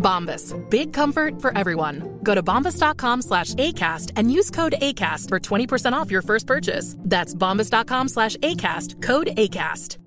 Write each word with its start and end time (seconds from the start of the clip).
Bombas. 0.00 0.52
Big 0.70 0.92
comfort 0.92 1.40
for 1.40 1.56
everyone. 1.56 2.18
Go 2.24 2.34
to 2.34 2.42
bombas.com 2.42 3.22
slash 3.22 3.54
ACAST 3.54 4.12
and 4.16 4.32
use 4.32 4.50
code 4.50 4.74
ACAST 4.82 5.28
for 5.28 5.38
20% 5.38 5.92
off 5.92 6.10
your 6.10 6.22
first 6.22 6.46
purchase. 6.48 6.96
That's 6.98 7.34
bombas.com 7.34 8.08
slash 8.08 8.36
ACAST. 8.38 9.00
Code 9.02 9.28
ACAST. 9.36 9.98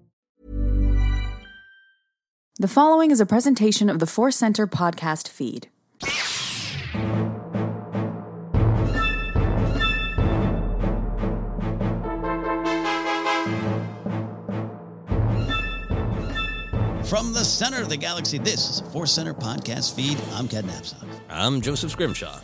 The 2.59 2.67
following 2.67 3.09
is 3.09 3.19
a 3.19 3.25
presentation 3.25 3.89
of 3.89 3.97
the 3.97 4.05
Force 4.05 4.37
Center 4.37 4.67
podcast 4.67 5.27
feed. 5.27 5.69
From 17.13 17.31
the 17.31 17.45
center 17.45 17.79
of 17.79 17.89
the 17.89 17.97
galaxy, 17.97 18.39
this 18.39 18.71
is 18.71 18.81
a 18.81 18.85
Force 18.85 19.11
Center 19.11 19.35
podcast 19.35 19.95
feed. 19.95 20.17
I'm 20.33 20.47
Ken 20.47 20.63
Napzok. 20.63 21.05
I'm 21.29 21.61
Joseph 21.61 21.91
Scrimshaw. 21.91 22.39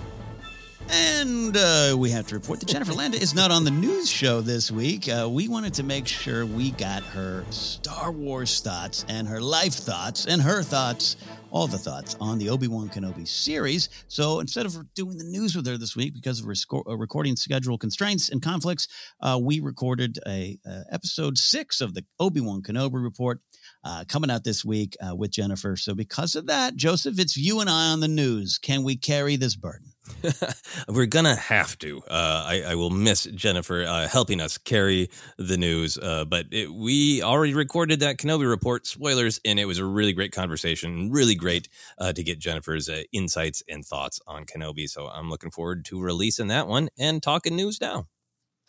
And 0.92 1.58
uh, 1.58 1.96
we 1.98 2.12
have 2.12 2.28
to 2.28 2.36
report 2.36 2.60
that 2.60 2.68
Jennifer 2.68 2.94
Landa 2.94 3.18
is 3.18 3.34
not 3.34 3.50
on 3.50 3.64
the 3.64 3.72
news 3.72 4.08
show 4.08 4.42
this 4.42 4.70
week. 4.70 5.10
Uh, 5.10 5.28
we 5.28 5.48
wanted 5.48 5.74
to 5.76 5.84
make 5.84 6.06
sure 6.06 6.46
we 6.46 6.70
got 6.70 7.02
her 7.02 7.46
Star 7.50 8.12
Wars 8.12 8.60
thoughts 8.60 9.06
and 9.10 9.28
her 9.28 9.42
life 9.42 9.74
thoughts 9.74 10.28
and 10.28 10.40
her 10.40 10.62
thoughts, 10.62 11.16
all 11.50 11.66
the 11.66 11.80
thoughts 11.80 12.16
on 12.22 12.38
the 12.38 12.50
Obi 12.50 12.68
Wan 12.68 12.90
Kenobi 12.90 13.28
series. 13.28 13.90
So 14.08 14.40
instead 14.40 14.68
of 14.68 14.94
doing 14.94 15.18
the 15.18 15.24
news 15.24 15.56
with 15.56 15.66
her 15.66 15.78
this 15.78 15.96
week 15.96 16.14
because 16.14 16.42
of 16.42 16.46
resco- 16.46 16.88
uh, 16.88 16.96
recording 16.96 17.36
schedule 17.36 17.80
constraints 17.80 18.30
and 18.30 18.40
conflicts, 18.40 18.88
uh, 19.20 19.40
we 19.42 19.60
recorded 19.62 20.20
a, 20.28 20.60
uh, 20.64 20.82
episode 20.92 21.40
six 21.40 21.82
of 21.82 21.96
the 21.96 22.06
Obi 22.20 22.42
Wan 22.42 22.62
Kenobi 22.62 23.04
report 23.04 23.42
uh, 23.84 24.04
coming 24.08 24.30
out 24.30 24.44
this 24.44 24.66
week 24.66 24.98
uh, 25.02 25.16
with 25.16 25.32
Jennifer. 25.32 25.76
So, 25.76 25.94
because 25.94 26.36
of 26.36 26.48
that, 26.48 26.76
Joseph, 26.76 27.20
it's 27.20 27.38
you 27.38 27.60
and 27.60 27.70
I 27.70 27.92
on 27.92 28.00
the 28.00 28.08
news. 28.08 28.58
Can 28.58 28.84
we 28.84 28.96
carry 28.96 29.36
this 29.36 29.56
burden? 29.56 29.94
We're 30.88 31.06
gonna 31.06 31.36
have 31.36 31.78
to. 31.80 32.00
Uh, 32.10 32.44
I, 32.48 32.64
I, 32.70 32.76
will 32.76 32.90
miss 32.90 33.26
Jennifer 33.26 33.84
uh, 33.84 34.08
helping 34.08 34.42
us 34.42 34.58
carry 34.58 35.10
the 35.38 35.58
news, 35.58 35.98
uh, 35.98 36.26
but 36.26 36.48
it, 36.52 36.74
we 36.74 37.22
already 37.22 37.54
recorded 37.54 38.00
that 38.00 38.18
Kenobi 38.18 38.50
report. 38.50 38.88
Spoilers, 38.88 39.40
and 39.46 39.60
it 39.60 39.66
was 39.66 39.78
a 39.78 39.86
really 39.86 40.14
great 40.14 40.32
conversation. 40.32 41.12
Really 41.12 41.36
great 41.36 41.70
uh, 42.00 42.12
to 42.14 42.24
get 42.24 42.40
Jennifer's 42.40 42.90
insights 43.12 43.62
and 43.70 43.86
thoughts 43.86 44.20
on 44.26 44.46
Kenobi. 44.46 44.90
So 44.90 45.08
I'm 45.08 45.30
looking 45.30 45.52
forward 45.52 45.86
to 45.86 46.02
releasing 46.02 46.48
that 46.48 46.68
one 46.68 46.90
and 46.98 47.22
talking 47.22 47.56
news 47.56 47.80
now. 47.80 48.08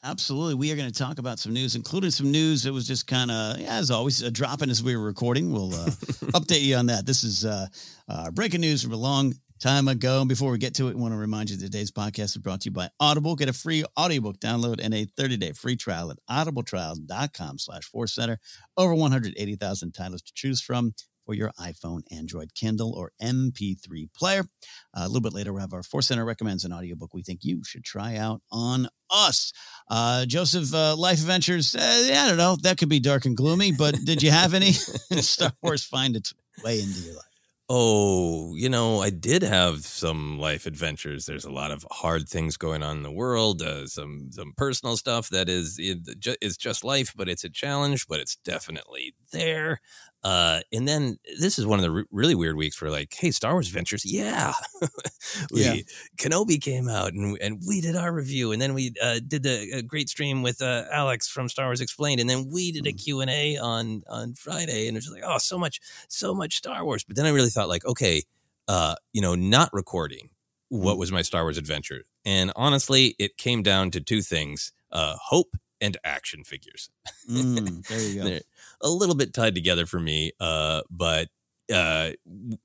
Absolutely. 0.03 0.55
We 0.55 0.73
are 0.73 0.77
going 0.77 0.91
to 0.91 0.99
talk 0.99 1.19
about 1.19 1.39
some 1.39 1.53
news, 1.53 1.77
including 1.77 2.11
some 2.11 2.31
news 2.31 2.63
that 2.63 2.73
was 2.73 2.87
just 2.87 3.07
kind 3.07 3.31
of, 3.31 3.59
yeah, 3.61 3.77
as 3.77 3.91
always, 3.91 4.23
uh, 4.23 4.31
dropping 4.33 4.71
as 4.71 4.83
we 4.83 4.97
were 4.97 5.05
recording. 5.05 5.53
We'll 5.53 5.75
uh, 5.75 5.87
update 6.33 6.63
you 6.63 6.77
on 6.77 6.87
that. 6.87 7.05
This 7.05 7.23
is 7.23 7.45
uh, 7.45 7.67
uh, 8.09 8.31
breaking 8.31 8.63
news 8.63 8.83
from 8.83 8.93
a 8.95 8.97
long 8.97 9.35
time 9.61 9.89
ago. 9.89 10.21
And 10.21 10.29
before 10.29 10.53
we 10.53 10.59
get 10.59 10.75
to 10.77 10.89
it, 10.89 10.93
I 10.93 10.99
want 10.99 11.13
to 11.13 11.19
remind 11.19 11.51
you 11.51 11.57
that 11.59 11.65
today's 11.65 11.91
podcast 11.91 12.25
is 12.25 12.39
brought 12.39 12.63
to 12.63 12.71
you 12.71 12.73
by 12.73 12.89
Audible. 12.99 13.37
Get 13.37 13.51
a 13.51 13.53
free 13.53 13.85
audiobook 13.99 14.39
download 14.41 14.81
and 14.83 14.95
a 14.95 15.05
30-day 15.05 15.53
free 15.53 15.77
trial 15.77 16.11
at 16.11 16.19
audibletrial.com 16.31 17.59
slash 17.59 17.85
force 17.85 18.15
center. 18.15 18.39
Over 18.79 18.95
180,000 18.95 19.93
titles 19.93 20.23
to 20.23 20.33
choose 20.35 20.63
from 20.63 20.95
your 21.35 21.53
iPhone, 21.61 22.03
Android, 22.11 22.55
Kindle, 22.55 22.95
or 22.95 23.13
MP3 23.23 24.13
player. 24.15 24.45
Uh, 24.95 25.03
a 25.03 25.07
little 25.07 25.21
bit 25.21 25.33
later, 25.33 25.53
we'll 25.53 25.61
have 25.61 25.73
our 25.73 25.83
Force 25.83 26.09
Center 26.09 26.25
recommends 26.25 26.65
an 26.65 26.73
audiobook 26.73 27.15
we 27.15 27.23
think 27.23 27.41
you 27.43 27.63
should 27.65 27.85
try 27.85 28.17
out 28.17 28.43
on 28.51 28.89
us. 29.11 29.53
Uh, 29.89 30.27
Joseph, 30.27 30.73
uh, 30.75 30.97
Life 30.97 31.19
Adventures, 31.21 31.75
uh, 31.75 31.81
I 32.13 32.29
don't 32.29 32.39
know, 32.39 32.57
that 32.63 32.79
could 32.79 32.89
be 32.89 33.01
dark 33.01 33.25
and 33.25 33.37
gloomy, 33.37 33.73
but 33.73 33.95
did 34.05 34.23
you 34.23 34.31
have 34.31 34.55
any 34.55 34.73
Star 34.73 35.53
Wars 35.63 35.85
find 35.85 36.17
its 36.17 36.33
way 36.65 36.81
into 36.81 37.01
your 37.01 37.15
life? 37.15 37.25
Oh, 37.73 38.57
you 38.57 38.69
know, 38.69 39.01
I 39.01 39.11
did 39.11 39.43
have 39.45 39.87
some 39.87 40.41
life 40.41 40.67
adventures. 40.67 41.27
There's 41.27 41.45
a 41.45 41.53
lot 41.53 41.71
of 41.71 41.87
hard 41.89 42.29
things 42.29 42.57
going 42.57 42.83
on 42.83 42.97
in 42.97 43.03
the 43.05 43.13
world. 43.13 43.63
Uh, 43.63 43.87
some 43.87 44.33
some 44.33 44.55
personal 44.57 44.97
stuff 44.97 45.29
that 45.29 45.49
is 45.49 45.77
is 45.79 46.57
just 46.57 46.83
life, 46.83 47.13
but 47.17 47.29
it's 47.29 47.45
a 47.45 47.49
challenge. 47.49 48.09
But 48.09 48.19
it's 48.19 48.35
definitely 48.35 49.15
there. 49.31 49.81
Uh, 50.23 50.61
and 50.71 50.87
then 50.87 51.19
this 51.39 51.59
is 51.59 51.67
one 51.67 51.79
of 51.79 51.83
the 51.83 51.91
re- 51.91 52.05
really 52.11 52.35
weird 52.35 52.57
weeks 52.57 52.77
for 52.77 52.91
like, 52.91 53.15
hey, 53.19 53.31
Star 53.31 53.53
Wars 53.53 53.69
Adventures, 53.69 54.05
yeah, 54.05 54.53
we, 55.51 55.65
Yeah. 55.65 55.77
Kenobi 56.19 56.61
came 56.61 56.89
out 56.89 57.15
and 57.15 57.39
and 57.41 57.63
we 57.67 57.81
did 57.81 57.97
our 57.97 58.13
review, 58.13 58.53
and 58.53 58.61
then 58.61 58.75
we 58.75 58.93
uh, 59.03 59.21
did 59.27 59.43
the 59.43 59.79
uh, 59.79 59.81
great 59.83 60.11
stream 60.11 60.43
with 60.43 60.61
uh, 60.61 60.85
Alex 60.93 61.27
from 61.27 61.49
Star 61.49 61.67
Wars 61.67 61.81
Explained, 61.81 62.21
and 62.21 62.29
then 62.29 62.51
we 62.51 62.71
did 62.71 62.87
a 62.87 62.93
Q 62.93 63.21
and 63.23 63.31
A 63.31 63.57
on 63.57 64.03
on 64.09 64.35
Friday, 64.35 64.89
and 64.89 64.97
it 64.97 65.01
was 65.01 65.11
like, 65.11 65.23
oh, 65.25 65.39
so 65.39 65.59
much, 65.59 65.81
so 66.09 66.35
much 66.35 66.57
Star 66.57 66.85
Wars. 66.85 67.03
But 67.03 67.17
then 67.17 67.25
I 67.25 67.31
really 67.31 67.51
thought 67.51 67.69
like, 67.69 67.87
okay, 67.87 68.23
uh, 68.69 68.97
you 69.13 69.23
know, 69.23 69.35
not 69.35 69.71
recording 69.73 70.29
what 70.69 70.99
was 70.99 71.11
my 71.11 71.23
Star 71.23 71.45
Wars 71.45 71.57
adventure, 71.57 72.03
and 72.27 72.53
honestly, 72.57 73.15
it 73.19 73.39
came 73.39 73.63
down 73.63 73.91
to 73.93 74.01
two 74.03 74.21
things: 74.21 74.73
uh, 74.93 75.17
hope 75.19 75.57
and 75.81 75.97
action 76.05 76.45
figures. 76.45 76.91
Mm, 77.29 77.87
there 77.89 78.01
you 78.03 78.23
go. 78.23 78.39
A 78.83 78.89
little 78.89 79.15
bit 79.15 79.35
tied 79.35 79.55
together 79.55 79.87
for 79.87 80.01
me, 80.01 80.33
uh, 80.41 80.83
but 80.91 81.29
uh, 81.73 82.11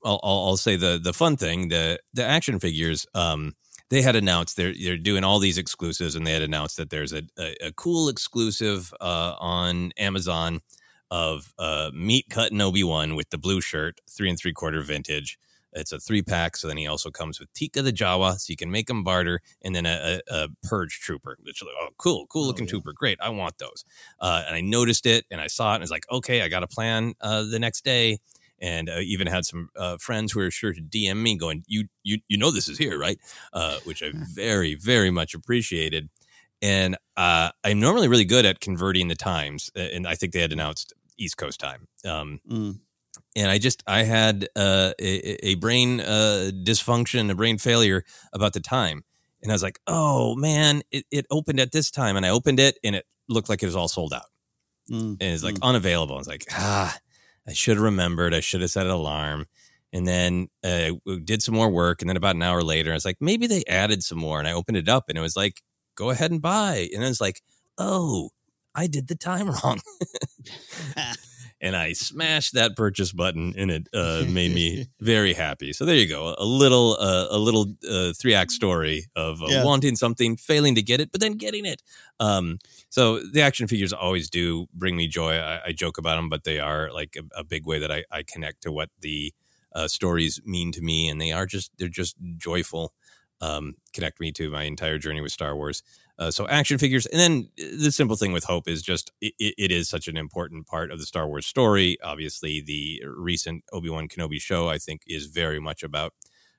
I'll, 0.04 0.20
I'll 0.22 0.44
I'll 0.46 0.56
say 0.56 0.76
the 0.76 0.98
the 1.02 1.12
fun 1.12 1.36
thing 1.36 1.68
the 1.68 1.98
the 2.14 2.24
action 2.24 2.58
figures. 2.58 3.06
Um, 3.14 3.52
they 3.90 4.02
had 4.02 4.16
announced 4.16 4.56
they're 4.56 4.74
they're 4.82 4.96
doing 4.96 5.24
all 5.24 5.38
these 5.38 5.58
exclusives, 5.58 6.14
and 6.16 6.26
they 6.26 6.32
had 6.32 6.42
announced 6.42 6.78
that 6.78 6.90
there's 6.90 7.12
a 7.12 7.22
a, 7.38 7.54
a 7.66 7.72
cool 7.72 8.08
exclusive 8.08 8.94
uh, 9.00 9.34
on 9.38 9.92
Amazon 9.98 10.60
of 11.10 11.52
uh, 11.58 11.90
Meat 11.94 12.26
Cut 12.30 12.50
and 12.50 12.62
Obi 12.62 12.82
Wan 12.82 13.14
with 13.14 13.30
the 13.30 13.38
blue 13.38 13.60
shirt, 13.60 14.00
three 14.10 14.30
and 14.30 14.38
three 14.38 14.52
quarter 14.52 14.80
vintage. 14.82 15.38
It's 15.76 15.92
a 15.92 16.00
three 16.00 16.22
pack, 16.22 16.56
so 16.56 16.66
then 16.66 16.76
he 16.76 16.86
also 16.86 17.10
comes 17.10 17.38
with 17.38 17.52
Teeka 17.52 17.84
the 17.84 17.92
Jawa, 17.92 18.38
so 18.38 18.50
you 18.50 18.56
can 18.56 18.70
make 18.70 18.88
him 18.88 19.04
barter, 19.04 19.40
and 19.62 19.74
then 19.74 19.86
a, 19.86 20.20
a, 20.28 20.34
a 20.34 20.48
Purge 20.62 21.00
Trooper. 21.00 21.38
Which 21.42 21.62
like, 21.62 21.74
oh, 21.80 21.88
cool, 21.98 22.26
cool 22.26 22.46
looking 22.46 22.66
trooper, 22.66 22.92
great, 22.92 23.18
I 23.20 23.28
want 23.28 23.58
those. 23.58 23.84
Uh, 24.20 24.42
and 24.46 24.56
I 24.56 24.60
noticed 24.60 25.06
it, 25.06 25.26
and 25.30 25.40
I 25.40 25.46
saw 25.46 25.72
it, 25.72 25.76
and 25.76 25.82
I 25.82 25.84
was 25.84 25.90
like, 25.90 26.06
okay, 26.10 26.42
I 26.42 26.48
got 26.48 26.62
a 26.62 26.66
plan 26.66 27.14
uh, 27.20 27.42
the 27.42 27.58
next 27.58 27.84
day, 27.84 28.18
and 28.58 28.88
uh, 28.88 29.00
even 29.00 29.26
had 29.26 29.44
some 29.44 29.68
uh, 29.76 29.98
friends 29.98 30.32
who 30.32 30.40
were 30.40 30.50
sure 30.50 30.72
to 30.72 30.80
DM 30.80 31.22
me, 31.22 31.36
going, 31.36 31.62
"You, 31.66 31.88
you, 32.02 32.18
you 32.28 32.38
know 32.38 32.50
this 32.50 32.68
is 32.68 32.78
here, 32.78 32.98
right?" 32.98 33.18
Uh, 33.52 33.78
which 33.84 34.02
I 34.02 34.10
very, 34.34 34.74
very 34.74 35.10
much 35.10 35.34
appreciated. 35.34 36.08
And 36.62 36.96
uh, 37.18 37.50
I'm 37.64 37.80
normally 37.80 38.08
really 38.08 38.24
good 38.24 38.46
at 38.46 38.60
converting 38.60 39.08
the 39.08 39.14
times, 39.14 39.70
and 39.74 40.06
I 40.06 40.14
think 40.14 40.32
they 40.32 40.40
had 40.40 40.52
announced 40.52 40.94
East 41.18 41.36
Coast 41.36 41.60
time. 41.60 41.88
Um, 42.04 42.40
Mm. 42.50 42.80
And 43.36 43.50
I 43.50 43.58
just 43.58 43.82
I 43.86 44.02
had 44.02 44.48
uh, 44.56 44.92
a, 45.00 45.46
a 45.50 45.54
brain 45.56 46.00
uh, 46.00 46.50
dysfunction, 46.64 47.30
a 47.30 47.34
brain 47.36 47.58
failure 47.58 48.02
about 48.32 48.52
the 48.54 48.60
time, 48.60 49.04
and 49.42 49.52
I 49.52 49.54
was 49.54 49.62
like, 49.62 49.78
"Oh 49.86 50.34
man, 50.34 50.82
it, 50.90 51.04
it 51.12 51.26
opened 51.30 51.60
at 51.60 51.70
this 51.70 51.90
time," 51.92 52.16
and 52.16 52.26
I 52.26 52.30
opened 52.30 52.58
it, 52.58 52.78
and 52.82 52.96
it 52.96 53.06
looked 53.28 53.48
like 53.48 53.62
it 53.62 53.66
was 53.66 53.76
all 53.76 53.88
sold 53.88 54.12
out, 54.12 54.30
Mm. 54.90 55.18
and 55.20 55.22
it's 55.22 55.44
like 55.44 55.58
unavailable. 55.62 56.16
I 56.16 56.18
was 56.18 56.28
like, 56.28 56.46
"Ah, 56.50 56.96
I 57.46 57.52
should 57.52 57.76
have 57.76 57.84
remembered. 57.84 58.34
I 58.34 58.40
should 58.40 58.62
have 58.62 58.70
set 58.70 58.86
an 58.86 58.92
alarm." 58.92 59.46
And 59.92 60.06
then 60.06 60.48
uh, 60.64 60.90
did 61.24 61.42
some 61.42 61.54
more 61.54 61.70
work, 61.70 62.02
and 62.02 62.08
then 62.10 62.16
about 62.16 62.34
an 62.34 62.42
hour 62.42 62.62
later, 62.62 62.90
I 62.90 62.94
was 62.94 63.04
like, 63.04 63.18
"Maybe 63.20 63.46
they 63.46 63.62
added 63.68 64.02
some 64.02 64.18
more," 64.18 64.38
and 64.40 64.48
I 64.48 64.52
opened 64.52 64.78
it 64.78 64.88
up, 64.88 65.04
and 65.08 65.16
it 65.16 65.22
was 65.22 65.36
like, 65.36 65.62
"Go 65.94 66.10
ahead 66.10 66.30
and 66.32 66.42
buy," 66.42 66.88
and 66.92 67.04
it 67.04 67.08
was 67.08 67.20
like, 67.20 67.42
"Oh." 67.78 68.30
I 68.78 68.88
did 68.88 69.08
the 69.08 69.14
time 69.16 69.48
wrong. 69.64 69.80
and 71.60 71.74
I 71.76 71.92
smashed 71.94 72.54
that 72.54 72.76
purchase 72.76 73.12
button, 73.12 73.54
and 73.56 73.70
it 73.70 73.88
uh, 73.94 74.24
made 74.28 74.52
me 74.52 74.86
very 75.00 75.32
happy. 75.32 75.72
So 75.72 75.84
there 75.84 75.96
you 75.96 76.06
go, 76.08 76.34
a 76.38 76.44
little 76.44 76.96
uh, 77.00 77.26
a 77.30 77.38
little 77.38 77.66
uh, 77.90 78.12
three 78.12 78.34
act 78.34 78.52
story 78.52 79.06
of 79.16 79.42
uh, 79.42 79.46
Yeah. 79.48 79.64
wanting 79.64 79.96
something, 79.96 80.36
failing 80.36 80.74
to 80.74 80.82
get 80.82 81.00
it, 81.00 81.10
but 81.12 81.20
then 81.20 81.32
getting 81.34 81.64
it. 81.64 81.82
Um, 82.20 82.58
so 82.88 83.20
the 83.20 83.42
action 83.42 83.68
figures 83.68 83.92
always 83.92 84.30
do 84.30 84.66
bring 84.74 84.96
me 84.96 85.06
joy. 85.08 85.34
I, 85.38 85.60
I 85.66 85.72
joke 85.72 85.98
about 85.98 86.16
them, 86.16 86.28
but 86.28 86.44
they 86.44 86.58
are 86.60 86.90
like 86.92 87.16
a, 87.18 87.40
a 87.40 87.44
big 87.44 87.66
way 87.66 87.78
that 87.78 87.90
I, 87.92 88.04
I 88.10 88.22
connect 88.22 88.62
to 88.62 88.72
what 88.72 88.90
the 89.00 89.32
uh, 89.74 89.88
stories 89.88 90.40
mean 90.44 90.72
to 90.72 90.80
me, 90.80 91.08
and 91.08 91.20
they 91.20 91.32
are 91.32 91.46
just 91.46 91.70
they're 91.78 91.88
just 91.88 92.16
joyful. 92.38 92.92
Um, 93.42 93.74
connect 93.92 94.18
me 94.18 94.32
to 94.32 94.50
my 94.50 94.62
entire 94.62 94.96
journey 94.98 95.20
with 95.20 95.32
Star 95.32 95.54
Wars. 95.54 95.82
Uh, 96.18 96.30
so 96.30 96.48
action 96.48 96.78
figures, 96.78 97.06
and 97.06 97.20
then 97.20 97.48
the 97.56 97.92
simple 97.92 98.16
thing 98.16 98.32
with 98.32 98.44
hope 98.44 98.68
is 98.68 98.82
just 98.82 99.12
it, 99.20 99.34
it 99.38 99.70
is 99.70 99.88
such 99.88 100.08
an 100.08 100.16
important 100.16 100.66
part 100.66 100.90
of 100.90 100.98
the 100.98 101.06
Star 101.06 101.28
Wars 101.28 101.46
story. 101.46 101.98
Obviously, 102.02 102.60
the 102.60 103.02
recent 103.06 103.64
Obi 103.72 103.90
Wan 103.90 104.08
Kenobi 104.08 104.40
show 104.40 104.68
I 104.68 104.78
think 104.78 105.02
is 105.06 105.26
very 105.26 105.60
much 105.60 105.82
about 105.82 106.14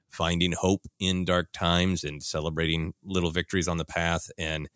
finding 0.09 0.53
hope 0.53 0.81
in 0.99 1.25
dark 1.25 1.49
times 1.53 2.03
and 2.03 2.23
celebrating 2.23 2.93
little 3.03 3.31
victories 3.31 3.67
on 3.67 3.77
the 3.77 3.85
path. 3.85 4.29
And 4.37 4.69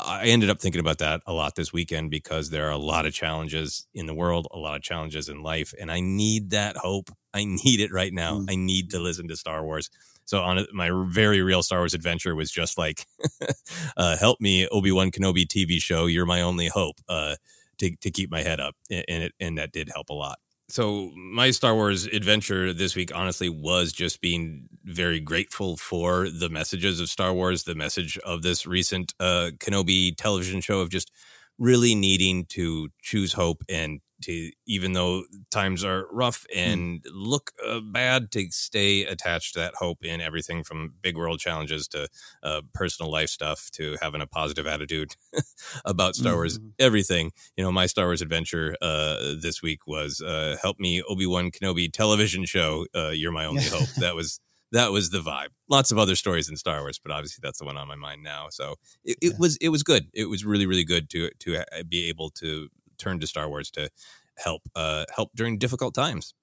I 0.00 0.26
ended 0.26 0.50
up 0.50 0.60
thinking 0.60 0.80
about 0.80 0.98
that 0.98 1.22
a 1.26 1.32
lot 1.32 1.54
this 1.54 1.72
weekend 1.72 2.10
because 2.10 2.50
there 2.50 2.66
are 2.66 2.72
a 2.72 2.78
lot 2.78 3.06
of 3.06 3.14
challenges 3.14 3.86
in 3.94 4.06
the 4.06 4.14
world, 4.14 4.48
a 4.50 4.58
lot 4.58 4.76
of 4.76 4.82
challenges 4.82 5.28
in 5.28 5.42
life, 5.42 5.72
and 5.80 5.90
I 5.90 6.00
need 6.00 6.50
that 6.50 6.76
hope. 6.76 7.10
I 7.32 7.44
need 7.44 7.80
it 7.80 7.92
right 7.92 8.12
now. 8.12 8.44
I 8.48 8.56
need 8.56 8.90
to 8.90 8.98
listen 8.98 9.28
to 9.28 9.36
Star 9.36 9.64
Wars. 9.64 9.90
So 10.24 10.40
on 10.42 10.58
a- 10.58 10.66
my 10.72 10.90
very 11.06 11.42
real 11.42 11.62
Star 11.62 11.80
Wars 11.80 11.94
adventure 11.94 12.34
was 12.34 12.50
just 12.50 12.78
like, 12.78 13.06
uh, 13.96 14.16
help 14.16 14.40
me, 14.40 14.66
Obi 14.68 14.92
Wan 14.92 15.10
Kenobi 15.10 15.46
TV 15.46 15.80
show. 15.80 16.06
You're 16.06 16.26
my 16.26 16.42
only 16.42 16.68
hope 16.68 16.96
uh, 17.08 17.36
to 17.78 17.94
to 17.96 18.10
keep 18.10 18.30
my 18.30 18.42
head 18.42 18.60
up, 18.60 18.74
and 18.90 19.24
it, 19.24 19.32
and 19.40 19.58
that 19.58 19.72
did 19.72 19.90
help 19.92 20.10
a 20.10 20.14
lot. 20.14 20.38
So 20.70 21.10
my 21.14 21.50
Star 21.50 21.74
Wars 21.74 22.06
adventure 22.06 22.72
this 22.72 22.96
week, 22.96 23.14
honestly, 23.14 23.50
was 23.50 23.92
just 23.92 24.20
being 24.22 24.68
very 24.84 25.20
grateful 25.20 25.76
for 25.76 26.28
the 26.30 26.48
messages 26.48 27.00
of 27.00 27.08
Star 27.10 27.34
Wars, 27.34 27.64
the 27.64 27.74
message 27.74 28.16
of 28.18 28.42
this 28.42 28.66
recent 28.66 29.12
uh, 29.20 29.50
Kenobi 29.58 30.16
television 30.16 30.62
show 30.62 30.80
of 30.80 30.88
just 30.88 31.12
really 31.58 31.94
needing 31.94 32.46
to 32.46 32.88
choose 33.02 33.34
hope 33.34 33.62
and 33.68 34.00
to 34.24 34.50
even 34.66 34.92
though 34.92 35.24
times 35.50 35.84
are 35.84 36.06
rough 36.10 36.46
and 36.54 37.04
look 37.12 37.52
uh, 37.66 37.80
bad 37.80 38.30
to 38.32 38.46
stay 38.50 39.04
attached 39.04 39.54
to 39.54 39.60
that 39.60 39.74
hope 39.76 40.04
in 40.04 40.20
everything 40.20 40.64
from 40.64 40.94
big 41.02 41.16
world 41.16 41.38
challenges 41.38 41.88
to 41.88 42.08
uh, 42.42 42.60
personal 42.72 43.10
life 43.10 43.28
stuff 43.28 43.70
to 43.72 43.96
having 44.00 44.20
a 44.20 44.26
positive 44.26 44.66
attitude 44.66 45.14
about 45.84 46.14
Star 46.14 46.34
Wars 46.34 46.58
everything 46.78 47.32
you 47.56 47.64
know 47.64 47.72
my 47.72 47.86
Star 47.86 48.06
Wars 48.06 48.22
adventure 48.22 48.76
uh, 48.82 49.34
this 49.40 49.62
week 49.62 49.86
was 49.86 50.20
uh, 50.20 50.56
help 50.60 50.78
me 50.78 51.02
Obi-Wan 51.08 51.50
Kenobi 51.50 51.92
television 51.92 52.44
show 52.44 52.86
uh, 52.94 53.10
you're 53.10 53.32
my 53.32 53.44
only 53.44 53.64
hope 53.64 53.88
that 53.98 54.14
was 54.14 54.40
that 54.74 54.90
was 54.90 55.10
the 55.10 55.20
vibe. 55.20 55.48
Lots 55.68 55.92
of 55.92 55.98
other 55.98 56.16
stories 56.16 56.48
in 56.50 56.56
Star 56.56 56.80
Wars, 56.80 56.98
but 56.98 57.12
obviously 57.12 57.40
that's 57.42 57.60
the 57.60 57.64
one 57.64 57.76
on 57.76 57.86
my 57.86 57.94
mind 57.94 58.22
now. 58.22 58.48
So 58.50 58.74
it, 59.04 59.16
it 59.22 59.38
was 59.38 59.56
it 59.58 59.68
was 59.68 59.82
good. 59.82 60.08
It 60.12 60.26
was 60.26 60.44
really 60.44 60.66
really 60.66 60.84
good 60.84 61.08
to 61.10 61.30
to 61.40 61.58
uh, 61.58 61.82
be 61.88 62.08
able 62.08 62.30
to 62.30 62.68
turn 63.04 63.20
to 63.20 63.26
Star 63.26 63.48
Wars 63.48 63.70
to 63.72 63.90
help 64.36 64.62
uh 64.74 65.04
help 65.14 65.30
during 65.34 65.58
difficult 65.58 65.94
times. 65.94 66.34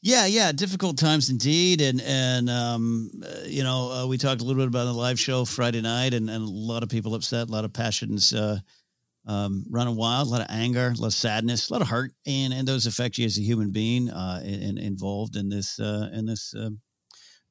Yeah, 0.00 0.26
yeah, 0.26 0.52
difficult 0.52 0.96
times 0.96 1.28
indeed, 1.28 1.80
and 1.80 2.00
and 2.00 2.48
um, 2.48 3.10
uh, 3.20 3.46
you 3.46 3.64
know, 3.64 3.90
uh, 3.90 4.06
we 4.06 4.16
talked 4.16 4.40
a 4.40 4.44
little 4.44 4.62
bit 4.62 4.68
about 4.68 4.84
the 4.84 4.92
live 4.92 5.18
show 5.18 5.44
Friday 5.44 5.80
night, 5.80 6.14
and, 6.14 6.30
and 6.30 6.44
a 6.44 6.48
lot 6.48 6.84
of 6.84 6.88
people 6.88 7.16
upset, 7.16 7.48
a 7.48 7.52
lot 7.52 7.64
of 7.64 7.72
passions 7.72 8.32
uh, 8.32 8.60
um, 9.26 9.64
running 9.68 9.96
wild, 9.96 10.28
a 10.28 10.30
lot 10.30 10.40
of 10.40 10.46
anger, 10.50 10.92
a 10.96 11.00
lot 11.00 11.08
of 11.08 11.14
sadness, 11.14 11.68
a 11.68 11.72
lot 11.72 11.82
of 11.82 11.88
hurt, 11.88 12.12
and 12.26 12.54
and 12.54 12.68
those 12.68 12.86
affect 12.86 13.18
you 13.18 13.26
as 13.26 13.38
a 13.38 13.42
human 13.42 13.72
being 13.72 14.08
uh, 14.08 14.40
and, 14.44 14.78
involved 14.78 15.34
in 15.34 15.48
this 15.48 15.80
uh, 15.80 16.08
in 16.12 16.26
this 16.26 16.54
uh, 16.54 16.70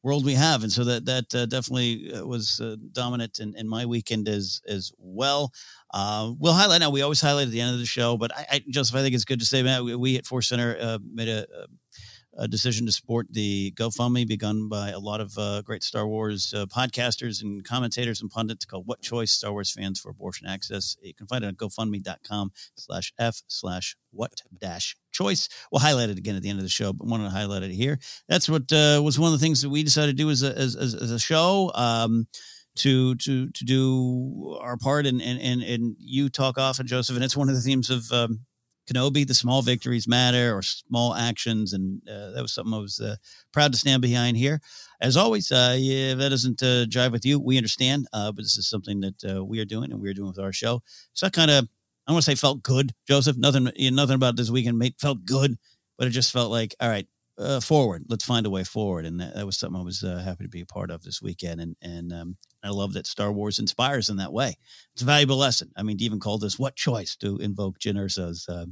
world 0.07 0.23
we 0.23 0.33
have, 0.33 0.63
and 0.63 0.71
so 0.71 0.85
that 0.85 1.05
that 1.05 1.35
uh, 1.35 1.45
definitely 1.45 2.13
uh, 2.13 2.25
was 2.25 2.61
uh, 2.61 2.77
dominant 2.93 3.39
in, 3.39 3.53
in 3.57 3.67
my 3.67 3.85
weekend 3.85 4.29
as 4.29 4.61
as 4.65 4.91
well. 4.97 5.51
Uh, 5.93 6.31
we'll 6.39 6.53
highlight 6.53 6.79
now. 6.79 6.89
We 6.89 7.01
always 7.01 7.19
highlight 7.19 7.47
at 7.47 7.51
the 7.51 7.59
end 7.59 7.73
of 7.73 7.79
the 7.79 7.85
show, 7.85 8.15
but 8.17 8.31
I, 8.35 8.45
I 8.53 8.63
Joseph, 8.69 8.95
I 8.95 9.01
think 9.01 9.15
it's 9.15 9.25
good 9.25 9.41
to 9.41 9.45
say, 9.45 9.63
man, 9.63 9.83
we, 9.83 9.95
we 9.95 10.17
at 10.17 10.25
Force 10.25 10.47
Center 10.47 10.77
uh, 10.79 10.99
made 11.13 11.27
a, 11.27 11.43
a 11.43 11.67
a 12.37 12.47
decision 12.47 12.85
to 12.85 12.91
support 12.91 13.27
the 13.31 13.73
GoFundMe 13.75 14.27
begun 14.27 14.69
by 14.69 14.89
a 14.89 14.99
lot 14.99 15.19
of 15.19 15.37
uh, 15.37 15.61
great 15.63 15.83
Star 15.83 16.07
Wars 16.07 16.53
uh, 16.53 16.67
podcasters 16.67 17.41
and 17.41 17.63
commentators 17.63 18.21
and 18.21 18.29
pundits 18.29 18.65
called 18.65 18.85
What 18.85 19.01
Choice 19.01 19.31
Star 19.31 19.51
Wars 19.51 19.71
Fans 19.71 19.99
for 19.99 20.09
Abortion 20.09 20.47
Access. 20.47 20.95
You 21.01 21.13
can 21.13 21.27
find 21.27 21.43
it 21.43 21.47
on 21.47 21.55
GoFundMe.com 21.55 22.51
slash 22.75 23.11
F 23.17 23.41
slash 23.47 23.97
what 24.11 24.41
dash 24.59 24.95
choice. 25.11 25.49
We'll 25.71 25.79
highlight 25.79 26.09
it 26.09 26.17
again 26.17 26.35
at 26.35 26.43
the 26.43 26.49
end 26.49 26.59
of 26.59 26.63
the 26.63 26.69
show, 26.69 26.93
but 26.93 27.07
wanted 27.07 27.25
to 27.25 27.31
highlight 27.31 27.63
it 27.63 27.71
here. 27.71 27.99
That's 28.29 28.47
what 28.47 28.71
uh, 28.71 29.01
was 29.03 29.19
one 29.19 29.33
of 29.33 29.39
the 29.39 29.43
things 29.43 29.63
that 29.63 29.69
we 29.69 29.83
decided 29.83 30.15
to 30.17 30.23
do 30.23 30.29
as 30.29 30.43
a, 30.43 30.55
as, 30.55 30.75
as, 30.75 30.93
as 30.93 31.11
a 31.11 31.19
show. 31.19 31.71
Um, 31.73 32.27
to 32.77 33.15
to 33.15 33.49
to 33.49 33.65
do 33.65 34.55
our 34.61 34.77
part 34.77 35.07
and 35.07 35.19
and 35.19 35.41
and, 35.41 35.63
and 35.63 35.95
you 35.97 36.29
talk 36.29 36.59
often, 36.59 36.85
Joseph, 36.85 37.15
and 37.15 37.25
it's 37.25 37.35
one 37.35 37.49
of 37.49 37.55
the 37.55 37.61
themes 37.61 37.89
of 37.89 38.11
um, 38.11 38.41
Kenobi, 38.87 39.27
the 39.27 39.33
small 39.33 39.61
victories 39.61 40.07
matter 40.07 40.55
or 40.55 40.61
small 40.61 41.13
actions. 41.13 41.73
And 41.73 42.01
uh, 42.09 42.31
that 42.31 42.41
was 42.41 42.53
something 42.53 42.73
I 42.73 42.79
was 42.79 42.99
uh, 42.99 43.15
proud 43.51 43.71
to 43.73 43.77
stand 43.77 44.01
behind 44.01 44.37
here. 44.37 44.61
As 45.01 45.17
always, 45.17 45.51
uh, 45.51 45.75
yeah, 45.77 46.13
if 46.13 46.19
that 46.19 46.29
doesn't 46.29 46.63
uh, 46.63 46.85
jive 46.85 47.11
with 47.11 47.25
you, 47.25 47.39
we 47.39 47.57
understand. 47.57 48.07
Uh, 48.13 48.31
but 48.31 48.43
this 48.43 48.57
is 48.57 48.69
something 48.69 49.01
that 49.01 49.23
uh, 49.37 49.43
we 49.43 49.59
are 49.59 49.65
doing 49.65 49.91
and 49.91 50.01
we 50.01 50.09
are 50.09 50.13
doing 50.13 50.29
with 50.29 50.39
our 50.39 50.53
show. 50.53 50.81
So 51.13 51.25
that 51.25 51.33
kind 51.33 51.51
of, 51.51 51.67
I 52.07 52.13
want 52.13 52.23
to 52.23 52.31
say 52.31 52.35
felt 52.35 52.63
good, 52.63 52.93
Joseph. 53.07 53.37
Nothing, 53.37 53.69
nothing 53.77 54.15
about 54.15 54.37
this 54.37 54.49
weekend 54.49 54.79
made, 54.79 54.95
felt 54.99 55.25
good, 55.25 55.57
but 55.97 56.07
it 56.07 56.11
just 56.11 56.31
felt 56.31 56.49
like, 56.49 56.73
all 56.79 56.89
right, 56.89 57.07
uh, 57.37 57.59
forward. 57.59 58.05
Let's 58.09 58.25
find 58.25 58.45
a 58.45 58.49
way 58.49 58.63
forward, 58.63 59.05
and 59.05 59.19
that, 59.19 59.35
that 59.35 59.45
was 59.45 59.57
something 59.57 59.79
I 59.79 59.83
was 59.83 60.03
uh, 60.03 60.19
happy 60.19 60.43
to 60.43 60.49
be 60.49 60.61
a 60.61 60.65
part 60.65 60.91
of 60.91 61.03
this 61.03 61.21
weekend. 61.21 61.61
And 61.61 61.75
and 61.81 62.13
um, 62.13 62.37
I 62.63 62.69
love 62.69 62.93
that 62.93 63.07
Star 63.07 63.31
Wars 63.31 63.59
inspires 63.59 64.09
in 64.09 64.17
that 64.17 64.33
way. 64.33 64.57
It's 64.93 65.01
a 65.01 65.05
valuable 65.05 65.37
lesson. 65.37 65.71
I 65.75 65.83
mean, 65.83 65.97
even 65.99 66.19
call 66.19 66.37
this 66.37 66.59
"What 66.59 66.75
Choice" 66.75 67.15
to 67.17 67.37
invoke 67.37 67.79
Jyn 67.79 67.97
Erso's 67.97 68.47
uh, 68.49 68.65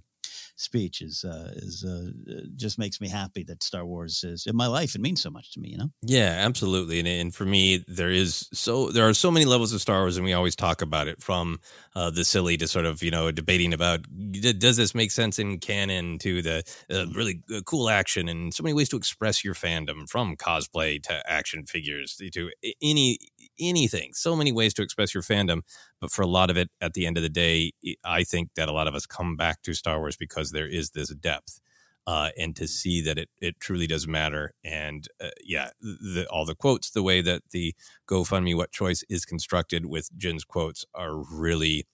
speech 0.55 1.01
is 1.01 1.24
uh, 1.24 1.51
is 1.55 1.83
uh, 1.83 2.12
just 2.55 2.79
makes 2.79 3.01
me 3.01 3.09
happy 3.09 3.43
that 3.43 3.63
Star 3.63 3.85
Wars 3.85 4.24
is 4.24 4.45
in 4.45 4.55
my 4.55 4.67
life. 4.67 4.95
It 4.95 5.01
means 5.01 5.21
so 5.21 5.29
much 5.29 5.51
to 5.53 5.59
me, 5.59 5.69
you 5.69 5.77
know. 5.77 5.91
Yeah, 6.01 6.43
absolutely. 6.45 7.00
And, 7.00 7.07
and 7.07 7.35
for 7.35 7.45
me, 7.45 7.83
there 7.88 8.09
is 8.09 8.47
so 8.53 8.89
there 8.89 9.07
are 9.07 9.13
so 9.13 9.31
many 9.31 9.45
levels 9.45 9.74
of 9.74 9.81
Star 9.81 10.01
Wars, 10.01 10.17
and 10.17 10.25
we 10.25 10.33
always 10.33 10.55
talk 10.55 10.81
about 10.81 11.07
it 11.07 11.21
from 11.21 11.59
uh, 11.95 12.09
the 12.09 12.25
silly 12.25 12.57
to 12.57 12.67
sort 12.67 12.85
of 12.85 13.03
you 13.03 13.12
know 13.12 13.31
debating 13.31 13.74
about 13.74 14.05
does 14.31 14.77
this 14.77 14.95
make 14.95 15.12
sense 15.12 15.39
in 15.39 15.59
canon 15.59 16.19
to 16.19 16.41
the 16.41 16.63
uh, 16.89 17.05
really 17.13 17.41
uh, 17.53 17.62
cool 17.65 17.89
action, 17.89 18.29
and 18.29 18.53
so 18.53 18.63
many 18.63 18.74
ways 18.74 18.89
to 18.89 18.97
express 18.97 19.43
your 19.43 19.53
fandom 19.53 20.09
from 20.09 20.35
cosplay 20.35 21.01
to 21.03 21.29
action 21.29 21.65
figures 21.65 22.19
to 22.31 22.51
any 22.81 23.19
anything. 23.59 24.13
So 24.13 24.35
many 24.35 24.51
ways 24.51 24.74
to 24.75 24.81
express 24.81 25.13
your 25.13 25.24
fandom, 25.24 25.62
but 26.01 26.12
for 26.12 26.21
a 26.21 26.27
lot 26.27 26.50
of 26.50 26.57
it, 26.57 26.69
at 26.81 26.93
the 26.93 27.05
end 27.05 27.17
of 27.17 27.24
the 27.24 27.29
day, 27.29 27.71
I 28.03 28.24
think 28.24 28.50
that 28.55 28.69
a 28.69 28.74
lot 28.74 28.88
of 28.88 28.95
us 28.95 29.05
come 29.05 29.35
back 29.35 29.62
to 29.63 29.74
Star 29.74 30.00
Wars 30.00 30.17
because 30.17 30.51
there 30.51 30.67
is 30.67 30.91
this 30.91 31.09
depth. 31.15 31.59
Uh, 32.07 32.29
and 32.38 32.55
to 32.55 32.67
see 32.67 33.01
that 33.01 33.17
it 33.17 33.29
it 33.41 33.59
truly 33.59 33.88
does 33.88 34.07
matter, 34.07 34.53
and 34.63 35.07
uh, 35.19 35.29
yeah, 35.43 35.71
the, 35.81 36.27
all 36.29 36.45
the 36.45 36.53
quotes, 36.53 36.91
the 36.91 37.01
way 37.01 37.19
that 37.19 37.41
the 37.50 37.74
GoFundMe 38.07 38.55
What 38.55 38.71
Choice 38.71 39.03
is 39.09 39.25
constructed 39.25 39.88
with 39.88 40.15
Jyn's 40.15 40.43
quotes 40.43 40.85
are 40.93 41.15
really 41.15 41.88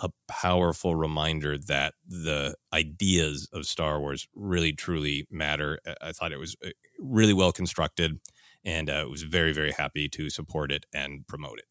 a 0.00 0.08
powerful 0.28 0.96
reminder 0.96 1.58
that 1.58 1.92
the 2.08 2.54
ideas 2.72 3.48
of 3.52 3.66
Star 3.66 4.00
Wars 4.00 4.26
really 4.34 4.72
truly 4.72 5.26
matter. 5.30 5.78
I 6.00 6.12
thought 6.12 6.32
it 6.32 6.38
was 6.38 6.56
uh, 6.64 6.70
really 6.98 7.34
well 7.34 7.52
constructed, 7.52 8.18
and 8.64 8.90
uh, 8.90 9.06
was 9.10 9.22
very 9.22 9.52
very 9.52 9.72
happy 9.72 10.08
to 10.08 10.30
support 10.30 10.72
it 10.72 10.86
and 10.92 11.26
promote 11.26 11.58
it. 11.58 11.66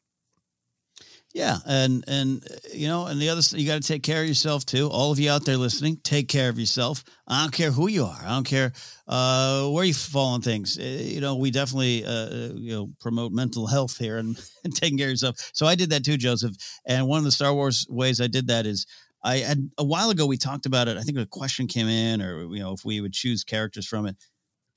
Yeah, 1.34 1.58
and 1.68 2.04
and 2.08 2.44
you 2.74 2.88
know, 2.88 3.06
and 3.06 3.22
the 3.22 3.30
other 3.30 3.42
you 3.52 3.68
got 3.68 3.80
to 3.80 3.88
take 3.88 4.02
care 4.02 4.24
of 4.24 4.28
yourself 4.28 4.66
too. 4.66 4.90
All 4.90 5.12
of 5.12 5.20
you 5.20 5.30
out 5.30 5.46
there 5.46 5.58
listening, 5.58 5.98
take 6.04 6.28
care 6.28 6.50
of 6.50 6.58
yourself. 6.58 7.04
I 7.28 7.44
don't 7.44 7.52
care 7.52 7.70
who 7.70 7.88
you 7.88 8.06
are. 8.06 8.20
I 8.20 8.30
don't 8.30 8.48
care 8.48 8.72
uh, 9.08 9.68
where 9.68 9.84
you 9.84 9.94
fall 9.94 10.34
on 10.34 10.42
things. 10.42 10.80
Uh, 10.80 10.84
you 10.84 11.22
know, 11.22 11.36
we 11.36 11.52
definitely 11.52 12.04
uh, 12.04 12.10
uh, 12.10 12.50
you 12.56 12.74
know 12.74 12.90
promote 13.00 13.32
mental 13.32 13.68
health 13.68 13.96
here 13.98 14.18
and, 14.18 14.42
and 14.64 14.76
taking 14.76 14.98
care 14.98 15.08
of 15.08 15.12
yourself. 15.12 15.36
So 15.54 15.68
I 15.68 15.76
did 15.76 15.92
that 15.92 16.04
too, 16.04 16.18
Joseph. 16.18 16.56
And 16.88 17.08
one 17.08 17.20
of 17.20 17.26
the 17.26 17.32
Star 17.32 17.54
Wars 17.54 17.86
ways 17.90 18.20
I 18.20 18.28
did 18.28 18.48
that 18.48 18.66
is 18.66 18.88
I 19.24 19.38
had 19.38 19.70
a 19.78 19.84
while 19.84 20.10
ago 20.10 20.26
we 20.26 20.38
talked 20.38 20.66
about 20.66 20.88
it. 20.88 20.98
I 20.98 21.02
think 21.02 21.20
a 21.20 21.28
question 21.28 21.68
came 21.68 21.88
in, 21.88 22.24
or 22.24 22.46
you 22.46 22.60
know, 22.60 22.74
if 22.74 22.84
we 22.84 23.02
would 23.02 23.14
choose 23.14 23.44
characters 23.44 23.86
from 23.86 24.08
it. 24.08 24.16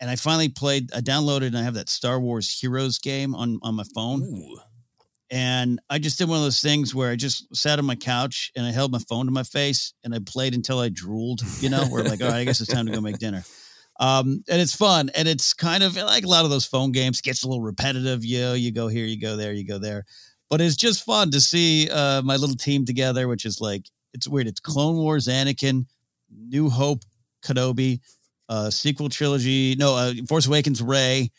And 0.02 0.10
I 0.10 0.16
finally 0.16 0.50
played. 0.50 0.92
I 0.92 1.00
downloaded 1.00 1.46
and 1.46 1.56
I 1.56 1.62
have 1.62 1.74
that 1.74 1.88
Star 1.88 2.20
Wars 2.20 2.50
Heroes 2.60 2.98
game 2.98 3.34
on 3.34 3.58
on 3.62 3.74
my 3.74 3.84
phone. 3.94 4.22
Ooh 4.22 4.58
and 5.32 5.80
I 5.88 5.98
just 5.98 6.18
did 6.18 6.28
one 6.28 6.36
of 6.36 6.44
those 6.44 6.60
things 6.60 6.94
where 6.94 7.10
I 7.10 7.16
just 7.16 7.56
sat 7.56 7.78
on 7.78 7.86
my 7.86 7.94
couch 7.94 8.52
and 8.54 8.66
I 8.66 8.70
held 8.70 8.92
my 8.92 8.98
phone 8.98 9.24
to 9.24 9.32
my 9.32 9.44
face 9.44 9.94
and 10.04 10.14
I 10.14 10.18
played 10.18 10.54
until 10.54 10.78
I 10.78 10.90
drooled, 10.90 11.40
you 11.60 11.70
know, 11.70 11.86
where 11.86 12.04
like, 12.04 12.20
all 12.20 12.28
right, 12.28 12.40
I 12.40 12.44
guess 12.44 12.60
it's 12.60 12.70
time 12.70 12.84
to 12.84 12.92
go 12.92 13.00
make 13.00 13.18
dinner. 13.18 13.42
Um, 13.98 14.44
and 14.46 14.60
it's 14.60 14.76
fun. 14.76 15.10
And 15.14 15.26
it's 15.26 15.54
kind 15.54 15.82
of 15.82 15.96
like 15.96 16.24
a 16.24 16.28
lot 16.28 16.44
of 16.44 16.50
those 16.50 16.66
phone 16.66 16.92
games 16.92 17.22
gets 17.22 17.44
a 17.44 17.48
little 17.48 17.62
repetitive. 17.62 18.26
You 18.26 18.40
know, 18.40 18.52
you 18.52 18.72
go 18.72 18.88
here, 18.88 19.06
you 19.06 19.18
go 19.18 19.36
there, 19.36 19.54
you 19.54 19.66
go 19.66 19.78
there. 19.78 20.04
But 20.50 20.60
it's 20.60 20.76
just 20.76 21.02
fun 21.02 21.30
to 21.30 21.40
see 21.40 21.88
uh, 21.88 22.20
my 22.20 22.36
little 22.36 22.56
team 22.56 22.84
together, 22.84 23.26
which 23.26 23.46
is 23.46 23.58
like, 23.58 23.88
it's 24.12 24.28
weird. 24.28 24.48
It's 24.48 24.60
Clone 24.60 24.96
Wars, 24.96 25.28
Anakin, 25.28 25.86
New 26.30 26.68
Hope, 26.68 27.04
Kenobi, 27.42 28.00
uh, 28.52 28.68
sequel 28.70 29.08
trilogy. 29.08 29.74
No, 29.76 29.96
uh, 29.96 30.12
Force 30.28 30.46
Awakens, 30.46 30.82
Rey, 30.82 31.30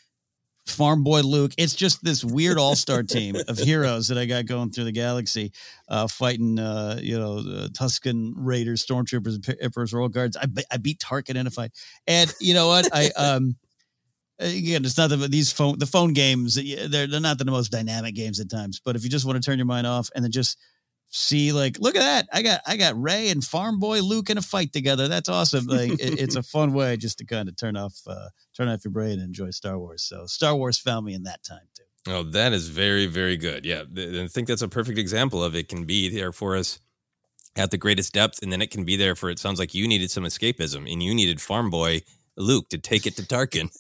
Farm 0.66 1.04
Boy 1.04 1.22
Luke. 1.22 1.52
It's 1.60 1.76
just 1.76 2.04
this 2.04 2.24
weird 2.24 2.58
all 2.58 2.76
star 2.76 3.04
team 3.04 3.36
of 3.48 3.60
heroes 3.60 4.08
that 4.08 4.18
I 4.18 4.26
got 4.26 4.48
going 4.48 4.72
through 4.72 4.86
the 4.86 4.92
galaxy, 4.92 5.52
uh, 5.88 6.08
fighting, 6.08 6.58
uh, 6.58 6.98
you 7.00 7.20
know, 7.20 7.68
Tusken 7.70 8.34
Raiders, 8.36 8.84
Stormtroopers, 8.84 9.56
Emperor's 9.62 9.94
Royal 9.94 10.10
Guards. 10.10 10.36
I, 10.36 10.48
I 10.72 10.78
beat 10.78 11.00
Tarkin 11.00 11.36
in 11.36 11.46
a 11.46 11.52
fight. 11.52 11.72
And 12.08 12.34
you 12.40 12.56
know 12.56 12.68
what? 12.68 12.90
I, 12.92 13.12
um, 13.16 13.58
again, 14.40 14.84
it's 14.84 14.98
not 14.98 15.12
the, 15.12 15.18
these 15.18 15.52
phone, 15.52 15.78
the 15.78 15.86
phone 15.86 16.14
games, 16.14 16.56
they're, 16.56 17.06
they're 17.06 17.20
not 17.20 17.38
the 17.38 17.46
most 17.46 17.72
dynamic 17.72 18.16
games 18.16 18.40
at 18.40 18.50
times, 18.50 18.82
but 18.84 18.96
if 18.96 19.04
you 19.04 19.10
just 19.12 19.26
want 19.26 19.42
to 19.42 19.48
turn 19.48 19.60
your 19.60 19.68
mind 19.68 19.86
off 19.86 20.10
and 20.16 20.24
then 20.26 20.32
just, 20.32 20.58
see 21.16 21.52
like 21.52 21.78
look 21.80 21.96
at 21.96 22.00
that 22.00 22.28
i 22.34 22.42
got 22.42 22.60
i 22.66 22.76
got 22.76 23.00
rey 23.00 23.30
and 23.30 23.44
farm 23.44 23.78
boy 23.78 24.02
luke 24.02 24.32
in 24.32 24.40
a 24.40 24.42
fight 24.42 24.74
together 24.74 25.08
that's 25.08 25.30
awesome. 25.30 25.68
Like 25.68 25.92
it, 25.92 26.20
it's 26.20 26.36
a 26.36 26.42
fun 26.56 26.74
way 26.74 26.98
just 26.98 27.20
to 27.20 27.26
kind 27.26 27.48
of 27.48 27.56
turn 27.56 27.78
off 27.78 27.94
uh 28.08 28.30
turn 28.58 28.68
off 28.68 28.84
your 28.84 28.92
brain 28.92 29.14
and 29.14 29.22
enjoy 29.22 29.52
star 29.52 29.78
wars 29.78 30.02
so 30.02 30.26
star 30.26 30.56
wars 30.56 30.80
found 30.80 31.06
me 31.06 31.14
in 31.14 31.24
that 31.24 31.44
time 31.44 31.68
too. 31.76 31.84
Oh 32.12 32.24
that 32.24 32.52
is 32.52 32.68
very 32.70 33.06
very 33.06 33.38
good 33.38 33.64
yeah 33.64 33.84
i 33.96 34.28
think 34.28 34.48
that's 34.48 34.64
a 34.64 34.68
perfect 34.68 34.98
example 34.98 35.44
of 35.44 35.56
it 35.56 35.70
can 35.70 35.86
be 35.86 36.10
there 36.10 36.32
for 36.32 36.56
us 36.56 36.80
at 37.56 37.70
the 37.70 37.78
greatest 37.78 38.12
depth 38.14 38.42
and 38.42 38.52
then 38.52 38.64
it 38.64 38.72
can 38.72 38.84
be 38.84 38.96
there 38.96 39.14
for 39.14 39.30
it 39.30 39.38
sounds 39.38 39.60
like 39.60 39.76
you 39.76 39.88
needed 39.88 40.10
some 40.10 40.24
escapism 40.24 40.92
and 40.92 41.04
you 41.04 41.14
needed 41.14 41.40
farm 41.40 41.70
boy 41.70 42.02
luke 42.38 42.70
to 42.70 42.80
take 42.80 43.06
it 43.06 43.16
to 43.18 43.22
tarkin. 43.22 43.70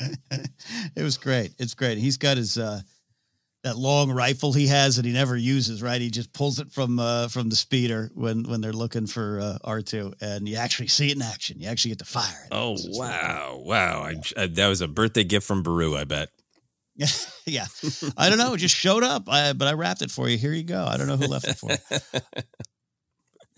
It 0.96 1.02
was 1.02 1.18
great 1.18 1.52
it's 1.58 1.74
great 1.74 1.98
he's 1.98 2.16
got 2.16 2.38
his 2.38 2.56
uh 2.56 2.80
that 3.62 3.76
long 3.76 4.10
rifle 4.10 4.52
he 4.52 4.66
has 4.68 4.96
that 4.96 5.04
he 5.04 5.12
never 5.12 5.36
uses, 5.36 5.82
right? 5.82 6.00
He 6.00 6.10
just 6.10 6.32
pulls 6.32 6.58
it 6.60 6.72
from 6.72 6.98
uh, 6.98 7.28
from 7.28 7.48
the 7.50 7.56
speeder 7.56 8.10
when 8.14 8.44
when 8.44 8.60
they're 8.60 8.72
looking 8.72 9.06
for 9.06 9.40
uh, 9.40 9.58
R 9.64 9.82
two, 9.82 10.14
and 10.20 10.48
you 10.48 10.56
actually 10.56 10.88
see 10.88 11.10
it 11.10 11.16
in 11.16 11.22
action. 11.22 11.60
You 11.60 11.68
actually 11.68 11.90
get 11.90 11.98
to 11.98 12.04
fire 12.06 12.44
it. 12.46 12.48
Oh 12.52 12.76
wow, 12.78 13.60
wow! 13.64 14.02
I, 14.02 14.16
I, 14.36 14.46
that 14.46 14.68
was 14.68 14.80
a 14.80 14.88
birthday 14.88 15.24
gift 15.24 15.46
from 15.46 15.62
Beru, 15.62 15.96
I 15.96 16.04
bet. 16.04 16.30
Yeah, 16.96 17.06
yeah. 17.46 17.66
I 18.16 18.28
don't 18.28 18.38
know. 18.38 18.54
It 18.54 18.58
just 18.58 18.76
showed 18.76 19.02
up, 19.02 19.24
I, 19.28 19.52
but 19.52 19.68
I 19.68 19.72
wrapped 19.72 20.02
it 20.02 20.10
for 20.10 20.28
you. 20.28 20.36
Here 20.36 20.52
you 20.52 20.64
go. 20.64 20.84
I 20.84 20.96
don't 20.96 21.06
know 21.06 21.16
who 21.16 21.26
left 21.26 21.48
it 21.48 21.56
for. 21.56 21.70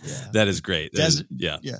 yeah. 0.02 0.28
That 0.32 0.48
is 0.48 0.60
great. 0.60 0.92
That 0.92 1.08
is, 1.08 1.24
yeah, 1.30 1.58
yeah. 1.62 1.78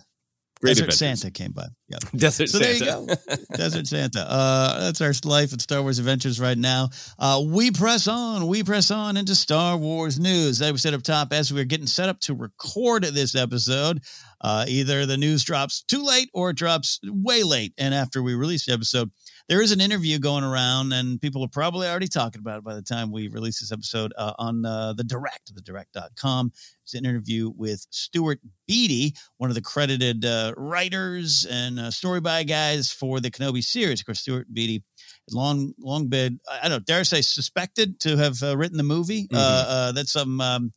Great 0.63 0.77
Desert 0.77 0.95
adventures. 0.95 1.21
Santa 1.21 1.31
came 1.33 1.51
by. 1.51 1.67
Yeah. 1.89 1.99
Desert 2.17 2.49
so 2.49 2.59
Santa. 2.61 2.85
there 2.85 3.01
you 3.01 3.07
go. 3.07 3.37
Desert 3.57 3.87
Santa. 3.89 4.21
Uh, 4.21 4.81
that's 4.81 5.01
our 5.01 5.13
life 5.25 5.53
at 5.53 5.61
Star 5.61 5.83
Wars 5.83 5.99
Adventures 5.99 6.39
right 6.39 6.57
now. 6.57 6.89
Uh, 7.19 7.43
we 7.45 7.73
press 7.73 8.07
on. 8.07 8.47
We 8.47 8.63
press 8.63 8.93
on 8.93 9.17
into 9.17 9.35
Star 9.35 9.77
Wars 9.77 10.21
news. 10.21 10.63
As 10.63 10.71
we 10.71 10.79
said 10.79 10.95
up 10.95 11.03
top, 11.03 11.33
as 11.33 11.53
we 11.53 11.61
are 11.61 11.65
getting 11.65 11.89
set 11.89 12.09
up 12.09 12.21
to 12.21 12.35
record 12.35 13.03
this 13.03 13.35
episode, 13.35 14.03
uh, 14.41 14.65
either 14.69 15.05
the 15.05 15.17
news 15.17 15.43
drops 15.43 15.83
too 15.83 16.05
late 16.05 16.31
or 16.33 16.51
it 16.51 16.57
drops 16.57 17.01
way 17.05 17.43
late. 17.43 17.73
And 17.77 17.93
after 17.93 18.23
we 18.23 18.35
release 18.35 18.67
the 18.67 18.73
episode, 18.73 19.11
there 19.53 19.61
is 19.61 19.71
an 19.71 19.83
interview 19.83 20.19
going 20.19 20.45
around, 20.45 20.95
and 20.95 21.21
people 21.21 21.45
are 21.45 21.49
probably 21.49 21.87
already 21.87 22.09
talking 22.09 22.41
about 22.41 22.57
it 22.57 22.65
by 22.65 22.75
the 22.75 22.81
time 22.81 23.13
we 23.13 23.29
release 23.29 23.61
this 23.61 23.71
episode 23.71 24.11
uh, 24.17 24.33
on 24.39 24.65
uh, 24.65 24.95
the 24.95 25.05
direct, 25.05 25.55
the 25.55 25.61
direct.com. 25.61 26.51
It's 26.83 26.95
an 26.95 27.05
interview 27.05 27.53
with 27.55 27.87
Stuart 27.91 28.41
Beatty, 28.67 29.15
one 29.37 29.51
of 29.51 29.55
the 29.55 29.61
credited 29.61 30.25
uh, 30.25 30.55
writers 30.57 31.47
and 31.51 31.79
uh, 31.79 31.91
story 31.91 32.23
by 32.23 32.45
guys 32.45 32.91
for 32.91 33.21
the 33.21 33.31
Kenobi 33.31 33.63
series. 33.63 34.01
Of 34.01 34.07
course, 34.07 34.21
Stuart 34.21 34.47
Beatty 34.55 34.85
long 35.31 35.75
long 35.79 36.09
been 36.09 36.41
I 36.63 36.71
don't 36.71 36.87
dare 36.87 37.05
say 37.05 37.21
suspected 37.21 38.01
to 38.01 38.17
have 38.17 38.43
uh, 38.43 38.57
written 38.57 38.79
the 38.79 38.83
movie. 38.85 39.25
Mm-hmm. 39.25 39.37
Uh, 39.37 39.65
uh, 39.69 39.93
that's 39.93 40.13
some 40.13 40.41
um, 40.41 40.73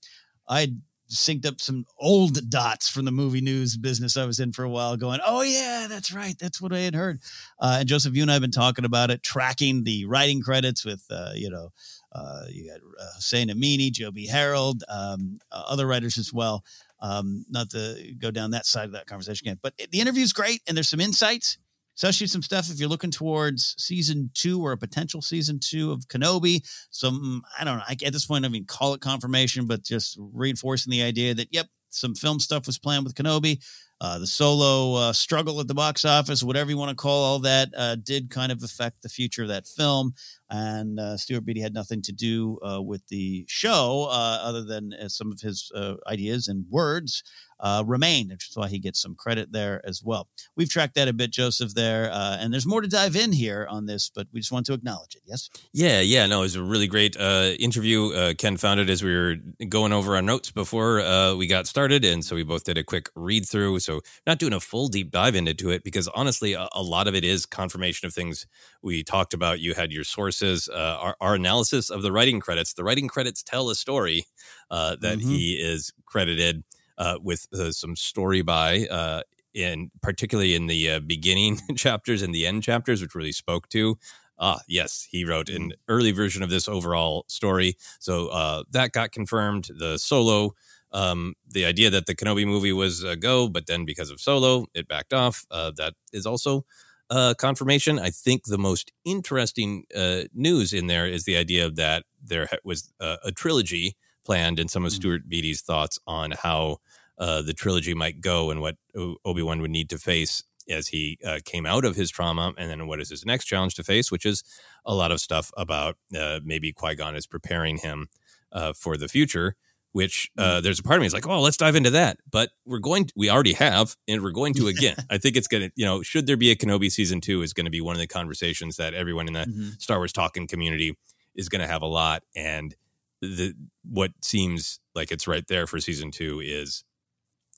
I 0.49 0.73
synced 1.15 1.45
up 1.45 1.59
some 1.59 1.85
old 1.99 2.49
dots 2.49 2.89
from 2.89 3.05
the 3.05 3.11
movie 3.11 3.41
news 3.41 3.77
business 3.77 4.17
I 4.17 4.25
was 4.25 4.39
in 4.39 4.51
for 4.51 4.63
a 4.63 4.69
while, 4.69 4.97
going, 4.97 5.19
"Oh 5.25 5.41
yeah, 5.41 5.87
that's 5.89 6.13
right, 6.13 6.37
that's 6.37 6.61
what 6.61 6.73
I 6.73 6.79
had 6.79 6.95
heard." 6.95 7.21
Uh, 7.59 7.77
and 7.79 7.89
Joseph, 7.89 8.15
you 8.15 8.21
and 8.21 8.31
I 8.31 8.35
have 8.35 8.41
been 8.41 8.51
talking 8.51 8.85
about 8.85 9.11
it, 9.11 9.23
tracking 9.23 9.83
the 9.83 10.05
writing 10.05 10.41
credits 10.41 10.85
with, 10.85 11.03
uh, 11.09 11.31
you 11.33 11.49
know, 11.49 11.69
uh, 12.11 12.45
you 12.49 12.69
got 12.69 12.79
uh, 12.79 13.11
Hossein 13.15 13.49
Amini, 13.49 13.91
Joby 13.91 14.25
Harold, 14.25 14.83
um, 14.89 15.39
uh, 15.51 15.63
other 15.67 15.87
writers 15.87 16.17
as 16.17 16.31
well. 16.33 16.63
Um, 17.01 17.45
not 17.49 17.69
to 17.71 18.13
go 18.17 18.31
down 18.31 18.51
that 18.51 18.65
side 18.65 18.85
of 18.85 18.93
that 18.93 19.05
conversation 19.05 19.47
again, 19.47 19.59
but 19.61 19.73
the 19.77 19.99
interview 19.99 20.23
is 20.23 20.33
great, 20.33 20.61
and 20.67 20.77
there's 20.77 20.89
some 20.89 21.01
insights 21.01 21.57
especially 21.95 22.27
some 22.27 22.41
stuff 22.41 22.69
if 22.69 22.79
you're 22.79 22.89
looking 22.89 23.11
towards 23.11 23.75
season 23.77 24.29
two 24.33 24.61
or 24.61 24.73
a 24.73 24.77
potential 24.77 25.21
season 25.21 25.59
two 25.59 25.91
of 25.91 26.07
Kenobi. 26.07 26.61
Some, 26.91 27.41
I 27.59 27.63
don't 27.63 27.77
know, 27.77 27.83
I, 27.87 27.95
at 28.05 28.13
this 28.13 28.25
point, 28.25 28.45
I 28.45 28.49
mean, 28.49 28.65
call 28.65 28.93
it 28.93 29.01
confirmation, 29.01 29.65
but 29.65 29.83
just 29.83 30.17
reinforcing 30.19 30.91
the 30.91 31.03
idea 31.03 31.33
that, 31.33 31.47
yep, 31.51 31.67
some 31.89 32.13
film 32.13 32.39
stuff 32.39 32.67
was 32.67 32.77
planned 32.77 33.05
with 33.05 33.15
Kenobi. 33.15 33.63
Uh, 34.01 34.19
the 34.19 34.27
solo 34.27 34.99
uh, 34.99 35.13
struggle 35.13 35.61
at 35.61 35.69
the 35.69 35.73
box 35.73 36.03
office, 36.03 36.43
whatever 36.43 36.69
you 36.69 36.77
want 36.77 36.89
to 36.89 36.95
call 36.95 37.23
all 37.23 37.39
that, 37.39 37.69
uh, 37.77 37.95
did 37.95 38.29
kind 38.29 38.51
of 38.51 38.61
affect 38.61 39.01
the 39.01 39.07
future 39.07 39.43
of 39.43 39.47
that 39.47 39.65
film. 39.65 40.13
And 40.49 40.99
uh, 40.99 41.15
Stuart 41.15 41.45
Beatty 41.45 41.61
had 41.61 41.73
nothing 41.73 42.01
to 42.01 42.11
do 42.11 42.59
uh, 42.61 42.81
with 42.81 43.07
the 43.07 43.45
show 43.47 44.09
uh, 44.11 44.39
other 44.43 44.65
than 44.65 44.93
some 45.07 45.31
of 45.31 45.39
his 45.39 45.71
ideas 46.07 46.49
and 46.49 46.65
words 46.69 47.23
uh, 47.59 47.83
remained, 47.85 48.31
which 48.31 48.49
is 48.49 48.57
why 48.57 48.67
he 48.67 48.79
gets 48.79 49.01
some 49.01 49.15
credit 49.15 49.51
there 49.51 49.81
as 49.85 50.03
well. 50.03 50.27
We've 50.55 50.69
tracked 50.69 50.95
that 50.95 51.07
a 51.07 51.13
bit, 51.13 51.31
Joseph, 51.31 51.73
there, 51.73 52.11
uh, 52.11 52.37
and 52.39 52.53
there's 52.53 52.65
more 52.65 52.81
to 52.81 52.87
dive 52.87 53.15
in 53.15 53.31
here 53.31 53.67
on 53.69 53.85
this, 53.85 54.09
but 54.13 54.27
we 54.33 54.39
just 54.39 54.51
want 54.51 54.65
to 54.67 54.73
acknowledge 54.73 55.15
it. 55.15 55.21
Yes. 55.25 55.49
Yeah, 55.73 56.01
yeah, 56.01 56.25
no, 56.25 56.39
it 56.39 56.43
was 56.43 56.55
a 56.55 56.63
really 56.63 56.87
great 56.87 57.15
uh, 57.17 57.51
interview. 57.59 58.13
Uh, 58.13 58.33
Ken 58.37 58.57
found 58.57 58.79
it 58.79 58.89
as 58.89 59.03
we 59.03 59.15
were 59.15 59.35
going 59.69 59.93
over 59.93 60.15
our 60.15 60.21
notes 60.21 60.51
before 60.51 61.01
uh, 61.01 61.35
we 61.35 61.47
got 61.47 61.67
started, 61.67 62.03
and 62.03 62.23
so 62.23 62.35
we 62.35 62.43
both 62.43 62.63
did 62.63 62.77
a 62.77 62.83
quick 62.83 63.09
read 63.15 63.45
through. 63.45 63.79
So 63.79 64.01
not 64.27 64.39
doing 64.39 64.53
a 64.53 64.59
full 64.59 64.87
deep 64.87 65.11
dive 65.11 65.35
into 65.35 65.69
it 65.69 65.83
because 65.83 66.07
honestly, 66.09 66.53
a, 66.53 66.67
a 66.73 66.81
lot 66.81 67.07
of 67.07 67.15
it 67.15 67.23
is 67.23 67.45
confirmation 67.45 68.05
of 68.05 68.13
things 68.13 68.47
we 68.81 69.03
talked 69.03 69.33
about. 69.33 69.59
You 69.59 69.73
had 69.73 69.91
your 69.91 70.03
sources, 70.03 70.69
uh, 70.69 70.97
our, 70.99 71.15
our, 71.21 71.35
analysis 71.35 71.89
of 71.89 72.01
the 72.01 72.11
writing 72.11 72.39
credits. 72.39 72.73
The 72.73 72.83
writing 72.83 73.07
credits 73.07 73.43
tell 73.43 73.69
a 73.69 73.75
story 73.75 74.25
that 74.69 74.99
mm-hmm. 75.01 75.27
he 75.27 75.53
is 75.53 75.91
credited 76.05 76.63
uh, 76.97 77.17
with 77.21 77.47
uh, 77.53 77.71
some 77.71 77.95
story 77.95 78.41
by, 78.41 78.87
uh, 78.87 79.21
in 79.53 79.91
particularly 80.01 80.55
in 80.55 80.67
the 80.67 80.91
uh, 80.91 80.99
beginning 80.99 81.59
chapters 81.75 82.21
and 82.21 82.33
the 82.33 82.45
end 82.45 82.63
chapters, 82.63 83.01
which 83.01 83.15
really 83.15 83.31
spoke 83.31 83.69
to. 83.69 83.97
Ah, 84.37 84.59
yes, 84.67 85.07
he 85.09 85.23
wrote 85.23 85.49
an 85.49 85.73
early 85.87 86.11
version 86.11 86.43
of 86.43 86.49
this 86.49 86.67
overall 86.67 87.23
story. 87.27 87.77
So 87.99 88.27
uh, 88.27 88.63
that 88.71 88.91
got 88.91 89.11
confirmed. 89.11 89.69
The 89.77 89.97
solo, 89.97 90.55
um, 90.91 91.35
the 91.49 91.65
idea 91.65 91.89
that 91.89 92.05
the 92.05 92.15
Kenobi 92.15 92.45
movie 92.45 92.73
was 92.73 93.03
a 93.03 93.15
go, 93.15 93.47
but 93.47 93.67
then 93.67 93.85
because 93.85 94.09
of 94.09 94.19
solo, 94.19 94.65
it 94.73 94.87
backed 94.87 95.13
off. 95.13 95.45
Uh, 95.49 95.71
that 95.77 95.93
is 96.11 96.25
also 96.25 96.65
uh, 97.09 97.33
confirmation. 97.37 97.99
I 97.99 98.09
think 98.09 98.45
the 98.45 98.57
most 98.57 98.91
interesting 99.05 99.85
uh, 99.95 100.23
news 100.33 100.73
in 100.73 100.87
there 100.87 101.07
is 101.07 101.23
the 101.23 101.37
idea 101.37 101.69
that 101.69 102.03
there 102.21 102.49
was 102.63 102.91
uh, 102.99 103.17
a 103.23 103.31
trilogy 103.31 103.95
planned, 104.25 104.59
and 104.59 104.69
some 104.71 104.85
of 104.85 104.91
Stuart 104.91 105.29
Beatty's 105.29 105.61
thoughts 105.61 105.99
on 106.07 106.31
how 106.31 106.77
uh, 107.17 107.41
the 107.41 107.53
trilogy 107.53 107.93
might 107.93 108.21
go 108.21 108.51
and 108.51 108.61
what 108.61 108.75
Obi 109.23 109.41
Wan 109.41 109.61
would 109.61 109.71
need 109.71 109.89
to 109.89 109.97
face 109.97 110.43
as 110.69 110.87
he 110.87 111.19
uh, 111.25 111.39
came 111.45 111.65
out 111.65 111.85
of 111.85 111.95
his 111.95 112.09
trauma, 112.09 112.53
and 112.57 112.69
then 112.69 112.87
what 112.87 112.99
is 112.99 113.09
his 113.09 113.25
next 113.25 113.45
challenge 113.45 113.75
to 113.75 113.83
face, 113.83 114.11
which 114.11 114.25
is 114.25 114.43
a 114.85 114.95
lot 114.95 115.11
of 115.11 115.19
stuff 115.19 115.51
about 115.55 115.97
uh, 116.17 116.39
maybe 116.43 116.73
Qui 116.73 116.95
Gon 116.95 117.15
is 117.15 117.27
preparing 117.27 117.77
him 117.77 118.07
uh, 118.51 118.73
for 118.73 118.97
the 118.97 119.07
future. 119.07 119.55
Which 119.91 120.29
uh, 120.37 120.59
there's 120.59 120.79
a 120.79 120.83
part 120.83 120.97
of 120.97 121.01
me 121.01 121.07
is 121.07 121.13
like, 121.13 121.25
oh, 121.25 121.39
let's 121.39 121.55
dive 121.55 121.77
into 121.77 121.91
that. 121.91 122.17
But 122.29 122.49
we're 122.65 122.79
going, 122.79 123.05
to, 123.05 123.13
we 123.15 123.29
already 123.29 123.53
have, 123.53 123.95
and 124.09 124.21
we're 124.21 124.31
going 124.31 124.53
to 124.55 124.67
again. 124.75 124.97
I 125.09 125.17
think 125.17 125.37
it's 125.37 125.47
gonna, 125.47 125.71
you 125.75 125.85
know, 125.85 126.01
should 126.01 126.27
there 126.27 126.35
be 126.35 126.51
a 126.51 126.55
Kenobi 126.57 126.91
season 126.91 127.21
two, 127.21 127.41
is 127.41 127.53
going 127.53 127.63
to 127.63 127.71
be 127.71 127.79
one 127.79 127.95
of 127.95 128.01
the 128.01 128.07
conversations 128.07 128.75
that 128.75 128.93
everyone 128.93 129.27
in 129.27 129.33
the 129.33 129.45
Mm-hmm. 129.45 129.69
Star 129.79 129.97
Wars 129.99 130.11
talking 130.11 130.47
community 130.47 130.97
is 131.33 131.47
going 131.47 131.61
to 131.61 131.67
have 131.67 131.81
a 131.81 131.87
lot. 131.87 132.23
And 132.35 132.75
the 133.21 133.53
what 133.89 134.11
seems 134.21 134.81
like 134.95 135.13
it's 135.13 135.27
right 135.29 135.47
there 135.47 135.65
for 135.65 135.79
season 135.79 136.11
two 136.11 136.41
is 136.43 136.83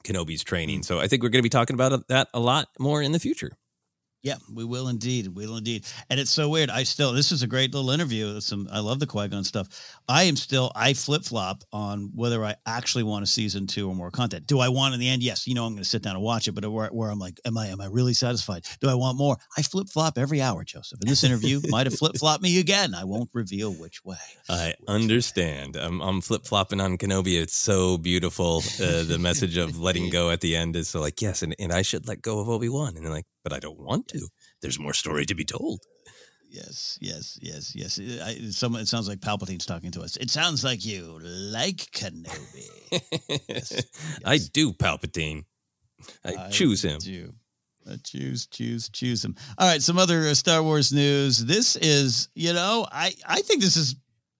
Kenobi's 0.08 0.44
training. 0.44 0.82
Mm. 0.82 0.86
So 0.86 1.00
I 1.00 1.08
think 1.08 1.24
we're 1.24 1.30
going 1.30 1.42
to 1.42 1.44
be 1.44 1.50
talking 1.50 1.74
about 1.74 2.08
that 2.08 2.30
a 2.34 2.40
lot 2.40 2.70
more 2.80 3.02
in 3.02 3.12
the 3.12 3.20
future. 3.20 3.52
Yeah, 4.28 4.36
we 4.54 4.66
will 4.66 4.90
indeed. 4.90 5.30
We 5.30 5.48
will 5.48 5.56
indeed. 5.56 5.86
And 6.10 6.20
it's 6.20 6.32
so 6.32 6.50
weird. 6.50 6.70
I 6.70 6.84
still, 6.84 7.14
this 7.14 7.32
is 7.32 7.44
a 7.44 7.48
great 7.48 7.74
little 7.74 7.92
interview. 7.92 8.42
Some, 8.42 8.68
I 8.70 8.82
love 8.82 9.00
the 9.00 9.08
Qui 9.08 9.30
Gon 9.30 9.46
stuff. 9.46 9.70
I 10.10 10.24
am 10.24 10.36
still, 10.36 10.70
I 10.76 10.92
flip 10.96 11.24
flop 11.24 11.64
on 11.72 12.12
whether 12.14 12.44
I 12.44 12.56
actually 12.66 13.04
want 13.04 13.24
a 13.24 13.26
season 13.26 13.68
two 13.68 13.88
or 13.88 13.96
more 13.96 14.12
content. 14.12 14.46
Do 14.46 14.60
I 14.60 14.68
want 14.68 14.94
in 14.94 15.00
the 15.00 15.08
end? 15.08 15.24
Yes. 15.24 15.48
You 15.48 15.56
know, 15.56 15.64
I'm 15.64 15.72
going 15.72 15.84
to 15.84 15.88
sit 15.88 16.02
down 16.02 16.18
and 16.18 16.26
watch 16.26 16.50
it, 16.50 16.52
but 16.52 16.70
where, 16.70 16.90
where 16.90 17.10
I'm 17.10 17.20
like, 17.20 17.40
am 17.46 17.58
I, 17.58 17.68
am 17.68 17.80
I 17.80 17.86
really 17.86 18.14
satisfied? 18.14 18.66
Do 18.82 18.90
I 18.90 18.96
want 18.96 19.18
more? 19.18 19.38
I 19.58 19.62
flip 19.62 19.88
flop 19.88 20.18
every 20.18 20.42
hour, 20.42 20.66
Joseph. 20.66 21.00
And 21.00 21.10
this 21.10 21.24
interview 21.24 21.62
might 21.70 21.88
have 21.88 21.98
flip 21.98 22.18
flopped 22.18 22.44
me 22.44 22.60
again. 22.60 22.94
I 22.94 23.06
won't 23.06 23.30
reveal 23.32 23.72
which 23.72 24.04
way. 24.04 24.18
I 24.50 24.74
understand. 24.90 25.78
I'm, 25.78 26.02
I'm 26.02 26.20
flip 26.20 26.44
flopping 26.46 26.82
on 26.82 26.98
Kenobi. 26.98 27.42
It's 27.42 27.56
so 27.56 27.98
beautiful. 27.98 28.58
Uh, 28.58 29.04
the 29.04 29.20
message 29.22 29.56
of 29.56 29.80
letting 29.80 30.10
go 30.12 30.32
at 30.32 30.42
the 30.42 30.58
end 30.58 30.76
is 30.76 30.90
so 30.90 31.00
like, 31.00 31.22
yes, 31.22 31.44
and, 31.44 31.56
and 31.60 31.72
I 31.72 31.82
should 31.82 32.10
let 32.10 32.22
go 32.22 32.40
of 32.40 32.50
Obi 32.50 32.68
Wan. 32.68 32.98
And 32.98 33.10
like, 33.10 33.26
but 33.48 33.56
I 33.56 33.60
don't 33.60 33.80
want 33.80 34.10
to. 34.10 34.28
There's 34.62 34.78
more 34.78 34.94
story 34.94 35.26
to 35.26 35.34
be 35.34 35.46
told. 35.46 35.80
Yes, 36.50 36.98
yes, 37.00 37.40
yes, 37.42 37.74
yes. 37.74 37.98
I, 38.22 38.50
some, 38.50 38.76
it 38.76 38.90
sounds 38.90 39.08
like 39.08 39.20
Palpatine's 39.20 39.66
talking 39.66 39.92
to 39.92 40.02
us. 40.02 40.18
It 40.18 40.30
sounds 40.30 40.66
like 40.66 40.86
you 40.86 41.18
like 41.22 41.78
Kenobi. 41.92 42.68
I 44.26 44.38
do, 44.52 44.74
Palpatine. 44.74 45.46
I, 46.26 46.50
choose 46.50 46.84
him. 46.84 47.00
Do. 47.00 47.32
I 47.90 47.96
choose, 48.04 48.48
choose, 48.48 48.90
choose 48.90 49.24
him. 49.24 49.36
All 49.58 49.68
right, 49.68 49.82
some 49.82 49.98
other 49.98 50.28
uh, 50.28 50.34
Star 50.34 50.62
Wars 50.62 50.92
news. 50.92 51.40
This 51.46 51.78
is, 51.78 52.28
you 52.36 52.52
know, 52.52 52.86
I 52.92 53.14
I 53.26 53.42
think 53.42 53.62
this 53.62 53.78
is 53.78 53.96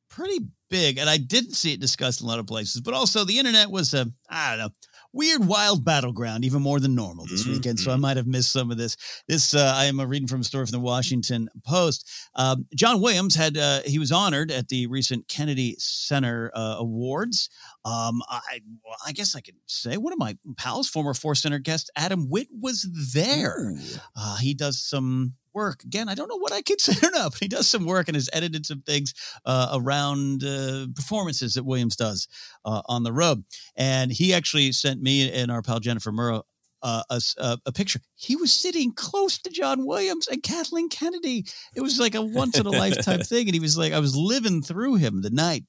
pretty 0.10 0.40
big, 0.70 0.98
and 0.98 1.10
I 1.10 1.16
didn't 1.18 1.54
see 1.54 1.72
it 1.72 1.80
discussed 1.80 2.20
in 2.20 2.28
a 2.28 2.30
lot 2.30 2.40
of 2.40 2.48
places. 2.48 2.82
But 2.82 2.94
also, 2.94 3.24
the 3.24 3.40
internet 3.40 3.72
was 3.72 3.94
a, 3.94 4.08
I 4.30 4.50
don't 4.50 4.60
know, 4.60 4.70
weird, 5.18 5.46
wild 5.46 5.84
battleground, 5.84 6.46
even 6.46 6.62
more 6.62 6.80
than 6.80 6.96
normal 6.96 7.26
this 7.26 7.46
weekend. 7.46 7.80
So 7.80 7.92
I 7.92 7.96
might 7.96 8.18
have 8.18 8.28
missed 8.28 8.52
some 8.52 8.72
of 8.72 8.78
this. 8.78 8.96
This 9.28 9.56
uh, 9.56 9.74
I 9.76 9.86
am 9.86 10.00
reading 10.00 10.28
from 10.28 10.42
a 10.42 10.44
story 10.44 10.66
from 10.66 10.72
the 10.72 10.80
Washington 10.80 11.50
Post. 11.66 12.10
Um, 12.36 12.68
John 12.76 13.02
Williams 13.02 13.36
had 13.36 13.58
uh, 13.58 13.82
he 13.86 14.00
was 14.00 14.12
honored 14.12 14.52
at 14.52 14.68
the 14.70 14.86
recent 14.88 15.28
Kennedy 15.28 15.76
Center 15.80 16.52
uh, 16.54 16.76
Awards. 16.78 17.50
Um, 17.84 18.22
I 18.30 18.62
I 19.06 19.12
guess 19.12 19.36
I 19.36 19.42
could 19.42 19.56
say 19.66 19.98
one 19.98 20.14
of 20.14 20.20
my 20.20 20.38
pals, 20.56 20.88
former 20.88 21.14
Force 21.14 21.42
Center 21.42 21.60
guest 21.60 21.90
Adam 21.96 22.30
Witt, 22.30 22.48
was 22.52 22.88
there. 23.14 23.74
Uh, 24.16 24.38
he 24.38 24.54
does 24.54 24.80
some 24.80 25.34
work 25.58 25.84
again. 25.84 26.08
I 26.10 26.16
don't 26.16 26.30
know 26.30 26.38
what 26.40 26.54
I 26.54 26.62
consider 26.62 27.10
now, 27.14 27.30
but 27.30 27.40
he 27.40 27.48
does 27.48 27.68
some 27.70 27.86
work 27.86 28.08
and 28.08 28.16
has 28.16 28.30
edited 28.32 28.66
some 28.66 28.82
things 28.82 29.14
uh, 29.46 29.70
around 29.74 30.44
uh, 30.44 30.86
performances 30.96 31.56
that 31.56 31.66
Williams 31.66 31.96
does 31.96 32.28
uh, 32.64 32.82
on 32.86 33.04
the 33.04 33.12
road. 33.12 33.44
And 33.76 34.12
he 34.12 34.34
actually 34.34 34.72
sent 34.72 35.02
me 35.02 35.32
and 35.32 35.52
our 35.52 35.62
pal 35.62 35.80
Jennifer 35.80 36.12
Murrow 36.12 36.44
uh, 36.84 37.02
a, 37.10 37.20
a- 37.40 37.58
a 37.66 37.72
picture. 37.72 38.00
He 38.16 38.36
was 38.36 38.52
sitting 38.54 38.94
close 38.94 39.40
to 39.40 39.50
John 39.50 39.86
Williams 39.88 40.28
and 40.28 40.44
Kathleen 40.44 40.90
Kennedy. 40.90 41.46
It 41.76 41.82
was 41.82 42.00
like 42.00 42.14
a 42.16 42.22
once 42.22 42.60
in 42.60 42.68
a 42.68 42.70
lifetime 42.72 43.22
thing, 43.32 43.48
and 43.48 43.56
he 43.56 43.60
was 43.60 43.78
like, 43.78 43.94
I 43.94 44.00
was 44.00 44.16
living 44.16 44.62
through 44.62 44.96
him 44.96 45.22
the 45.22 45.32
night. 45.32 45.64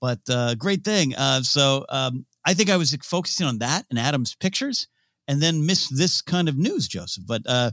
But 0.00 0.20
uh, 0.30 0.54
great 0.54 0.82
thing. 0.82 1.14
Uh, 1.14 1.42
so 1.42 1.84
um, 1.90 2.24
I 2.44 2.54
think 2.54 2.70
I 2.70 2.76
was 2.78 2.96
focusing 3.02 3.46
on 3.46 3.58
that 3.58 3.84
and 3.90 3.98
Adam's 3.98 4.34
pictures, 4.34 4.88
and 5.28 5.42
then 5.42 5.66
missed 5.66 5.96
this 5.96 6.22
kind 6.22 6.48
of 6.48 6.56
news, 6.56 6.88
Joseph. 6.88 7.24
But 7.26 7.42
uh, 7.46 7.72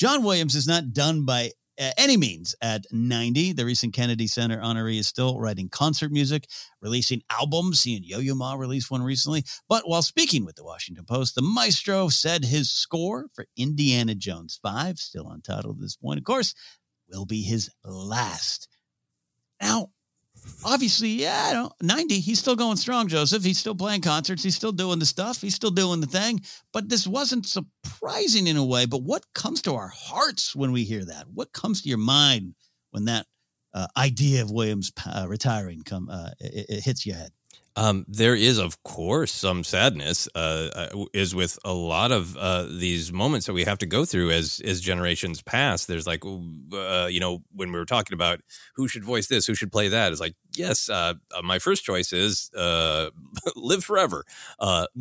John 0.00 0.22
Williams 0.22 0.54
is 0.54 0.66
not 0.66 0.94
done 0.94 1.26
by 1.26 1.50
uh, 1.78 1.90
any 1.98 2.16
means 2.16 2.54
at 2.62 2.86
90. 2.90 3.52
The 3.52 3.66
recent 3.66 3.92
Kennedy 3.92 4.26
Center 4.28 4.58
honoree 4.58 4.98
is 4.98 5.06
still 5.06 5.38
writing 5.38 5.68
concert 5.68 6.10
music, 6.10 6.46
releasing 6.80 7.20
albums. 7.30 7.84
And 7.84 8.02
Yo 8.02 8.18
Yo 8.18 8.34
Ma 8.34 8.54
released 8.54 8.90
one 8.90 9.02
recently. 9.02 9.44
But 9.68 9.86
while 9.86 10.00
speaking 10.00 10.46
with 10.46 10.56
the 10.56 10.64
Washington 10.64 11.04
Post, 11.04 11.34
the 11.34 11.42
maestro 11.42 12.08
said 12.08 12.46
his 12.46 12.70
score 12.70 13.26
for 13.34 13.44
Indiana 13.58 14.14
Jones 14.14 14.58
5, 14.62 14.98
still 14.98 15.28
untitled 15.28 15.76
at 15.76 15.82
this 15.82 15.96
point, 15.96 16.16
of 16.16 16.24
course, 16.24 16.54
will 17.12 17.26
be 17.26 17.42
his 17.42 17.68
last. 17.84 18.68
Now, 19.60 19.90
obviously, 20.64 21.08
yeah, 21.08 21.46
I 21.48 21.52
don't 21.52 21.72
90, 21.82 22.20
he's 22.20 22.38
still 22.38 22.56
going 22.56 22.76
strong, 22.76 23.08
Joseph. 23.08 23.44
He's 23.44 23.58
still 23.58 23.74
playing 23.74 24.02
concerts, 24.02 24.42
he's 24.42 24.56
still 24.56 24.72
doing 24.72 24.98
the 24.98 25.06
stuff, 25.06 25.40
he's 25.40 25.54
still 25.54 25.70
doing 25.70 26.00
the 26.00 26.06
thing. 26.06 26.40
But 26.72 26.88
this 26.88 27.06
wasn't 27.06 27.46
surprising 27.46 28.46
in 28.46 28.56
a 28.56 28.64
way. 28.64 28.86
But 28.86 29.02
what 29.02 29.24
comes 29.34 29.62
to 29.62 29.74
our 29.74 29.88
hearts 29.88 30.54
when 30.54 30.72
we 30.72 30.84
hear 30.84 31.04
that? 31.04 31.26
What 31.32 31.52
comes 31.52 31.82
to 31.82 31.88
your 31.88 31.98
mind 31.98 32.54
when 32.90 33.06
that 33.06 33.26
uh, 33.74 33.86
idea 33.96 34.42
of 34.42 34.50
Williams 34.50 34.92
uh, 35.06 35.26
retiring 35.28 35.82
come 35.84 36.08
uh, 36.10 36.30
it, 36.40 36.66
it 36.68 36.84
hits 36.84 37.06
your 37.06 37.16
head? 37.16 37.30
Um, 37.76 38.04
there 38.08 38.34
is, 38.34 38.58
of 38.58 38.82
course, 38.82 39.32
some 39.32 39.64
sadness. 39.64 40.28
Uh, 40.34 40.70
uh, 40.74 41.04
is 41.14 41.34
with 41.34 41.58
a 41.64 41.72
lot 41.72 42.10
of 42.12 42.36
uh, 42.36 42.64
these 42.68 43.12
moments 43.12 43.46
that 43.46 43.52
we 43.52 43.64
have 43.64 43.78
to 43.78 43.86
go 43.86 44.04
through 44.04 44.30
as 44.30 44.60
as 44.64 44.80
generations 44.80 45.40
pass. 45.42 45.86
There's 45.86 46.06
like, 46.06 46.24
uh, 46.24 47.06
you 47.10 47.20
know, 47.20 47.42
when 47.54 47.72
we 47.72 47.78
were 47.78 47.86
talking 47.86 48.14
about 48.14 48.40
who 48.74 48.88
should 48.88 49.04
voice 49.04 49.28
this, 49.28 49.46
who 49.46 49.54
should 49.54 49.72
play 49.72 49.88
that. 49.88 50.12
It's 50.12 50.20
like, 50.20 50.34
yes, 50.56 50.88
uh, 50.88 51.14
uh, 51.34 51.42
my 51.42 51.58
first 51.58 51.84
choice 51.84 52.12
is 52.12 52.50
uh, 52.56 53.10
live 53.56 53.84
forever. 53.84 54.24
Uh, 54.58 54.86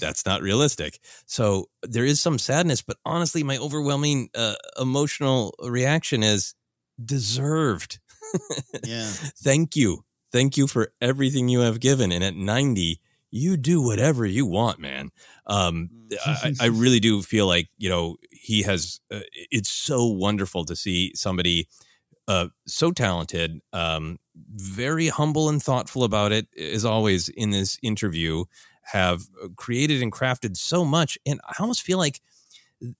that's 0.00 0.26
not 0.26 0.42
realistic. 0.42 0.98
So 1.26 1.66
there 1.82 2.04
is 2.04 2.20
some 2.20 2.38
sadness, 2.38 2.82
but 2.82 2.96
honestly, 3.04 3.42
my 3.42 3.56
overwhelming 3.58 4.30
uh, 4.34 4.54
emotional 4.80 5.54
reaction 5.62 6.22
is 6.22 6.54
deserved. 7.02 7.98
Yeah. 8.84 9.08
Thank 9.42 9.74
you. 9.74 10.04
Thank 10.32 10.56
you 10.56 10.66
for 10.66 10.92
everything 11.00 11.48
you 11.48 11.60
have 11.60 11.80
given. 11.80 12.12
And 12.12 12.22
at 12.22 12.34
90, 12.34 13.00
you 13.30 13.56
do 13.56 13.80
whatever 13.80 14.26
you 14.26 14.46
want, 14.46 14.78
man. 14.78 15.10
Um, 15.46 15.90
I, 16.26 16.52
I 16.60 16.66
really 16.72 17.00
do 17.00 17.22
feel 17.22 17.46
like, 17.46 17.68
you 17.78 17.88
know, 17.88 18.16
he 18.30 18.62
has, 18.62 19.00
uh, 19.12 19.20
it's 19.34 19.70
so 19.70 20.06
wonderful 20.06 20.64
to 20.64 20.76
see 20.76 21.12
somebody 21.14 21.68
uh, 22.28 22.48
so 22.66 22.92
talented, 22.92 23.60
um, 23.72 24.18
very 24.54 25.08
humble 25.08 25.48
and 25.48 25.62
thoughtful 25.62 26.04
about 26.04 26.32
it, 26.32 26.46
as 26.56 26.84
always 26.84 27.28
in 27.28 27.50
this 27.50 27.78
interview, 27.82 28.44
have 28.82 29.22
created 29.56 30.02
and 30.02 30.12
crafted 30.12 30.56
so 30.56 30.84
much. 30.84 31.18
And 31.26 31.40
I 31.44 31.54
almost 31.58 31.82
feel 31.82 31.98
like 31.98 32.20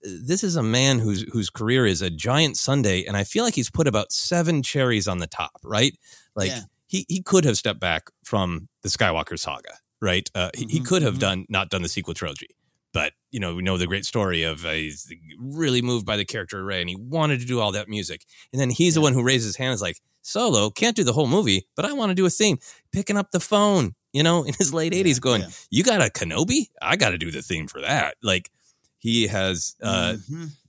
this 0.02 0.44
is 0.44 0.56
a 0.56 0.62
man 0.62 0.98
whose 0.98 1.22
whose 1.32 1.48
career 1.48 1.86
is 1.86 2.02
a 2.02 2.10
giant 2.10 2.56
sundae, 2.56 3.04
and 3.04 3.16
I 3.16 3.24
feel 3.24 3.44
like 3.44 3.54
he's 3.54 3.70
put 3.70 3.86
about 3.86 4.12
seven 4.12 4.62
cherries 4.62 5.08
on 5.08 5.18
the 5.18 5.26
top, 5.26 5.60
right? 5.64 5.96
Like 6.34 6.48
Yeah. 6.48 6.62
He 6.90 7.06
he 7.08 7.22
could 7.22 7.44
have 7.44 7.56
stepped 7.56 7.78
back 7.78 8.10
from 8.24 8.68
the 8.82 8.88
Skywalker 8.88 9.38
saga, 9.38 9.74
right? 10.02 10.28
Uh, 10.34 10.50
he, 10.54 10.66
he 10.68 10.80
could 10.80 11.02
have 11.02 11.20
done 11.20 11.46
not 11.48 11.70
done 11.70 11.82
the 11.82 11.88
sequel 11.88 12.14
trilogy, 12.14 12.48
but 12.92 13.12
you 13.30 13.38
know 13.38 13.54
we 13.54 13.62
know 13.62 13.76
the 13.78 13.86
great 13.86 14.04
story 14.04 14.42
of 14.42 14.66
uh, 14.66 14.70
he's 14.70 15.12
really 15.38 15.82
moved 15.82 16.04
by 16.04 16.16
the 16.16 16.24
character 16.24 16.64
Rey, 16.64 16.80
and 16.80 16.90
he 16.90 16.96
wanted 16.96 17.38
to 17.38 17.46
do 17.46 17.60
all 17.60 17.70
that 17.70 17.88
music, 17.88 18.24
and 18.52 18.60
then 18.60 18.70
he's 18.70 18.94
the 18.94 19.00
one 19.00 19.12
who 19.12 19.22
raises 19.22 19.46
his 19.46 19.56
hand, 19.56 19.68
and 19.68 19.74
is 19.76 19.82
like 19.82 19.98
Solo 20.22 20.68
can't 20.68 20.96
do 20.96 21.04
the 21.04 21.12
whole 21.12 21.28
movie, 21.28 21.68
but 21.76 21.84
I 21.84 21.92
want 21.92 22.10
to 22.10 22.14
do 22.14 22.26
a 22.26 22.30
theme, 22.30 22.58
picking 22.92 23.16
up 23.16 23.30
the 23.30 23.38
phone, 23.38 23.94
you 24.12 24.24
know, 24.24 24.42
in 24.42 24.54
his 24.58 24.74
late 24.74 24.92
eighties, 24.92 25.20
going, 25.20 25.44
"You 25.70 25.84
got 25.84 26.02
a 26.02 26.10
Kenobi? 26.10 26.70
I 26.82 26.96
got 26.96 27.10
to 27.10 27.18
do 27.18 27.30
the 27.30 27.40
theme 27.40 27.68
for 27.68 27.80
that." 27.80 28.16
Like 28.20 28.50
he 28.98 29.28
has 29.28 29.76
uh, 29.80 30.16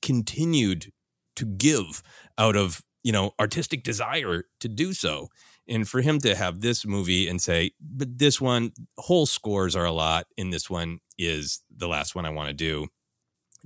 continued 0.03 0.93
to 1.35 1.45
give 1.45 2.03
out 2.37 2.55
of 2.55 2.83
you 3.01 3.11
know 3.11 3.33
artistic 3.39 3.83
desire 3.83 4.43
to 4.59 4.69
do 4.69 4.93
so 4.93 5.29
and 5.71 5.87
for 5.87 6.01
him 6.01 6.19
to 6.19 6.35
have 6.35 6.61
this 6.61 6.85
movie 6.85 7.27
and 7.27 7.41
say 7.41 7.71
but 7.79 8.19
this 8.19 8.39
one 8.39 8.73
whole 8.97 9.25
scores 9.25 9.75
are 9.75 9.85
a 9.85 9.91
lot 9.91 10.27
in 10.37 10.49
this 10.51 10.69
one 10.69 10.99
is 11.17 11.61
the 11.75 11.87
last 11.87 12.15
one 12.15 12.25
I 12.25 12.29
want 12.29 12.49
to 12.49 12.53
do. 12.53 12.87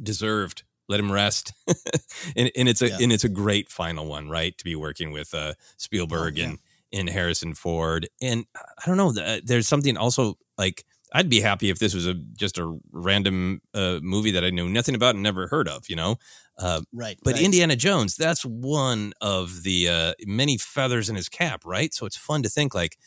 Deserved. 0.02 0.64
Let 0.88 1.00
him 1.00 1.12
rest. 1.12 1.52
and, 2.36 2.52
and 2.56 2.70
it's 2.70 2.82
a 2.82 2.90
yeah. 2.90 2.98
and 3.02 3.12
it's 3.12 3.24
a 3.24 3.30
great 3.30 3.70
final 3.70 4.06
one, 4.06 4.30
right? 4.30 4.56
To 4.58 4.64
be 4.64 4.76
working 4.76 5.12
with 5.12 5.34
uh, 5.34 5.54
Spielberg 5.78 6.36
oh, 6.38 6.42
yeah. 6.42 6.50
and 6.50 6.60
and 6.94 7.10
Harrison 7.10 7.56
Ford. 7.56 8.08
And 8.22 8.46
I 8.56 8.86
don't 8.86 8.98
know, 8.98 9.12
there's 9.44 9.68
something 9.68 9.98
also 9.98 10.38
like 10.58 10.86
I'd 11.16 11.30
be 11.30 11.40
happy 11.40 11.70
if 11.70 11.80
this 11.80 11.94
was 11.94 12.06
a 12.06 12.14
just 12.14 12.58
a 12.58 12.78
random 12.92 13.62
uh, 13.74 14.00
movie 14.02 14.32
that 14.32 14.44
I 14.44 14.50
knew 14.50 14.68
nothing 14.68 14.96
about 14.96 15.16
and 15.16 15.24
never 15.24 15.48
heard 15.48 15.70
of, 15.70 15.88
you 15.88 15.96
know. 15.96 16.18
Uh, 16.58 16.82
right. 16.92 17.18
But 17.24 17.36
right. 17.36 17.44
Indiana 17.44 17.78
Jones, 17.78 18.18
that's 18.18 18.44
one 18.44 19.14
of 19.22 19.64
the 19.64 19.88
uh, 19.88 20.14
many 20.26 20.58
feathers 20.58 21.10
in 21.10 21.16
his 21.16 21.30
cap, 21.30 21.62
right? 21.64 21.94
So 21.94 22.06
it's 22.06 22.18
fun 22.18 22.44
to 22.44 22.50
think 22.50 22.76
like, 22.76 22.98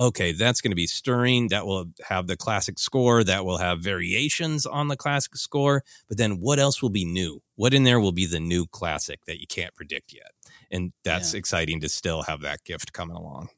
okay, 0.00 0.32
that's 0.32 0.62
going 0.62 0.70
to 0.70 0.76
be 0.76 0.86
stirring. 0.86 1.48
That 1.48 1.66
will 1.66 1.90
have 2.08 2.26
the 2.26 2.38
classic 2.38 2.78
score. 2.78 3.22
That 3.22 3.44
will 3.44 3.58
have 3.58 3.80
variations 3.80 4.64
on 4.64 4.88
the 4.88 4.96
classic 4.96 5.36
score. 5.36 5.84
But 6.08 6.16
then 6.16 6.40
what 6.40 6.58
else 6.58 6.80
will 6.80 6.88
be 6.88 7.04
new? 7.04 7.42
What 7.56 7.74
in 7.74 7.84
there 7.84 8.00
will 8.00 8.12
be 8.12 8.24
the 8.24 8.40
new 8.40 8.66
classic 8.66 9.26
that 9.26 9.42
you 9.42 9.46
can't 9.46 9.74
predict 9.74 10.14
yet? 10.14 10.30
And 10.70 10.94
that's 11.04 11.34
yeah. 11.34 11.38
exciting 11.38 11.82
to 11.82 11.90
still 11.90 12.22
have 12.22 12.40
that 12.40 12.64
gift 12.64 12.94
coming 12.94 13.16
along. 13.16 13.50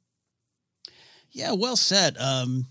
Yeah, 1.30 1.52
well 1.52 1.76
said. 1.76 2.16
Um, 2.18 2.66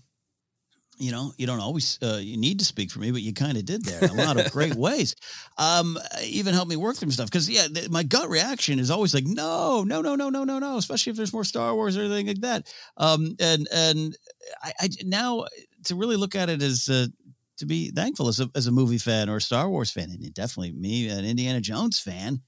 you 1.00 1.10
know, 1.10 1.32
you 1.38 1.46
don't 1.46 1.60
always 1.60 1.98
uh, 2.02 2.18
you 2.20 2.36
need 2.36 2.58
to 2.58 2.64
speak 2.64 2.90
for 2.90 2.98
me, 2.98 3.10
but 3.10 3.22
you 3.22 3.32
kind 3.32 3.56
of 3.56 3.64
did 3.64 3.84
there 3.84 4.04
in 4.04 4.10
a 4.10 4.24
lot 4.24 4.38
of 4.38 4.52
great 4.52 4.74
ways. 4.76 5.16
Um, 5.56 5.98
even 6.22 6.52
helped 6.54 6.68
me 6.68 6.76
work 6.76 6.96
through 6.96 7.10
stuff 7.10 7.30
because 7.30 7.48
yeah, 7.48 7.66
th- 7.66 7.88
my 7.88 8.02
gut 8.02 8.28
reaction 8.28 8.78
is 8.78 8.90
always 8.90 9.14
like 9.14 9.24
no, 9.24 9.82
no, 9.82 10.02
no, 10.02 10.14
no, 10.14 10.28
no, 10.28 10.44
no, 10.44 10.58
no, 10.58 10.76
especially 10.76 11.10
if 11.10 11.16
there's 11.16 11.32
more 11.32 11.44
Star 11.44 11.74
Wars 11.74 11.96
or 11.96 12.02
anything 12.02 12.26
like 12.26 12.40
that. 12.42 12.72
Um, 12.98 13.34
and 13.40 13.66
and 13.72 14.16
I, 14.62 14.72
I 14.78 14.88
now 15.04 15.46
to 15.84 15.94
really 15.94 16.16
look 16.16 16.34
at 16.34 16.50
it 16.50 16.62
as 16.62 16.88
uh, 16.88 17.06
to 17.56 17.66
be 17.66 17.90
thankful 17.90 18.28
as 18.28 18.40
a 18.40 18.50
as 18.54 18.66
a 18.66 18.72
movie 18.72 18.98
fan 18.98 19.30
or 19.30 19.36
a 19.36 19.40
Star 19.40 19.68
Wars 19.70 19.90
fan, 19.90 20.10
and 20.10 20.34
definitely 20.34 20.72
me, 20.72 21.08
an 21.08 21.24
Indiana 21.24 21.60
Jones 21.60 21.98
fan, 21.98 22.42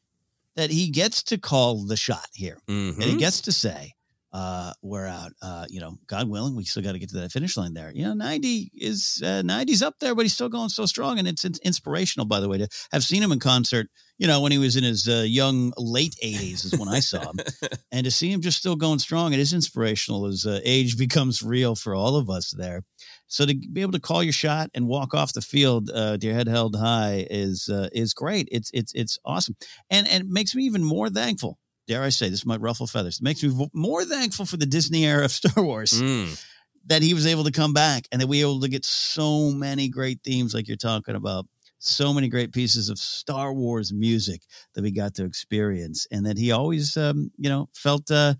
that 0.56 0.70
he 0.70 0.90
gets 0.90 1.22
to 1.24 1.38
call 1.38 1.86
the 1.86 1.96
shot 1.96 2.28
here, 2.34 2.58
mm-hmm. 2.68 3.00
and 3.00 3.10
he 3.10 3.16
gets 3.16 3.40
to 3.42 3.52
say 3.52 3.94
uh, 4.32 4.72
we're 4.82 5.06
out. 5.06 5.32
Uh, 5.42 5.66
you 5.68 5.80
know, 5.80 5.96
God 6.06 6.28
willing, 6.28 6.56
we 6.56 6.64
still 6.64 6.82
got 6.82 6.92
to 6.92 6.98
get 6.98 7.10
to 7.10 7.16
that 7.20 7.32
finish 7.32 7.56
line 7.56 7.74
there. 7.74 7.92
You 7.94 8.04
know, 8.04 8.14
90 8.14 8.70
is 8.74 9.20
uh, 9.22 9.42
90's 9.44 9.82
up 9.82 9.96
there, 10.00 10.14
but 10.14 10.22
he's 10.22 10.32
still 10.32 10.48
going 10.48 10.70
so 10.70 10.86
strong. 10.86 11.18
And 11.18 11.28
it's, 11.28 11.44
it's 11.44 11.58
inspirational, 11.60 12.26
by 12.26 12.40
the 12.40 12.48
way, 12.48 12.58
to 12.58 12.68
have 12.92 13.04
seen 13.04 13.22
him 13.22 13.32
in 13.32 13.40
concert, 13.40 13.88
you 14.18 14.26
know, 14.26 14.40
when 14.40 14.52
he 14.52 14.58
was 14.58 14.76
in 14.76 14.84
his 14.84 15.06
uh, 15.06 15.24
young 15.26 15.72
late 15.76 16.14
80s 16.24 16.64
is 16.64 16.78
when 16.78 16.88
I 16.88 17.00
saw 17.00 17.20
him. 17.20 17.40
and 17.92 18.04
to 18.04 18.10
see 18.10 18.32
him 18.32 18.40
just 18.40 18.58
still 18.58 18.76
going 18.76 19.00
strong, 19.00 19.34
it 19.34 19.38
is 19.38 19.52
inspirational 19.52 20.26
as 20.26 20.46
uh, 20.46 20.60
age 20.64 20.96
becomes 20.96 21.42
real 21.42 21.74
for 21.74 21.94
all 21.94 22.16
of 22.16 22.30
us 22.30 22.52
there. 22.56 22.82
So 23.26 23.44
to 23.44 23.54
be 23.54 23.82
able 23.82 23.92
to 23.92 24.00
call 24.00 24.22
your 24.22 24.32
shot 24.32 24.70
and 24.74 24.86
walk 24.86 25.14
off 25.14 25.32
the 25.32 25.40
field 25.40 25.90
uh, 25.90 26.10
with 26.12 26.24
your 26.24 26.34
head 26.34 26.48
held 26.48 26.76
high 26.76 27.26
is 27.30 27.68
uh, 27.68 27.88
is 27.92 28.12
great. 28.12 28.46
It's 28.52 28.70
it's 28.74 28.92
it's 28.94 29.18
awesome, 29.24 29.56
and 29.88 30.06
and 30.06 30.24
it 30.24 30.28
makes 30.28 30.54
me 30.54 30.64
even 30.64 30.84
more 30.84 31.08
thankful 31.08 31.58
dare 31.86 32.02
I 32.02 32.10
say, 32.10 32.28
this 32.28 32.46
might 32.46 32.60
ruffle 32.60 32.86
feathers. 32.86 33.18
It 33.18 33.24
makes 33.24 33.42
me 33.42 33.68
more 33.72 34.04
thankful 34.04 34.46
for 34.46 34.56
the 34.56 34.66
Disney 34.66 35.04
era 35.04 35.24
of 35.24 35.30
Star 35.32 35.62
Wars 35.62 35.92
mm. 35.92 36.42
that 36.86 37.02
he 37.02 37.14
was 37.14 37.26
able 37.26 37.44
to 37.44 37.52
come 37.52 37.72
back 37.72 38.06
and 38.12 38.20
that 38.20 38.26
we 38.26 38.44
were 38.44 38.50
able 38.50 38.60
to 38.60 38.68
get 38.68 38.84
so 38.84 39.50
many 39.50 39.88
great 39.88 40.20
themes 40.24 40.54
like 40.54 40.68
you're 40.68 40.76
talking 40.76 41.14
about. 41.14 41.46
So 41.84 42.14
many 42.14 42.28
great 42.28 42.52
pieces 42.52 42.88
of 42.88 42.98
Star 42.98 43.52
Wars 43.52 43.92
music 43.92 44.42
that 44.74 44.82
we 44.82 44.92
got 44.92 45.14
to 45.14 45.24
experience, 45.24 46.06
and 46.12 46.24
that 46.26 46.38
he 46.38 46.52
always, 46.52 46.96
um, 46.96 47.32
you 47.36 47.48
know, 47.48 47.68
felt 47.74 48.08
uh, 48.08 48.34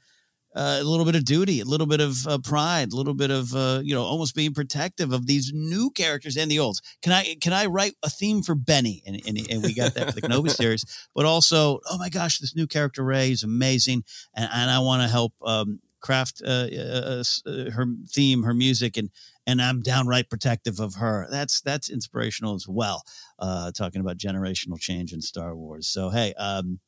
uh, 0.55 0.79
a 0.81 0.85
little 0.85 1.07
bit 1.07 1.15
of 1.15 1.25
duty, 1.25 1.61
a 1.61 1.65
little 1.65 1.87
bit 1.87 2.01
of 2.01 2.27
uh, 2.27 2.39
pride, 2.39 2.93
a 2.93 2.97
little 2.97 3.15
bit 3.15 3.31
of 3.31 3.55
uh, 3.55 3.81
you 3.83 3.95
know 3.95 4.03
almost 4.03 4.35
being 4.35 4.53
protective 4.53 5.13
of 5.13 5.27
these 5.27 5.53
new 5.55 5.91
characters 5.91 6.37
and 6.37 6.51
the 6.51 6.59
olds. 6.59 6.83
Can 7.03 7.13
I 7.13 7.37
can 7.41 7.53
I 7.53 7.67
write 7.67 7.95
a 8.03 8.11
theme 8.11 8.43
for 8.43 8.55
Benny? 8.55 9.03
And 9.07 9.21
and, 9.27 9.39
and 9.51 9.63
we 9.63 9.75
got 9.75 9.95
that 9.95 10.09
for 10.09 10.21
the 10.21 10.23
Kenobi 10.23 10.51
series, 10.57 10.85
but 11.15 11.25
also 11.25 11.81
oh 11.91 11.99
my 11.99 12.09
gosh, 12.09 12.39
this 12.39 12.55
new 12.55 12.67
character 12.67 13.03
Rey 13.03 13.31
is 13.31 13.43
amazing, 13.43 14.05
and, 14.35 14.49
and 14.53 14.71
I 14.71 14.81
want 14.81 15.03
to 15.03 15.09
help 15.09 15.33
um, 15.43 15.81
craft 16.03 16.43
uh, 16.45 16.67
uh, 16.77 17.25
uh, 17.47 17.71
her 17.71 17.87
theme, 18.09 18.43
her 18.43 18.55
music, 18.55 18.97
and 18.99 19.11
and 19.47 19.63
I'm 19.63 19.81
downright 19.81 20.29
protective 20.29 20.81
of 20.81 20.97
her. 20.97 21.27
That's 21.31 21.63
that's 21.63 21.89
inspirational 21.89 22.55
as 22.55 22.69
well. 22.69 23.05
talking 23.41 24.03
about 24.03 24.19
generational 24.19 24.79
change 24.79 25.15
in 25.15 25.23
Star 25.23 25.57
Wars. 25.57 25.89
So 25.89 26.11
hey. 26.11 26.35
Um, 26.35 26.81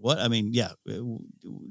what 0.00 0.18
I 0.18 0.28
mean, 0.28 0.50
yeah, 0.52 0.70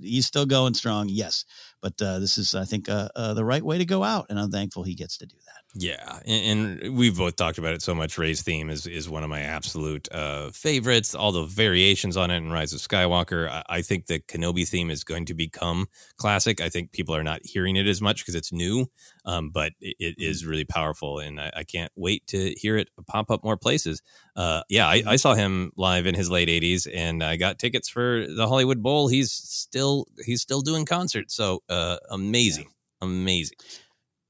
he's 0.02 0.26
still 0.28 0.46
going 0.46 0.74
strong, 0.74 1.10
yes, 1.10 1.46
but 1.82 2.02
uh, 2.02 2.20
this 2.20 2.38
is, 2.38 2.56
I 2.56 2.66
think, 2.66 2.90
uh, 2.90 3.10
uh, 3.16 3.34
the 3.34 3.46
right 3.46 3.64
way 3.64 3.78
to 3.78 3.86
go 3.86 4.04
out, 4.04 4.28
and 4.30 4.40
I'm 4.40 4.52
thankful 4.52 4.84
he 4.84 4.96
gets 4.96 5.18
to 5.18 5.26
do 5.26 5.38
that. 5.46 5.59
Yeah, 5.76 6.20
and, 6.26 6.82
and, 6.82 6.98
we've 6.98 7.16
both 7.16 7.36
talked 7.36 7.60
about 7.60 7.76
it 7.76 7.84
so 7.84 7.94
much. 7.94 8.18
Rey's 8.18 8.42
theme 8.42 8.72
is 8.72 8.88
is 8.88 9.08
one 9.08 9.24
of 9.24 9.30
my 9.30 9.42
absolute 9.42 10.08
uh, 10.12 10.50
favorites. 10.50 11.14
All 11.14 11.32
the 11.32 11.44
variations 11.44 12.18
on 12.18 12.32
it 12.32 12.38
in 12.38 12.52
Rise 12.52 12.74
of 12.74 12.80
Skywalker. 12.80 13.48
I, 13.48 13.64
I, 13.70 13.82
think 13.84 14.08
the 14.08 14.20
Kenobi 14.20 14.68
theme 14.68 14.90
is 14.90 15.04
going 15.04 15.26
to 15.26 15.36
become 15.36 15.88
classic. 16.18 16.60
I 16.60 16.70
think 16.70 16.92
people 16.92 17.16
are 17.16 17.24
not 17.24 17.42
hearing 17.44 17.76
it 17.76 17.86
as 17.86 18.02
much 18.02 18.22
because 18.22 18.34
it's 18.34 18.52
new, 18.52 18.88
um, 19.26 19.52
but 19.52 19.74
it, 19.80 19.96
it 20.00 20.16
is 20.18 20.44
really 20.44 20.66
powerful, 20.66 21.20
and 21.20 21.40
I, 21.40 21.52
I, 21.58 21.64
can't 21.66 21.92
wait 21.96 22.26
to 22.28 22.52
hear 22.58 22.76
it 22.76 22.90
pop 23.06 23.30
up 23.30 23.44
more 23.44 23.58
places. 23.58 24.02
Uh, 24.36 24.64
yeah, 24.70 24.88
I, 24.88 25.04
I, 25.06 25.16
saw 25.18 25.36
him 25.36 25.72
live 25.78 26.08
in 26.08 26.16
his 26.16 26.32
late 26.32 26.50
'80s, 26.50 26.88
and 26.92 27.24
I 27.24 27.36
got 27.36 27.60
tickets 27.60 27.88
for 27.88 28.26
the 28.26 28.48
Hollywood 28.48 28.82
Bowl. 28.82 29.08
He's 29.08 29.32
still 29.32 30.08
he's 30.26 30.42
still 30.42 30.62
doing 30.62 30.88
concerts, 30.88 31.36
so 31.36 31.62
uh, 31.70 31.98
amazing, 32.10 32.70
yeah. 33.02 33.08
amazing. 33.08 33.58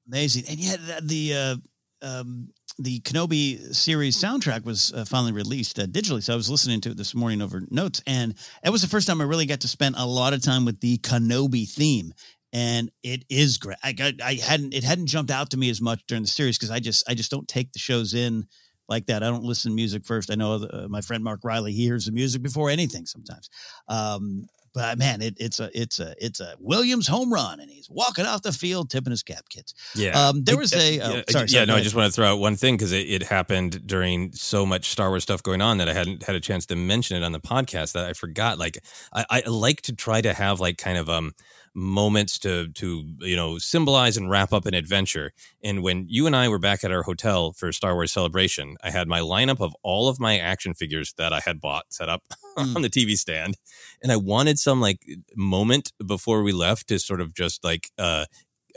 Amazing. 0.09 0.45
And 0.49 0.59
yet 0.59 0.79
the 1.03 1.33
uh, 1.33 1.55
um, 2.01 2.49
the 2.77 2.99
Kenobi 3.01 3.75
series 3.75 4.17
soundtrack 4.21 4.63
was 4.63 4.93
uh, 4.93 5.05
finally 5.05 5.33
released 5.33 5.77
uh, 5.79 5.85
digitally. 5.85 6.23
So 6.23 6.33
I 6.33 6.35
was 6.35 6.49
listening 6.49 6.81
to 6.81 6.91
it 6.91 6.97
this 6.97 7.13
morning 7.13 7.41
over 7.41 7.61
notes, 7.69 8.01
and 8.07 8.33
it 8.63 8.69
was 8.69 8.81
the 8.81 8.87
first 8.87 9.07
time 9.07 9.21
I 9.21 9.25
really 9.25 9.45
got 9.45 9.61
to 9.61 9.67
spend 9.67 9.95
a 9.97 10.05
lot 10.05 10.33
of 10.33 10.41
time 10.41 10.65
with 10.65 10.79
the 10.79 10.97
Kenobi 10.99 11.69
theme. 11.69 12.13
And 12.51 12.89
it 13.03 13.25
is 13.29 13.57
great. 13.57 13.77
I 13.83 13.91
got, 13.91 14.13
I 14.23 14.33
hadn't, 14.33 14.73
it 14.73 14.83
hadn't 14.83 15.05
jumped 15.05 15.29
out 15.29 15.51
to 15.51 15.57
me 15.57 15.69
as 15.69 15.81
much 15.81 16.01
during 16.07 16.23
the 16.23 16.29
series 16.29 16.57
because 16.57 16.71
I 16.71 16.79
just, 16.79 17.07
I 17.07 17.13
just 17.13 17.29
don't 17.29 17.47
take 17.47 17.73
the 17.73 17.79
shows 17.79 18.15
in 18.15 18.47
like 18.87 19.05
that. 19.05 19.21
I 19.21 19.27
don't 19.27 19.43
listen 19.43 19.71
to 19.71 19.75
music 19.75 20.03
first. 20.03 20.31
I 20.31 20.35
know 20.35 20.55
uh, 20.55 20.87
my 20.89 21.01
friend 21.01 21.23
Mark 21.23 21.41
Riley 21.43 21.73
hears 21.73 22.05
the 22.05 22.11
music 22.11 22.41
before 22.41 22.71
anything 22.71 23.05
sometimes. 23.05 23.51
Um, 23.87 24.47
but 24.73 24.97
man, 24.97 25.21
it, 25.21 25.35
it's 25.39 25.59
a 25.59 25.69
it's 25.73 25.99
a 25.99 26.15
it's 26.17 26.39
a 26.39 26.55
Williams 26.59 27.07
home 27.07 27.33
run, 27.33 27.59
and 27.59 27.69
he's 27.69 27.89
walking 27.89 28.25
off 28.25 28.41
the 28.41 28.51
field 28.51 28.89
tipping 28.89 29.11
his 29.11 29.23
cap, 29.23 29.49
kids. 29.49 29.73
Yeah, 29.95 30.11
um, 30.11 30.43
there 30.43 30.57
was 30.57 30.73
a 30.73 30.99
oh, 30.99 31.15
yeah, 31.15 31.21
sorry, 31.29 31.47
yeah. 31.49 31.65
no, 31.65 31.75
I 31.75 31.81
just 31.81 31.95
want 31.95 32.07
to 32.07 32.15
throw 32.15 32.27
out 32.27 32.39
one 32.39 32.55
thing 32.55 32.75
because 32.75 32.91
it, 32.91 33.09
it, 33.09 33.23
happened 33.29 33.85
during 33.85 34.31
so 34.33 34.65
much 34.65 34.89
Star 34.89 35.09
Wars 35.09 35.23
stuff 35.23 35.43
going 35.43 35.61
on 35.61 35.77
that 35.77 35.89
I 35.89 35.93
hadn't 35.93 36.23
had 36.23 36.35
a 36.35 36.39
chance 36.39 36.65
to 36.67 36.75
mention 36.75 37.17
it 37.17 37.23
on 37.23 37.31
the 37.31 37.39
podcast 37.39 37.93
that 37.93 38.05
I 38.05 38.13
forgot. 38.13 38.57
Like 38.57 38.83
I, 39.13 39.25
I 39.29 39.41
like 39.47 39.81
to 39.83 39.93
try 39.93 40.21
to 40.21 40.33
have 40.33 40.59
like 40.59 40.77
kind 40.77 40.97
of 40.97 41.09
um 41.09 41.33
moments 41.73 42.39
to 42.39 42.69
to 42.69 43.03
you 43.19 43.35
know 43.35 43.57
symbolize 43.57 44.17
and 44.17 44.29
wrap 44.29 44.53
up 44.53 44.65
an 44.65 44.73
adventure. 44.73 45.31
And 45.63 45.83
when 45.83 46.05
you 46.07 46.27
and 46.27 46.35
I 46.35 46.47
were 46.49 46.59
back 46.59 46.83
at 46.83 46.91
our 46.91 47.03
hotel 47.03 47.53
for 47.53 47.71
Star 47.71 47.93
Wars 47.93 48.11
Celebration, 48.11 48.77
I 48.83 48.91
had 48.91 49.07
my 49.07 49.19
lineup 49.19 49.59
of 49.59 49.75
all 49.83 50.07
of 50.07 50.19
my 50.19 50.37
action 50.37 50.73
figures 50.73 51.13
that 51.17 51.33
I 51.33 51.39
had 51.39 51.61
bought 51.61 51.85
set 51.89 52.09
up 52.09 52.23
mm. 52.57 52.75
on 52.75 52.81
the 52.81 52.89
TV 52.89 53.17
stand, 53.17 53.57
and 54.01 54.11
I 54.11 54.17
wanted 54.17 54.59
some 54.59 54.81
like 54.81 55.05
moment 55.35 55.91
before 56.05 56.43
we 56.43 56.51
left 56.51 56.87
to 56.87 56.99
sort 56.99 57.21
of 57.21 57.33
just 57.33 57.63
like 57.63 57.89
uh, 57.97 58.25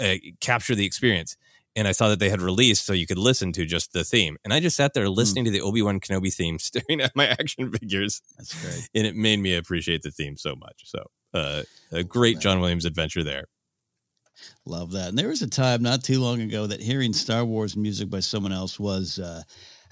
uh 0.01 0.15
capture 0.41 0.75
the 0.75 0.87
experience 0.87 1.37
and 1.75 1.89
I 1.89 1.93
saw 1.93 2.09
that 2.09 2.19
they 2.19 2.29
had 2.29 2.41
released 2.41 2.85
so 2.85 2.93
you 2.93 3.07
could 3.07 3.19
listen 3.19 3.53
to 3.53 3.65
just 3.65 3.93
the 3.93 4.05
theme. 4.05 4.37
And 4.45 4.53
I 4.53 4.61
just 4.61 4.77
sat 4.77 4.95
there 4.95 5.07
hmm. 5.07 5.13
listening 5.13 5.45
mm. 5.45 5.49
to 5.49 5.53
the 5.53 5.61
Obi 5.61 5.83
Wan 5.83 6.01
Kenobi 6.01 6.33
theme, 6.33 6.59
staring 6.59 7.01
at 7.01 7.17
my 7.17 7.29
action 7.29 7.71
figures. 7.73 8.23
That's 8.37 8.61
great, 8.63 8.89
and 8.95 9.07
it 9.07 9.17
made 9.17 9.39
me 9.39 9.55
appreciate 9.55 10.03
the 10.03 10.11
theme 10.11 10.37
so 10.37 10.55
much. 10.55 10.83
So 10.85 11.07
uh, 11.35 11.63
a 11.91 12.05
great 12.05 12.39
John 12.39 12.61
Williams 12.61 12.85
adventure 12.85 13.23
there. 13.23 13.47
Love 14.65 14.93
that. 14.93 15.09
And 15.09 15.19
there 15.19 15.29
was 15.29 15.43
a 15.43 15.49
time 15.49 15.83
not 15.83 16.05
too 16.05 16.21
long 16.21 16.41
ago 16.41 16.67
that 16.67 16.81
hearing 16.81 17.13
Star 17.13 17.45
Wars 17.45 17.77
music 17.77 18.11
by 18.11 18.21
someone 18.21 18.53
else 18.53 18.79
was, 18.79 19.19
uh, 19.19 19.43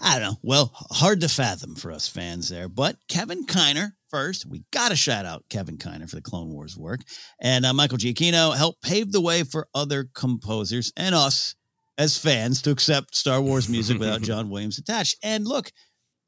I 0.01 0.19
don't 0.19 0.31
know, 0.31 0.39
well, 0.43 0.73
hard 0.91 1.21
to 1.21 1.29
fathom 1.29 1.75
for 1.75 1.93
us 1.93 2.09
fans 2.09 2.49
there. 2.49 2.69
But 2.69 2.97
Kevin 3.09 3.47
Kiner, 3.47 3.93
first, 4.09 4.47
we 4.47 4.65
got 4.73 4.91
to 4.91 4.97
shout 4.97 5.27
out 5.27 5.45
Kevin 5.51 5.77
Kiner 5.77 6.09
for 6.09 6.17
the 6.17 6.23
Clone 6.23 6.53
Wars 6.53 6.77
work. 6.77 7.01
And 7.41 7.67
uh, 7.67 7.73
Michael 7.73 7.99
Giacchino 7.99 8.57
helped 8.57 8.83
pave 8.83 9.13
the 9.13 9.21
way 9.21 9.43
for 9.43 9.69
other 9.75 10.09
composers 10.15 10.93
and 10.97 11.15
us 11.15 11.55
as 11.99 12.17
fans 12.17 12.63
to 12.63 12.71
accept 12.71 13.15
Star 13.15 13.43
Wars 13.43 13.69
music 13.69 13.99
without 13.99 14.23
John 14.23 14.49
Williams 14.51 14.79
attached. 14.79 15.19
And 15.23 15.47
look, 15.47 15.71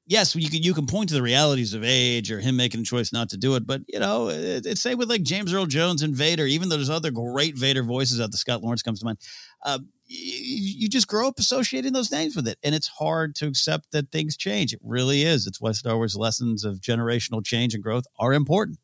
yes, 0.06 0.34
you 0.34 0.50
can 0.50 0.62
you 0.62 0.74
can 0.74 0.86
point 0.86 1.08
to 1.08 1.14
the 1.14 1.22
realities 1.22 1.74
of 1.74 1.84
age 1.84 2.30
or 2.30 2.40
him 2.40 2.56
making 2.56 2.80
a 2.80 2.84
choice 2.84 3.12
not 3.12 3.30
to 3.30 3.36
do 3.36 3.54
it, 3.54 3.66
but 3.66 3.82
you 3.88 3.98
know, 3.98 4.28
it, 4.28 4.66
it's 4.66 4.80
same 4.80 4.98
with 4.98 5.08
like 5.08 5.22
James 5.22 5.52
Earl 5.52 5.66
Jones 5.66 6.02
and 6.02 6.14
Vader. 6.14 6.46
Even 6.46 6.68
though 6.68 6.76
there's 6.76 6.90
other 6.90 7.10
great 7.10 7.56
Vader 7.56 7.82
voices 7.82 8.20
out, 8.20 8.30
the 8.30 8.36
Scott 8.36 8.62
Lawrence 8.62 8.82
comes 8.82 9.00
to 9.00 9.04
mind. 9.04 9.18
Uh, 9.64 9.78
you, 10.06 10.88
just 10.88 11.08
grow 11.08 11.26
up 11.26 11.38
associating 11.38 11.92
those 11.92 12.12
names 12.12 12.36
with 12.36 12.46
it, 12.46 12.58
and 12.62 12.74
it's 12.74 12.88
hard 12.88 13.34
to 13.36 13.46
accept 13.46 13.92
that 13.92 14.10
things 14.10 14.36
change. 14.36 14.74
It 14.74 14.80
really 14.82 15.22
is. 15.22 15.46
It's 15.46 15.60
why 15.60 15.72
Star 15.72 15.96
Wars 15.96 16.16
lessons 16.16 16.64
of 16.64 16.80
generational 16.80 17.44
change 17.44 17.74
and 17.74 17.82
growth 17.82 18.04
are 18.18 18.34
important. 18.34 18.78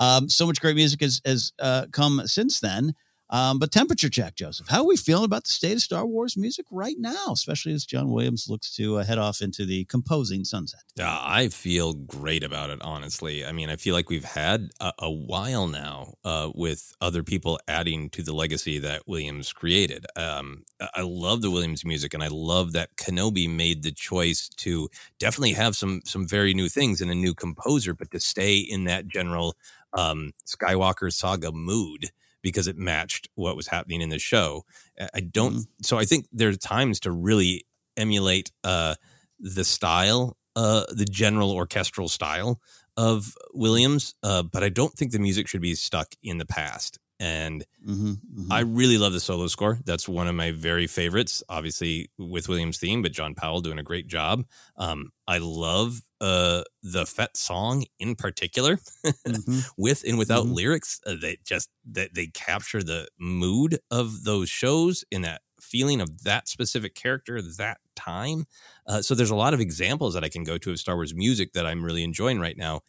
Um, 0.00 0.28
so 0.28 0.46
much 0.46 0.60
great 0.60 0.76
music 0.76 1.00
has 1.00 1.20
has 1.24 1.52
uh, 1.60 1.86
come 1.92 2.22
since 2.26 2.60
then. 2.60 2.94
Um, 3.30 3.58
but 3.58 3.72
temperature 3.72 4.10
check, 4.10 4.36
Joseph. 4.36 4.68
How 4.68 4.80
are 4.80 4.86
we 4.86 4.96
feeling 4.96 5.24
about 5.24 5.44
the 5.44 5.50
state 5.50 5.72
of 5.72 5.80
Star 5.80 6.06
Wars 6.06 6.36
music 6.36 6.66
right 6.70 6.96
now, 6.98 7.32
especially 7.32 7.72
as 7.72 7.86
John 7.86 8.10
Williams 8.10 8.46
looks 8.48 8.74
to 8.76 8.98
uh, 8.98 9.04
head 9.04 9.18
off 9.18 9.40
into 9.40 9.64
the 9.64 9.86
composing 9.86 10.44
sunset? 10.44 10.82
Uh, 10.98 11.20
I 11.22 11.48
feel 11.48 11.94
great 11.94 12.44
about 12.44 12.70
it, 12.70 12.80
honestly. 12.82 13.44
I 13.44 13.52
mean, 13.52 13.70
I 13.70 13.76
feel 13.76 13.94
like 13.94 14.10
we've 14.10 14.24
had 14.24 14.70
a, 14.78 14.92
a 14.98 15.10
while 15.10 15.66
now 15.66 16.14
uh, 16.24 16.50
with 16.54 16.92
other 17.00 17.22
people 17.22 17.58
adding 17.66 18.10
to 18.10 18.22
the 18.22 18.34
legacy 18.34 18.78
that 18.80 19.08
Williams 19.08 19.52
created. 19.52 20.06
Um, 20.16 20.64
I 20.94 21.00
love 21.00 21.40
the 21.40 21.50
Williams 21.50 21.84
music, 21.84 22.12
and 22.12 22.22
I 22.22 22.28
love 22.28 22.72
that 22.72 22.96
Kenobi 22.96 23.48
made 23.48 23.82
the 23.82 23.92
choice 23.92 24.48
to 24.48 24.88
definitely 25.18 25.54
have 25.54 25.76
some 25.76 26.02
some 26.04 26.28
very 26.28 26.52
new 26.52 26.68
things 26.68 27.00
and 27.00 27.10
a 27.10 27.14
new 27.14 27.34
composer, 27.34 27.94
but 27.94 28.10
to 28.10 28.20
stay 28.20 28.58
in 28.58 28.84
that 28.84 29.08
general 29.08 29.56
um, 29.94 30.32
Skywalker 30.46 31.12
saga 31.12 31.52
mood 31.52 32.10
because 32.44 32.68
it 32.68 32.76
matched 32.76 33.28
what 33.34 33.56
was 33.56 33.66
happening 33.66 34.02
in 34.02 34.10
the 34.10 34.18
show. 34.20 34.64
I 35.12 35.20
don't. 35.20 35.54
Mm-hmm. 35.54 35.82
So 35.82 35.98
I 35.98 36.04
think 36.04 36.26
there's 36.30 36.58
times 36.58 37.00
to 37.00 37.10
really 37.10 37.64
emulate 37.96 38.52
uh, 38.62 38.94
the 39.40 39.64
style, 39.64 40.36
uh, 40.54 40.84
the 40.90 41.06
general 41.06 41.50
orchestral 41.50 42.08
style 42.08 42.60
of 42.96 43.34
Williams, 43.52 44.14
uh, 44.22 44.42
but 44.42 44.62
I 44.62 44.68
don't 44.68 44.92
think 44.92 45.10
the 45.10 45.18
music 45.18 45.48
should 45.48 45.62
be 45.62 45.74
stuck 45.74 46.14
in 46.22 46.38
the 46.38 46.46
past. 46.46 47.00
And 47.20 47.64
mm-hmm, 47.86 48.10
mm-hmm. 48.10 48.52
I 48.52 48.60
really 48.60 48.98
love 48.98 49.12
the 49.12 49.20
solo 49.20 49.46
score. 49.46 49.78
That's 49.84 50.08
one 50.08 50.26
of 50.26 50.34
my 50.34 50.50
very 50.50 50.86
favorites, 50.86 51.42
obviously 51.48 52.10
with 52.18 52.48
Williams' 52.48 52.78
theme, 52.78 53.02
but 53.02 53.12
John 53.12 53.34
Powell 53.34 53.60
doing 53.60 53.78
a 53.78 53.84
great 53.84 54.08
job. 54.08 54.44
Um, 54.76 55.10
I 55.28 55.38
love 55.38 56.00
uh, 56.20 56.62
the 56.82 57.06
Fett 57.06 57.36
song 57.36 57.84
in 57.98 58.16
particular, 58.16 58.76
mm-hmm. 59.06 59.60
with 59.76 60.02
and 60.06 60.18
without 60.18 60.44
mm-hmm. 60.44 60.54
lyrics. 60.54 61.00
Uh, 61.06 61.14
they 61.20 61.38
just 61.44 61.70
that 61.92 62.14
they 62.14 62.26
capture 62.26 62.82
the 62.82 63.08
mood 63.18 63.78
of 63.90 64.24
those 64.24 64.50
shows 64.50 65.04
in 65.10 65.22
that 65.22 65.42
feeling 65.60 66.00
of 66.00 66.24
that 66.24 66.48
specific 66.48 66.94
character, 66.94 67.40
that 67.40 67.78
time. 67.96 68.44
Uh, 68.86 69.02
so 69.02 69.14
there's 69.14 69.30
a 69.30 69.36
lot 69.36 69.54
of 69.54 69.60
examples 69.60 70.14
that 70.14 70.24
I 70.24 70.28
can 70.28 70.44
go 70.44 70.58
to 70.58 70.70
of 70.70 70.78
Star 70.78 70.96
Wars 70.96 71.14
music 71.14 71.52
that 71.54 71.66
I'm 71.66 71.84
really 71.84 72.04
enjoying 72.04 72.40
right 72.40 72.56
now. 72.56 72.82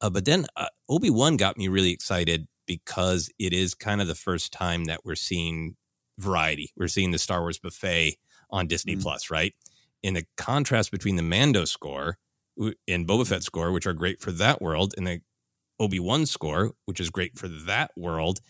Uh, 0.00 0.10
but 0.10 0.24
then 0.24 0.46
uh, 0.56 0.66
Obi 0.88 1.10
Wan 1.10 1.36
got 1.36 1.56
me 1.56 1.68
really 1.68 1.92
excited 1.92 2.48
because 2.66 3.30
it 3.38 3.52
is 3.52 3.74
kind 3.74 4.00
of 4.00 4.08
the 4.08 4.14
first 4.14 4.52
time 4.52 4.84
that 4.84 5.04
we're 5.04 5.14
seeing 5.14 5.76
variety. 6.18 6.72
We're 6.76 6.88
seeing 6.88 7.10
the 7.10 7.18
Star 7.18 7.40
Wars 7.40 7.58
buffet 7.58 8.16
on 8.50 8.66
Disney 8.66 8.94
mm-hmm. 8.94 9.02
Plus, 9.02 9.30
right? 9.30 9.54
In 10.02 10.14
the 10.14 10.24
contrast 10.36 10.90
between 10.90 11.16
the 11.16 11.22
Mando 11.22 11.64
score 11.64 12.18
and 12.58 13.06
Boba 13.06 13.26
Fett 13.26 13.42
score, 13.42 13.72
which 13.72 13.86
are 13.86 13.94
great 13.94 14.20
for 14.20 14.32
that 14.32 14.60
world, 14.60 14.94
and 14.96 15.06
the 15.06 15.20
Obi 15.80 15.98
Wan 15.98 16.26
score, 16.26 16.72
which 16.86 17.00
is 17.00 17.10
great 17.10 17.38
for 17.38 17.48
that 17.48 17.90
world. 17.96 18.40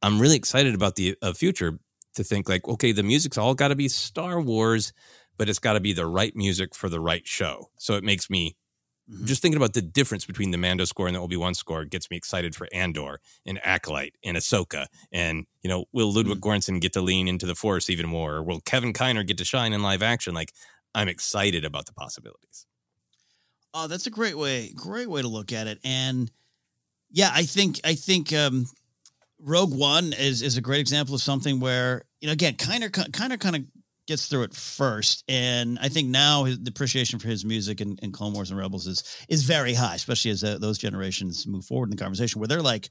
I'm 0.00 0.20
really 0.20 0.36
excited 0.36 0.74
about 0.74 0.94
the 0.94 1.16
uh, 1.22 1.32
future 1.32 1.78
to 2.14 2.24
think 2.24 2.48
like, 2.48 2.66
okay, 2.68 2.92
the 2.92 3.02
music's 3.02 3.38
all 3.38 3.54
got 3.54 3.68
to 3.68 3.74
be 3.74 3.88
Star 3.88 4.40
Wars, 4.40 4.92
but 5.36 5.48
it's 5.48 5.58
got 5.58 5.74
to 5.74 5.80
be 5.80 5.92
the 5.92 6.06
right 6.06 6.34
music 6.36 6.74
for 6.74 6.88
the 6.88 7.00
right 7.00 7.26
show. 7.26 7.70
So 7.76 7.94
it 7.94 8.04
makes 8.04 8.30
me 8.30 8.56
mm-hmm. 9.10 9.24
just 9.24 9.42
thinking 9.42 9.56
about 9.56 9.72
the 9.72 9.82
difference 9.82 10.24
between 10.24 10.50
the 10.50 10.58
Mando 10.58 10.84
score 10.84 11.06
and 11.06 11.16
the 11.16 11.20
Obi 11.20 11.36
Wan 11.36 11.54
score 11.54 11.84
gets 11.84 12.10
me 12.10 12.16
excited 12.16 12.54
for 12.54 12.68
Andor 12.72 13.20
and 13.46 13.60
Acolyte 13.64 14.14
and 14.24 14.36
Ahsoka. 14.36 14.86
And 15.12 15.46
you 15.62 15.70
know, 15.70 15.86
will 15.92 16.12
Ludwig 16.12 16.40
mm-hmm. 16.40 16.48
Göransson 16.48 16.80
get 16.80 16.92
to 16.94 17.00
lean 17.00 17.28
into 17.28 17.46
the 17.46 17.54
Force 17.54 17.90
even 17.90 18.08
more? 18.08 18.36
Or 18.36 18.42
will 18.42 18.60
Kevin 18.60 18.92
Kiner 18.92 19.26
get 19.26 19.38
to 19.38 19.44
shine 19.44 19.72
in 19.72 19.82
live 19.82 20.02
action? 20.02 20.34
Like, 20.34 20.52
I'm 20.94 21.08
excited 21.08 21.64
about 21.64 21.86
the 21.86 21.92
possibilities. 21.92 22.66
Oh, 23.74 23.86
that's 23.86 24.06
a 24.06 24.10
great 24.10 24.36
way, 24.36 24.72
great 24.74 25.08
way 25.08 25.22
to 25.22 25.28
look 25.28 25.52
at 25.52 25.66
it. 25.66 25.78
And 25.84 26.30
yeah, 27.10 27.30
I 27.32 27.42
think 27.42 27.80
I 27.84 27.94
think 27.94 28.32
um, 28.32 28.66
Rogue 29.40 29.74
One 29.74 30.12
is 30.12 30.42
is 30.42 30.56
a 30.56 30.60
great 30.60 30.80
example 30.80 31.14
of 31.14 31.20
something 31.20 31.60
where 31.60 32.02
you 32.20 32.26
know 32.26 32.32
again, 32.32 32.56
kind 32.56 32.84
of 32.84 32.92
kind 32.92 33.32
of 33.32 33.62
gets 34.08 34.26
through 34.26 34.42
it 34.42 34.54
first, 34.54 35.22
and 35.28 35.78
I 35.80 35.88
think 35.88 36.08
now 36.08 36.44
his, 36.44 36.58
the 36.58 36.70
appreciation 36.70 37.20
for 37.20 37.28
his 37.28 37.44
music 37.44 37.80
and, 37.80 38.00
and 38.02 38.12
Clone 38.12 38.32
Wars 38.32 38.50
and 38.50 38.58
Rebels 38.58 38.88
is 38.88 39.04
is 39.28 39.44
very 39.44 39.74
high, 39.74 39.94
especially 39.94 40.32
as 40.32 40.42
uh, 40.42 40.58
those 40.58 40.78
generations 40.78 41.46
move 41.46 41.64
forward 41.64 41.86
in 41.86 41.96
the 41.96 42.02
conversation 42.02 42.40
where 42.40 42.48
they're 42.48 42.62
like, 42.62 42.90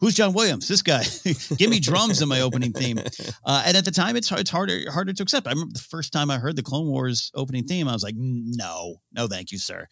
who's 0.00 0.14
John 0.14 0.32
Williams? 0.32 0.68
This 0.68 0.82
guy. 0.82 1.04
Give 1.56 1.70
me 1.70 1.80
drums 1.80 2.20
in 2.20 2.28
my 2.28 2.40
opening 2.40 2.72
theme. 2.72 3.00
Uh, 3.44 3.62
and 3.64 3.76
at 3.76 3.84
the 3.84 3.92
time, 3.92 4.16
it's 4.16 4.30
it's 4.32 4.50
harder 4.50 4.90
harder 4.90 5.12
to 5.12 5.22
accept. 5.22 5.46
I 5.46 5.50
remember 5.50 5.72
the 5.72 5.78
first 5.78 6.12
time 6.12 6.30
I 6.30 6.38
heard 6.38 6.56
the 6.56 6.62
Clone 6.62 6.88
Wars 6.88 7.30
opening 7.34 7.64
theme, 7.64 7.86
I 7.86 7.92
was 7.92 8.02
like, 8.02 8.16
no, 8.16 8.96
no, 9.12 9.28
thank 9.28 9.52
you, 9.52 9.58
sir. 9.58 9.86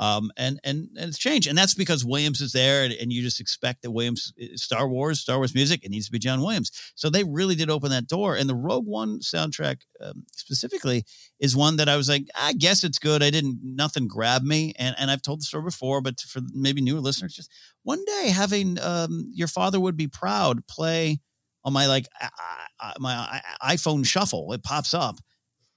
Um, 0.00 0.32
and, 0.38 0.58
and 0.64 0.88
and 0.96 1.10
it's 1.10 1.18
changed, 1.18 1.46
and 1.46 1.58
that's 1.58 1.74
because 1.74 2.06
Williams 2.06 2.40
is 2.40 2.52
there, 2.52 2.84
and, 2.84 2.94
and, 2.94 3.12
you 3.12 3.20
just 3.20 3.38
expect 3.38 3.82
that 3.82 3.90
Williams, 3.90 4.32
eh, 4.40 4.46
Star 4.54 4.88
Wars, 4.88 5.20
Star 5.20 5.36
Wars 5.36 5.54
music, 5.54 5.84
it 5.84 5.90
needs 5.90 6.06
to 6.06 6.12
be 6.12 6.18
John 6.18 6.40
Williams. 6.40 6.72
So 6.94 7.10
they 7.10 7.22
really 7.22 7.54
did 7.54 7.68
open 7.68 7.90
that 7.90 8.06
door, 8.06 8.34
and 8.34 8.48
the 8.48 8.54
Rogue 8.54 8.86
One 8.86 9.20
soundtrack 9.20 9.82
um, 10.02 10.24
specifically 10.32 11.04
is 11.38 11.54
one 11.54 11.76
that 11.76 11.88
I 11.90 11.98
was 11.98 12.08
like, 12.08 12.24
I 12.34 12.54
guess 12.54 12.82
it's 12.82 12.98
good. 12.98 13.22
I 13.22 13.28
didn't, 13.28 13.58
nothing 13.62 14.08
grabbed 14.08 14.46
me, 14.46 14.72
and 14.78 14.96
and 14.98 15.10
I've 15.10 15.20
told 15.20 15.40
the 15.40 15.44
story 15.44 15.64
before, 15.64 16.00
but 16.00 16.18
for 16.18 16.40
maybe 16.54 16.80
newer 16.80 17.00
listeners, 17.00 17.34
just 17.34 17.52
one 17.82 18.02
day 18.06 18.30
having 18.30 18.80
um, 18.80 19.30
your 19.34 19.48
father 19.48 19.78
would 19.78 19.98
be 19.98 20.08
proud 20.08 20.66
play 20.66 21.20
on 21.62 21.74
my 21.74 21.86
like 21.86 22.06
my 22.98 23.42
iPhone 23.62 24.06
shuffle, 24.06 24.50
it 24.54 24.62
pops 24.62 24.94
up 24.94 25.18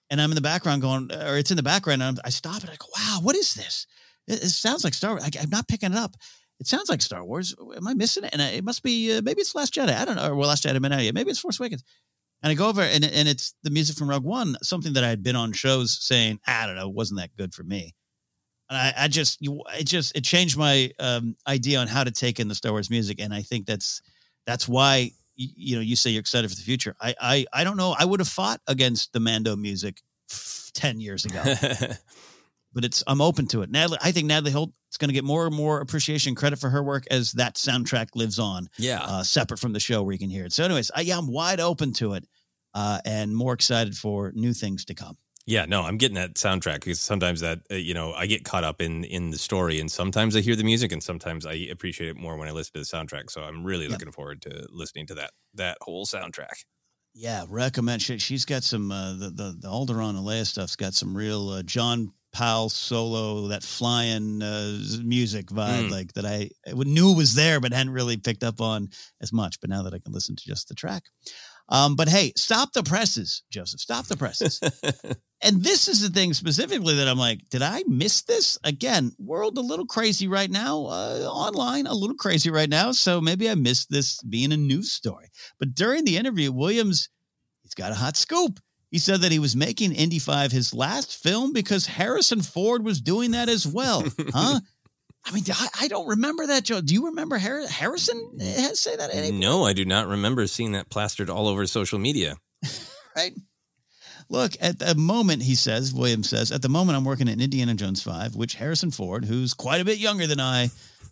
and 0.09 0.21
I'm 0.21 0.29
in 0.29 0.35
the 0.35 0.41
background 0.41 0.81
going, 0.81 1.11
or 1.11 1.37
it's 1.37 1.49
in 1.49 1.57
the 1.57 1.63
background, 1.63 2.03
and 2.03 2.19
I'm, 2.19 2.21
i 2.23 2.29
stop 2.29 2.61
and 2.61 2.69
I 2.69 2.75
go, 2.75 2.85
wow, 2.95 3.19
what 3.23 3.35
is 3.35 3.55
this? 3.55 3.87
It, 4.27 4.43
it 4.43 4.49
sounds 4.49 4.83
like 4.83 4.93
Star 4.93 5.11
Wars. 5.11 5.23
I, 5.23 5.41
am 5.41 5.49
not 5.49 5.67
picking 5.67 5.91
it 5.91 5.97
up. 5.97 6.15
It 6.59 6.67
sounds 6.67 6.89
like 6.89 7.01
Star 7.01 7.23
Wars. 7.23 7.55
Am 7.75 7.87
I 7.87 7.93
missing 7.93 8.23
it? 8.23 8.29
And 8.33 8.41
it 8.41 8.63
must 8.63 8.83
be 8.83 9.17
uh, 9.17 9.21
maybe 9.23 9.41
it's 9.41 9.55
Last 9.55 9.73
Jedi. 9.73 9.95
I 9.95 10.05
don't 10.05 10.15
know. 10.15 10.29
Or 10.29 10.35
well, 10.35 10.47
Last 10.47 10.63
Jedi 10.63 10.93
I 10.93 11.01
yet. 11.01 11.13
Maybe 11.13 11.31
it's 11.31 11.39
Force 11.39 11.59
Awakens. 11.59 11.83
And 12.41 12.51
I 12.51 12.55
go 12.55 12.67
over 12.67 12.81
and 12.81 13.03
and 13.03 13.27
it's 13.27 13.55
the 13.63 13.69
music 13.69 13.97
from 13.97 14.09
Rogue 14.09 14.23
One, 14.23 14.57
something 14.61 14.93
that 14.93 15.03
I 15.03 15.09
had 15.09 15.23
been 15.23 15.35
on 15.35 15.53
shows 15.53 15.97
saying, 16.05 16.39
I 16.45 16.65
don't 16.65 16.75
know, 16.75 16.89
wasn't 16.89 17.19
that 17.19 17.35
good 17.37 17.53
for 17.53 17.63
me. 17.63 17.95
And 18.69 18.77
I, 18.77 18.93
I 19.05 19.07
just, 19.07 19.41
you, 19.41 19.61
it 19.77 19.85
just, 19.85 20.15
it 20.15 20.23
changed 20.23 20.57
my 20.57 20.91
um, 20.99 21.35
idea 21.47 21.79
on 21.79 21.87
how 21.87 22.03
to 22.03 22.11
take 22.11 22.39
in 22.39 22.47
the 22.47 22.55
Star 22.55 22.71
Wars 22.71 22.89
music. 22.89 23.19
And 23.19 23.33
I 23.33 23.41
think 23.41 23.65
that's 23.65 24.01
that's 24.45 24.67
why 24.67 25.11
you 25.35 25.75
know 25.75 25.81
you 25.81 25.95
say 25.95 26.11
you're 26.11 26.19
excited 26.19 26.49
for 26.49 26.55
the 26.55 26.61
future. 26.61 26.95
I 27.01 27.15
I 27.19 27.45
I 27.53 27.63
don't 27.63 27.77
know. 27.77 27.95
I 27.97 28.05
would 28.05 28.19
have 28.19 28.29
fought 28.29 28.61
against 28.67 29.13
the 29.13 29.19
Mando 29.19 29.55
music 29.55 30.01
ten 30.73 30.99
years 30.99 31.25
ago. 31.25 31.41
but 32.73 32.83
it's 32.83 33.03
I'm 33.07 33.21
open 33.21 33.47
to 33.47 33.61
it. 33.61 33.69
Natalie, 33.69 33.99
I 34.01 34.11
think 34.11 34.27
Natalie 34.27 34.51
Holt 34.51 34.71
is 34.91 34.97
going 34.97 35.09
to 35.09 35.13
get 35.13 35.23
more 35.23 35.45
and 35.45 35.55
more 35.55 35.79
appreciation 35.79 36.35
credit 36.35 36.59
for 36.59 36.69
her 36.69 36.83
work 36.83 37.05
as 37.11 37.33
that 37.33 37.55
soundtrack 37.55 38.09
lives 38.15 38.39
on. 38.39 38.69
Yeah, 38.77 39.01
uh, 39.01 39.23
separate 39.23 39.59
from 39.59 39.73
the 39.73 39.79
show 39.79 40.03
where 40.03 40.13
you 40.13 40.19
can 40.19 40.29
hear 40.29 40.45
it. 40.45 40.53
So, 40.53 40.63
anyways, 40.63 40.91
I, 40.95 41.01
yeah, 41.01 41.17
I'm 41.17 41.31
wide 41.31 41.59
open 41.59 41.93
to 41.93 42.13
it, 42.13 42.27
uh, 42.73 42.99
and 43.05 43.35
more 43.35 43.53
excited 43.53 43.95
for 43.95 44.31
new 44.35 44.53
things 44.53 44.85
to 44.85 44.93
come. 44.93 45.17
Yeah, 45.45 45.65
no, 45.65 45.81
I'm 45.81 45.97
getting 45.97 46.15
that 46.15 46.35
soundtrack 46.35 46.75
because 46.75 47.01
sometimes 47.01 47.41
that 47.41 47.59
uh, 47.69 47.75
you 47.75 47.93
know 47.93 48.13
I 48.13 48.27
get 48.27 48.45
caught 48.45 48.63
up 48.63 48.81
in 48.81 49.03
in 49.03 49.31
the 49.31 49.37
story, 49.37 49.79
and 49.79 49.91
sometimes 49.91 50.35
I 50.35 50.41
hear 50.41 50.55
the 50.55 50.63
music, 50.63 50.91
and 50.91 51.03
sometimes 51.03 51.45
I 51.45 51.53
appreciate 51.53 52.09
it 52.09 52.17
more 52.17 52.37
when 52.37 52.47
I 52.47 52.51
listen 52.51 52.73
to 52.73 52.79
the 52.79 52.85
soundtrack. 52.85 53.29
So 53.29 53.41
I'm 53.41 53.63
really 53.63 53.87
looking 53.87 54.11
forward 54.11 54.41
to 54.43 54.65
listening 54.69 55.07
to 55.07 55.15
that 55.15 55.31
that 55.55 55.77
whole 55.81 56.05
soundtrack. 56.05 56.63
Yeah, 57.13 57.45
recommend. 57.47 58.01
She, 58.01 58.33
has 58.33 58.45
got 58.45 58.63
some 58.63 58.91
uh, 58.91 59.13
the 59.13 59.29
the 59.29 59.57
the 59.59 59.67
Alderaan 59.67 60.11
and 60.11 60.25
Leia 60.25 60.47
stuff's 60.47 60.75
got 60.75 60.93
some 60.93 61.15
real 61.15 61.49
uh, 61.49 61.63
John 61.63 62.13
Powell 62.33 62.69
solo, 62.69 63.47
that 63.47 63.63
flying 63.63 64.41
uh, 64.41 64.79
music 65.03 65.47
vibe, 65.47 65.87
mm. 65.87 65.91
like 65.91 66.13
that 66.13 66.25
I, 66.25 66.49
I 66.67 66.73
knew 66.73 67.13
was 67.13 67.35
there, 67.35 67.59
but 67.59 67.73
hadn't 67.73 67.93
really 67.93 68.17
picked 68.17 68.43
up 68.43 68.59
on 68.59 68.89
as 69.21 69.31
much. 69.31 69.61
But 69.61 69.69
now 69.69 69.83
that 69.83 69.93
I 69.93 69.99
can 69.99 70.11
listen 70.11 70.35
to 70.35 70.43
just 70.43 70.67
the 70.67 70.75
track. 70.75 71.03
Um, 71.69 71.95
but 71.95 72.09
hey, 72.09 72.33
stop 72.35 72.73
the 72.73 72.83
presses, 72.83 73.43
Joseph. 73.49 73.79
Stop 73.79 74.05
the 74.07 74.17
presses. 74.17 74.59
and 75.41 75.63
this 75.63 75.87
is 75.87 76.01
the 76.01 76.09
thing 76.09 76.33
specifically 76.33 76.95
that 76.95 77.07
I'm 77.07 77.17
like, 77.17 77.39
did 77.49 77.61
I 77.61 77.83
miss 77.87 78.23
this? 78.23 78.57
Again, 78.63 79.13
world 79.17 79.57
a 79.57 79.61
little 79.61 79.85
crazy 79.85 80.27
right 80.27 80.51
now, 80.51 80.85
uh, 80.85 81.27
online 81.29 81.87
a 81.87 81.93
little 81.93 82.17
crazy 82.17 82.51
right 82.51 82.69
now. 82.69 82.91
So 82.91 83.21
maybe 83.21 83.49
I 83.49 83.55
missed 83.55 83.89
this 83.89 84.21
being 84.23 84.51
a 84.51 84.57
news 84.57 84.91
story. 84.91 85.31
But 85.57 85.73
during 85.73 86.03
the 86.03 86.17
interview, 86.17 86.51
Williams, 86.51 87.09
he's 87.61 87.73
got 87.73 87.91
a 87.91 87.95
hot 87.95 88.17
scoop. 88.17 88.59
He 88.93 88.99
said 88.99 89.21
that 89.21 89.31
he 89.31 89.39
was 89.39 89.55
making 89.55 89.91
Indy 89.93 90.19
5 90.19 90.51
his 90.51 90.71
last 90.71 91.17
film 91.17 91.51
because 91.51 91.87
Harrison 91.87 92.43
Ford 92.43 92.85
was 92.85 93.01
doing 93.01 93.31
that 93.31 93.49
as 93.49 93.65
well. 93.65 94.03
Huh? 94.31 94.59
I 95.25 95.31
mean, 95.31 95.43
I, 95.51 95.67
I, 95.81 95.87
don't 95.87 96.07
remember 96.07 96.47
that, 96.47 96.63
Joe. 96.63 96.81
Do 96.81 96.93
you 96.93 97.07
remember 97.07 97.37
Harrison 97.37 98.39
say 98.73 98.95
that? 98.95 99.31
No, 99.33 99.63
I 99.63 99.73
do 99.73 99.85
not 99.85 100.07
remember 100.07 100.45
seeing 100.47 100.73
that 100.73 100.89
plastered 100.89 101.29
all 101.29 101.47
over 101.47 101.65
social 101.65 101.97
media. 101.97 102.35
right. 103.15 103.31
Look, 104.29 104.51
at 104.59 104.79
the 104.79 104.95
moment, 104.95 105.43
he 105.43 105.55
says, 105.55 105.93
Williams 105.93 106.29
says, 106.29 106.51
at 106.51 106.61
the 106.61 106.69
moment, 106.69 106.97
I'm 106.97 107.05
working 107.05 107.29
at 107.29 107.39
Indiana 107.39 107.73
Jones 107.73 108.03
5, 108.03 108.35
which 108.35 108.55
Harrison 108.55 108.91
Ford, 108.91 109.23
who's 109.25 109.53
quite 109.53 109.81
a 109.81 109.85
bit 109.85 109.97
younger 109.97 110.27
than 110.27 110.39
I, 110.39 110.65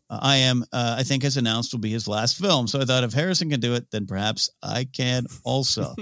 uh, 0.10 0.20
I 0.22 0.38
am, 0.38 0.66
uh, 0.74 0.96
I 1.00 1.04
think, 1.04 1.24
has 1.24 1.38
announced 1.38 1.74
will 1.74 1.80
be 1.80 1.92
his 1.92 2.08
last 2.08 2.38
film. 2.38 2.68
So 2.68 2.82
I 2.82 2.86
thought 2.86 3.06
if 3.06 3.14
Harrison 3.14 3.50
can 3.50 3.60
do 3.60 3.74
it, 3.76 3.90
then 3.92 4.08
perhaps 4.08 4.50
I 4.62 4.88
can 4.92 5.26
also. 5.46 5.96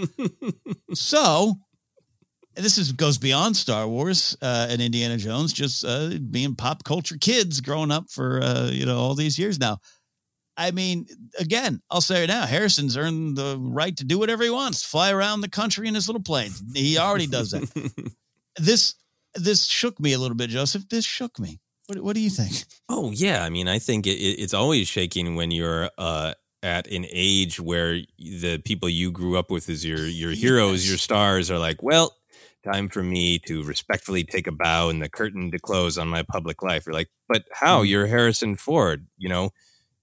so 0.93 1.55
this 2.59 2.77
is 2.77 2.91
goes 2.91 3.17
beyond 3.17 3.55
Star 3.55 3.87
Wars 3.87 4.37
uh, 4.41 4.67
and 4.69 4.81
Indiana 4.81 5.17
Jones, 5.17 5.53
just 5.53 5.85
uh, 5.85 6.09
being 6.29 6.55
pop 6.55 6.83
culture 6.83 7.17
kids 7.19 7.61
growing 7.61 7.91
up 7.91 8.09
for 8.09 8.41
uh, 8.41 8.69
you 8.71 8.85
know 8.85 8.97
all 8.97 9.15
these 9.15 9.39
years 9.39 9.59
now. 9.59 9.79
I 10.57 10.71
mean, 10.71 11.07
again, 11.39 11.81
I'll 11.89 12.01
say 12.01 12.25
it 12.25 12.27
now. 12.27 12.45
Harrison's 12.45 12.97
earned 12.97 13.37
the 13.37 13.57
right 13.57 13.95
to 13.95 14.03
do 14.03 14.19
whatever 14.19 14.43
he 14.43 14.49
wants, 14.49 14.83
fly 14.83 15.09
around 15.09 15.39
the 15.39 15.49
country 15.49 15.87
in 15.87 15.95
his 15.95 16.09
little 16.09 16.21
plane. 16.21 16.51
He 16.75 16.97
already 16.97 17.27
does 17.27 17.51
that. 17.51 18.11
this 18.57 18.95
this 19.35 19.65
shook 19.65 19.99
me 19.99 20.13
a 20.13 20.19
little 20.19 20.35
bit, 20.35 20.49
Joseph. 20.49 20.89
This 20.89 21.05
shook 21.05 21.39
me. 21.39 21.61
What, 21.87 22.01
what 22.01 22.13
do 22.13 22.19
you 22.19 22.29
think? 22.29 22.65
Oh 22.89 23.11
yeah, 23.11 23.43
I 23.43 23.49
mean, 23.49 23.67
I 23.67 23.79
think 23.79 24.05
it, 24.05 24.19
it's 24.19 24.53
always 24.53 24.87
shaking 24.87 25.35
when 25.35 25.49
you're 25.49 25.89
uh, 25.97 26.33
at 26.61 26.87
an 26.87 27.05
age 27.09 27.59
where 27.59 28.01
the 28.17 28.61
people 28.65 28.89
you 28.89 29.11
grew 29.11 29.37
up 29.37 29.49
with 29.49 29.69
as 29.69 29.85
your 29.85 30.05
your 30.05 30.31
heroes, 30.31 30.87
your 30.87 30.97
stars, 30.97 31.49
are 31.49 31.57
like, 31.57 31.81
well, 31.81 32.15
time 32.63 32.89
for 32.89 33.01
me 33.03 33.39
to 33.39 33.63
respectfully 33.63 34.23
take 34.23 34.47
a 34.47 34.51
bow 34.51 34.89
and 34.89 35.01
the 35.01 35.09
curtain 35.09 35.51
to 35.51 35.59
close 35.59 35.97
on 35.97 36.07
my 36.07 36.23
public 36.23 36.61
life. 36.61 36.85
You're 36.85 36.93
like, 36.93 37.09
but 37.27 37.43
how? 37.53 37.83
Mm. 37.83 37.89
You're 37.89 38.07
Harrison 38.07 38.55
Ford. 38.55 39.07
You 39.17 39.29
know, 39.29 39.49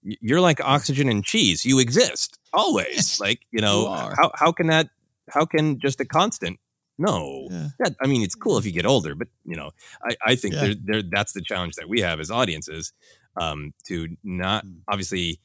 you're 0.03 0.41
like 0.41 0.61
oxygen 0.65 1.09
and 1.09 1.25
cheese. 1.25 1.65
You 1.65 1.79
exist 1.79 2.39
always. 2.53 3.19
Like 3.21 3.41
you 3.51 3.59
you 3.59 3.61
know, 3.61 3.89
are. 3.89 4.15
how 4.17 4.31
how 4.35 4.53
can 4.53 4.69
that? 4.69 4.89
How 5.31 5.45
can 5.45 5.79
just 5.79 6.01
a 6.01 6.05
constant? 6.05 6.59
No, 6.99 7.49
Yeah. 7.51 7.69
that, 7.81 7.95
I 8.03 8.07
mean, 8.07 8.23
it's 8.23 8.35
cool 8.35 8.57
if 8.57 8.65
you 8.65 8.73
get 8.73 8.87
older, 8.87 9.15
but 9.15 9.29
you 9.45 9.55
know, 9.55 9.73
I, 10.09 10.17
I 10.29 10.35
think 10.37 10.55
Yeah. 10.55 10.61
there, 10.61 10.75
there, 10.83 11.03
that's 11.03 11.33
the 11.35 11.43
challenge 11.43 11.75
that 11.75 11.91
we 11.91 12.01
have 12.01 12.21
as 12.21 12.31
audiences 12.31 12.93
um, 13.39 13.75
to 13.87 14.17
not 14.25 14.65
Mm. 14.65 14.79
obviously 14.89 15.39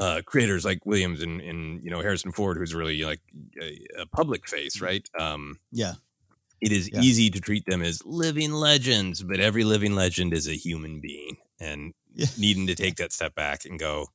uh, 0.00 0.22
creators 0.24 0.64
like 0.64 0.86
Williams 0.86 1.20
and, 1.22 1.40
and 1.40 1.82
you 1.82 1.90
know 1.90 2.00
Harrison 2.00 2.30
Ford, 2.30 2.56
who's 2.58 2.72
really 2.76 3.02
like 3.02 3.20
a, 3.60 3.80
a 4.02 4.06
public 4.06 4.46
face, 4.48 4.80
right? 4.80 5.08
Um, 5.18 5.58
Yeah. 5.72 5.94
It 6.60 6.72
is 6.72 6.90
Yeah. 6.92 7.00
easy 7.00 7.30
to 7.30 7.40
treat 7.40 7.64
them 7.66 7.82
as 7.82 8.04
living 8.04 8.52
legends, 8.52 9.22
but 9.22 9.40
every 9.40 9.64
living 9.64 9.94
legend 9.94 10.32
is 10.32 10.46
a 10.48 10.54
human 10.54 11.00
being, 11.00 11.36
and 11.60 11.94
needing 12.36 12.66
to 12.66 12.74
take 12.74 12.96
that 12.96 13.12
step 13.12 13.34
back 13.34 13.64
and 13.64 13.78
go, 13.78 14.08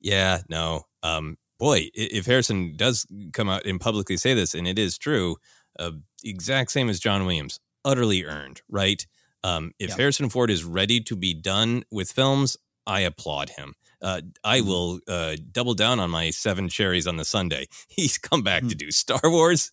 yeah, 0.00 0.42
no, 0.48 0.84
um, 1.02 1.38
boy, 1.58 1.88
if 1.94 2.26
Harrison 2.26 2.76
does 2.76 3.06
come 3.32 3.48
out 3.48 3.64
and 3.66 3.80
publicly 3.80 4.16
say 4.16 4.34
this, 4.34 4.54
and 4.54 4.68
it 4.68 4.78
is 4.78 4.98
true, 4.98 5.36
uh, 5.78 5.92
exact 6.24 6.70
same 6.70 6.88
as 6.88 7.00
John 7.00 7.24
Williams, 7.24 7.58
utterly 7.84 8.24
earned, 8.24 8.60
right? 8.68 9.06
Um, 9.44 9.72
if 9.78 9.90
Yeah. 9.90 9.96
Harrison 9.96 10.28
Ford 10.28 10.50
is 10.50 10.64
ready 10.64 11.00
to 11.00 11.16
be 11.16 11.32
done 11.32 11.84
with 11.90 12.10
films, 12.10 12.56
I 12.86 13.00
applaud 13.00 13.50
him. 13.50 13.74
Uh, 14.02 14.20
I 14.44 14.60
Mhm. 14.60 14.66
will 14.66 15.00
uh, 15.08 15.36
double 15.52 15.74
down 15.74 15.98
on 16.00 16.10
my 16.10 16.30
seven 16.30 16.68
cherries 16.68 17.06
on 17.06 17.16
the 17.16 17.24
Sunday. 17.24 17.66
He's 17.88 18.18
come 18.18 18.42
back 18.42 18.62
to 18.64 18.74
Mm. 18.74 18.78
do 18.78 18.90
Star 18.90 19.20
Wars, 19.24 19.72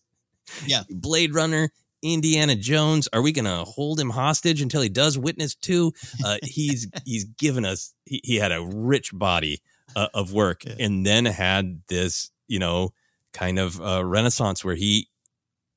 Yeah. 0.65 0.83
Blade 0.89 1.33
Runner, 1.33 1.71
Indiana 2.03 2.55
Jones. 2.55 3.07
Are 3.13 3.21
we 3.21 3.31
going 3.31 3.45
to 3.45 3.63
hold 3.63 3.99
him 3.99 4.11
hostage 4.11 4.61
until 4.61 4.81
he 4.81 4.89
does 4.89 5.17
Witness 5.17 5.55
Two? 5.55 5.93
Uh, 6.23 6.37
he's 6.43 6.87
he's 7.05 7.23
given 7.25 7.65
us. 7.65 7.93
He, 8.05 8.21
he 8.23 8.35
had 8.35 8.51
a 8.51 8.61
rich 8.63 9.11
body 9.13 9.61
uh, 9.95 10.09
of 10.13 10.33
work, 10.33 10.65
Yeah. 10.65 10.75
and 10.79 11.05
then 11.05 11.25
had 11.25 11.81
this, 11.87 12.29
you 12.47 12.59
know, 12.59 12.93
kind 13.31 13.57
of 13.57 13.81
uh, 13.81 14.03
renaissance 14.05 14.63
where 14.63 14.75
he 14.75 15.07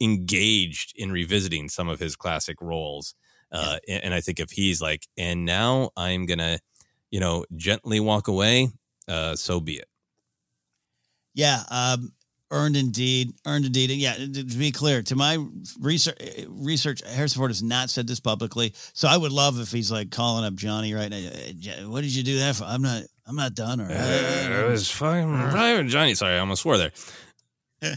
engaged 0.01 0.93
in 0.97 1.11
revisiting 1.11 1.69
some 1.69 1.89
of 1.89 1.99
his 2.01 2.17
classic 2.17 2.61
roles. 2.61 3.15
Uh, 3.53 3.79
and, 3.89 4.05
and 4.05 4.15
I 4.15 4.21
think 4.21 4.41
if 4.41 4.51
he's 4.51 4.83
like, 4.83 5.07
and 5.17 5.45
now 5.45 5.91
I'm 5.97 6.27
gonna, 6.27 6.59
you 7.11 7.21
know, 7.21 7.45
gently 7.57 8.01
walk 8.01 8.29
away, 8.29 8.69
uh, 9.09 9.37
so 9.37 9.61
be 9.61 9.77
it. 9.79 9.89
Yeah, 11.35 11.63
um, 11.71 12.13
earned 12.51 12.77
indeed, 12.77 13.33
earned 13.47 13.65
indeed. 13.67 13.91
And 13.91 13.99
yeah, 14.01 14.15
to 14.15 14.45
be 14.45 14.71
clear, 14.73 15.03
to 15.03 15.17
my 15.17 15.45
research, 15.81 16.19
research, 16.49 17.03
Harrison 17.07 17.39
Ford 17.39 17.51
has 17.51 17.63
not 17.63 17.91
said 17.91 18.07
this 18.07 18.21
publicly. 18.21 18.73
So 18.93 19.09
I 19.09 19.17
would 19.17 19.33
love 19.33 19.59
if 19.61 19.73
he's 19.73 19.91
like 19.91 20.11
calling 20.11 20.45
up 20.45 20.55
Johnny 20.55 20.95
right 20.95 21.11
now. 21.11 21.17
"Uh, 21.19 21.89
What 21.91 22.03
did 22.03 22.15
you 22.15 22.23
do 22.23 22.39
that 22.39 22.57
for? 22.57 22.65
I'm 22.65 22.83
not, 22.83 23.03
I'm 23.27 23.37
not 23.37 23.55
done. 23.55 23.81
Or 23.81 23.89
it 23.91 24.71
was 24.71 24.91
fucking 24.91 25.51
private, 25.51 25.89
Johnny. 25.89 26.15
Sorry, 26.15 26.35
I 26.37 26.39
almost 26.39 26.63
swore 26.63 26.79
there. 26.79 26.93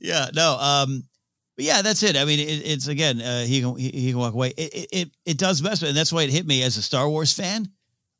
yeah, 0.00 0.26
no. 0.34 0.56
Um, 0.58 1.04
but 1.56 1.64
yeah, 1.64 1.82
that's 1.82 2.02
it. 2.02 2.16
I 2.16 2.24
mean, 2.24 2.38
it, 2.40 2.62
it's 2.64 2.86
again, 2.88 3.20
uh, 3.20 3.44
he 3.44 3.60
can 3.60 3.76
he, 3.76 3.88
he 3.90 4.10
can 4.10 4.18
walk 4.18 4.34
away. 4.34 4.48
It, 4.56 4.74
it 4.74 4.88
it 4.92 5.10
it 5.24 5.38
does 5.38 5.60
best, 5.60 5.82
and 5.82 5.96
that's 5.96 6.12
why 6.12 6.22
it 6.22 6.30
hit 6.30 6.46
me 6.46 6.62
as 6.62 6.76
a 6.76 6.82
Star 6.82 7.08
Wars 7.08 7.32
fan. 7.32 7.68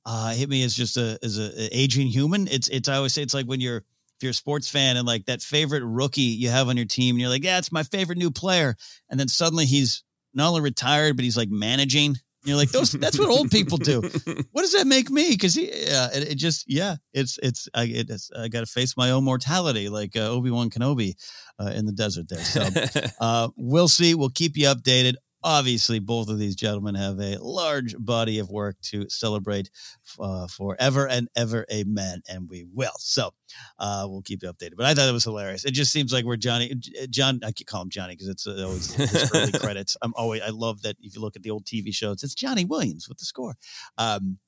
Uh, 0.04 0.30
it 0.34 0.38
hit 0.38 0.48
me 0.48 0.64
as 0.64 0.74
just 0.74 0.96
a 0.96 1.18
as 1.22 1.38
a, 1.38 1.52
a 1.62 1.68
aging 1.70 2.08
human. 2.08 2.48
It's 2.48 2.68
it's 2.68 2.88
I 2.88 2.96
always 2.96 3.12
say 3.12 3.22
it's 3.22 3.34
like 3.34 3.46
when 3.46 3.60
you're 3.60 3.84
if 4.18 4.24
you're 4.24 4.30
a 4.30 4.34
sports 4.34 4.68
fan 4.68 4.96
and 4.96 5.06
like 5.06 5.26
that 5.26 5.42
favorite 5.42 5.84
rookie 5.84 6.22
you 6.22 6.50
have 6.50 6.68
on 6.68 6.76
your 6.76 6.86
team, 6.86 7.14
and 7.14 7.20
you're 7.20 7.30
like, 7.30 7.44
yeah, 7.44 7.58
it's 7.58 7.70
my 7.70 7.84
favorite 7.84 8.18
new 8.18 8.32
player, 8.32 8.74
and 9.08 9.18
then 9.18 9.28
suddenly 9.28 9.64
he's 9.64 10.02
not 10.34 10.48
only 10.48 10.60
retired, 10.60 11.16
but 11.16 11.24
he's 11.24 11.36
like 11.36 11.50
managing. 11.50 12.10
And 12.10 12.16
you're 12.44 12.56
like, 12.56 12.70
those 12.70 12.92
that's 12.92 13.18
what 13.18 13.28
old 13.28 13.50
people 13.50 13.78
do. 13.78 14.02
What 14.52 14.62
does 14.62 14.72
that 14.72 14.86
make 14.86 15.10
me? 15.10 15.30
Because 15.30 15.54
he, 15.54 15.66
yeah, 15.66 16.08
it, 16.12 16.32
it 16.32 16.34
just, 16.34 16.64
yeah, 16.68 16.96
it's, 17.12 17.38
it's, 17.42 17.68
I, 17.74 17.84
it's, 17.84 18.30
I 18.36 18.48
got 18.48 18.60
to 18.60 18.66
face 18.66 18.96
my 18.96 19.10
own 19.10 19.24
mortality, 19.24 19.88
like 19.88 20.16
uh, 20.16 20.30
Obi 20.30 20.50
Wan 20.50 20.70
Kenobi 20.70 21.14
uh, 21.60 21.72
in 21.74 21.86
the 21.86 21.92
desert 21.92 22.28
there. 22.28 22.42
So 22.42 22.68
uh, 23.20 23.48
we'll 23.56 23.88
see. 23.88 24.14
We'll 24.14 24.30
keep 24.30 24.56
you 24.56 24.66
updated. 24.66 25.14
Obviously, 25.42 25.98
both 25.98 26.28
of 26.28 26.38
these 26.38 26.56
gentlemen 26.56 26.94
have 26.94 27.20
a 27.20 27.36
large 27.40 27.96
body 27.98 28.38
of 28.38 28.50
work 28.50 28.76
to 28.82 29.08
celebrate 29.08 29.70
uh, 30.18 30.46
forever 30.48 31.06
and 31.06 31.28
ever. 31.36 31.64
Amen. 31.72 32.22
And 32.28 32.48
we 32.48 32.66
will. 32.72 32.92
So 32.98 33.30
uh, 33.78 34.06
we'll 34.08 34.22
keep 34.22 34.42
you 34.42 34.52
updated. 34.52 34.76
But 34.76 34.86
I 34.86 34.94
thought 34.94 35.08
it 35.08 35.12
was 35.12 35.24
hilarious. 35.24 35.64
It 35.64 35.72
just 35.72 35.92
seems 35.92 36.12
like 36.12 36.24
we're 36.24 36.36
Johnny, 36.36 36.74
John. 37.10 37.40
I 37.44 37.52
keep 37.52 37.66
calling 37.66 37.86
him 37.86 37.90
Johnny 37.90 38.14
because 38.14 38.28
it's 38.28 38.46
uh, 38.46 38.64
always 38.64 38.92
his 38.94 39.30
early 39.34 39.52
credits. 39.52 39.96
I'm 40.02 40.12
always. 40.16 40.42
I 40.42 40.50
love 40.50 40.82
that 40.82 40.96
if 41.00 41.14
you 41.14 41.20
look 41.20 41.36
at 41.36 41.42
the 41.42 41.50
old 41.50 41.64
TV 41.64 41.94
shows, 41.94 42.22
it's 42.22 42.34
Johnny 42.34 42.64
Williams 42.64 43.08
with 43.08 43.18
the 43.18 43.24
score. 43.24 43.56
Um, 43.96 44.38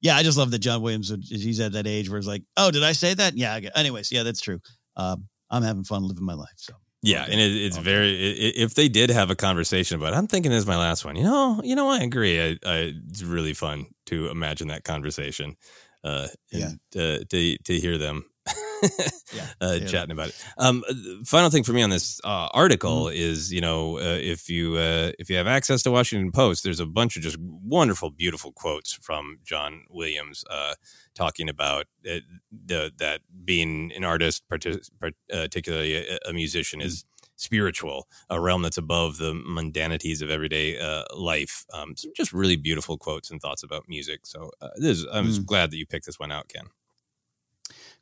yeah, 0.00 0.16
I 0.16 0.22
just 0.22 0.38
love 0.38 0.50
that 0.50 0.60
John 0.60 0.80
Williams. 0.82 1.12
He's 1.28 1.60
at 1.60 1.72
that 1.72 1.86
age 1.86 2.08
where 2.08 2.18
it's 2.18 2.26
like, 2.26 2.42
oh, 2.56 2.70
did 2.70 2.82
I 2.82 2.92
say 2.92 3.14
that? 3.14 3.36
Yeah. 3.36 3.54
I 3.54 3.70
Anyways, 3.78 4.10
yeah, 4.10 4.22
that's 4.22 4.40
true. 4.40 4.60
Um, 4.96 5.28
I'm 5.50 5.62
having 5.62 5.84
fun 5.84 6.04
living 6.04 6.24
my 6.24 6.34
life. 6.34 6.48
So 6.56 6.74
Yeah, 7.02 7.24
and 7.24 7.40
it, 7.40 7.52
it's 7.56 7.76
very. 7.78 8.10
i- 8.10 8.46
i- 8.48 8.62
If 8.64 8.74
they 8.74 8.88
did 8.88 9.10
have 9.10 9.30
a 9.30 9.34
conversation 9.36 9.96
about, 9.98 10.12
it, 10.12 10.16
I'm 10.16 10.26
thinking 10.26 10.50
this 10.52 10.60
is 10.60 10.66
my 10.66 10.76
last 10.76 11.04
one. 11.04 11.16
You 11.16 11.24
know, 11.24 11.60
you 11.64 11.74
know, 11.74 11.88
I 11.88 12.00
agree. 12.00 12.40
I, 12.40 12.58
I 12.66 12.92
it's 13.08 13.22
really 13.22 13.54
fun 13.54 13.86
to 14.06 14.28
imagine 14.28 14.68
that 14.68 14.84
conversation. 14.84 15.56
Uh, 16.04 16.28
and 16.52 16.80
to 16.92 17.24
to 17.26 17.56
to 17.58 17.78
hear 17.80 17.98
them. 17.98 18.24
Yeah, 19.32 19.46
uh, 19.60 19.78
yeah. 19.80 19.86
chatting 19.86 20.10
about 20.10 20.30
it. 20.30 20.44
Um, 20.58 20.82
uh, 20.88 20.94
final 21.24 21.50
thing 21.50 21.62
for 21.62 21.72
me 21.72 21.82
on 21.82 21.90
this 21.90 22.20
uh, 22.24 22.48
article 22.52 23.04
Mm-hmm. 23.04 23.14
is, 23.16 23.52
you 23.52 23.60
know, 23.60 23.98
uh, 23.98 24.18
if 24.20 24.48
you 24.48 24.74
uh, 24.76 25.12
if 25.20 25.30
you 25.30 25.36
have 25.36 25.46
access 25.46 25.82
to 25.84 25.90
Washington 25.92 26.32
Post, 26.32 26.64
there's 26.64 26.80
a 26.80 26.86
bunch 26.86 27.16
of 27.16 27.22
just 27.22 27.36
wonderful, 27.38 28.10
beautiful 28.10 28.50
quotes 28.50 28.92
from 28.94 29.38
John 29.44 29.84
Williams 29.90 30.42
uh, 30.50 30.74
talking 31.14 31.48
about 31.48 31.86
uh, 32.08 32.20
the 32.66 32.92
that 32.98 33.20
being 33.44 33.92
an 33.96 34.04
artist, 34.04 34.44
partic- 34.50 34.88
particularly 35.28 35.96
a, 35.96 36.18
a 36.28 36.32
musician, 36.32 36.80
is 36.80 37.04
spiritual, 37.36 38.06
a 38.28 38.38
realm 38.40 38.62
that's 38.62 38.76
above 38.78 39.16
the 39.16 39.32
mundanities 39.34 40.20
of 40.22 40.30
everyday 40.30 40.78
uh, 40.78 41.04
life. 41.16 41.64
Um, 41.72 41.94
some 41.96 42.12
just 42.14 42.32
really 42.32 42.56
beautiful 42.56 42.98
quotes 42.98 43.30
and 43.30 43.40
thoughts 43.40 43.62
about 43.62 43.84
music. 43.88 44.26
So 44.26 44.50
uh, 44.60 44.68
this, 44.76 45.04
I'm 45.12 45.28
Mm. 45.28 45.46
glad 45.46 45.70
that 45.70 45.76
you 45.78 45.86
picked 45.86 46.06
this 46.06 46.18
one 46.18 46.32
out, 46.32 46.48
Ken. 46.48 46.66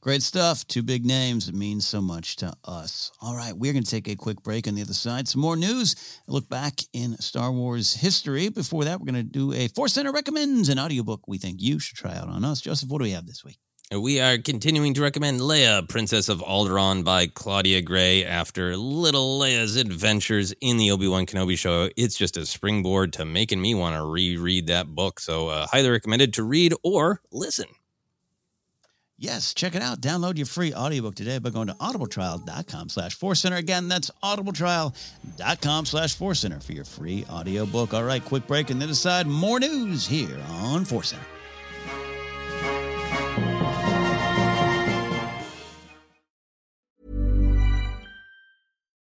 Great 0.00 0.22
stuff. 0.22 0.64
Two 0.68 0.84
big 0.84 1.04
names. 1.04 1.48
It 1.48 1.56
means 1.56 1.84
so 1.84 2.00
much 2.00 2.36
to 2.36 2.52
us. 2.64 3.10
All 3.20 3.34
right, 3.34 3.56
we're 3.56 3.72
going 3.72 3.82
to 3.82 3.90
take 3.90 4.06
a 4.06 4.14
quick 4.14 4.42
break 4.44 4.68
on 4.68 4.76
the 4.76 4.82
other 4.82 4.94
side. 4.94 5.26
Some 5.26 5.40
more 5.40 5.56
news. 5.56 6.20
Look 6.28 6.48
back 6.48 6.80
in 6.92 7.16
Star 7.18 7.50
Wars 7.50 7.94
history. 7.94 8.48
Before 8.48 8.84
that, 8.84 9.00
we're 9.00 9.10
going 9.10 9.16
to 9.16 9.22
do 9.24 9.52
a 9.52 9.66
Force 9.68 9.94
Center 9.94 10.12
recommends 10.12 10.68
an 10.68 10.78
audiobook 10.78 11.26
we 11.26 11.36
think 11.36 11.60
you 11.60 11.80
should 11.80 11.96
try 11.96 12.14
out 12.14 12.28
on 12.28 12.44
us. 12.44 12.60
Joseph, 12.60 12.88
what 12.88 12.98
do 12.98 13.04
we 13.04 13.10
have 13.10 13.26
this 13.26 13.44
week? 13.44 13.58
We 13.90 14.20
are 14.20 14.36
continuing 14.36 14.94
to 14.94 15.02
recommend 15.02 15.40
Leia, 15.40 15.88
Princess 15.88 16.28
of 16.28 16.40
Alderaan 16.40 17.04
by 17.04 17.26
Claudia 17.26 17.80
Gray. 17.80 18.22
After 18.22 18.76
little 18.76 19.40
Leia's 19.40 19.76
adventures 19.76 20.52
in 20.60 20.76
the 20.76 20.90
Obi 20.90 21.08
Wan 21.08 21.24
Kenobi 21.24 21.58
show, 21.58 21.88
it's 21.96 22.16
just 22.16 22.36
a 22.36 22.44
springboard 22.44 23.14
to 23.14 23.24
making 23.24 23.62
me 23.62 23.74
want 23.74 23.96
to 23.96 24.04
reread 24.04 24.66
that 24.66 24.88
book. 24.88 25.18
So, 25.18 25.48
uh, 25.48 25.66
highly 25.66 25.88
recommended 25.88 26.34
to 26.34 26.42
read 26.42 26.74
or 26.84 27.22
listen. 27.32 27.64
Yes, 29.20 29.52
check 29.52 29.74
it 29.74 29.82
out. 29.82 30.00
Download 30.00 30.36
your 30.36 30.46
free 30.46 30.72
audiobook 30.72 31.16
today 31.16 31.38
by 31.38 31.50
going 31.50 31.66
to 31.66 31.74
audibletrial.com 31.74 32.88
slash 32.88 33.16
force 33.16 33.40
center. 33.40 33.56
Again, 33.56 33.88
that's 33.88 34.12
audibletrial.com 34.22 35.86
slash 35.86 36.14
force 36.14 36.38
center 36.40 36.60
for 36.60 36.72
your 36.72 36.84
free 36.84 37.24
audiobook. 37.28 37.94
All 37.94 38.04
right, 38.04 38.24
quick 38.24 38.46
break 38.46 38.70
and 38.70 38.80
then 38.80 38.90
aside 38.90 39.26
more 39.26 39.58
news 39.58 40.06
here 40.06 40.38
on 40.48 40.84
Force 40.84 41.10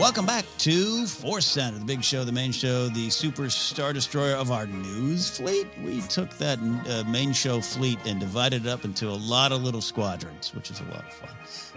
Welcome 0.00 0.24
back 0.24 0.46
to 0.60 1.04
Force 1.06 1.44
Center, 1.44 1.78
the 1.78 1.84
big 1.84 2.02
show, 2.02 2.24
the 2.24 2.32
main 2.32 2.52
show, 2.52 2.88
the 2.88 3.10
super 3.10 3.50
star 3.50 3.92
destroyer 3.92 4.34
of 4.34 4.50
our 4.50 4.66
news 4.66 5.28
fleet. 5.28 5.66
We 5.84 6.00
took 6.00 6.30
that 6.38 6.58
uh, 6.88 7.04
main 7.06 7.34
show 7.34 7.60
fleet 7.60 7.98
and 8.06 8.18
divided 8.18 8.64
it 8.64 8.68
up 8.70 8.86
into 8.86 9.08
a 9.08 9.12
lot 9.12 9.52
of 9.52 9.62
little 9.62 9.82
squadrons, 9.82 10.54
which 10.54 10.70
is 10.70 10.80
a 10.80 10.84
lot 10.84 11.04
of 11.04 11.12
fun. 11.12 11.28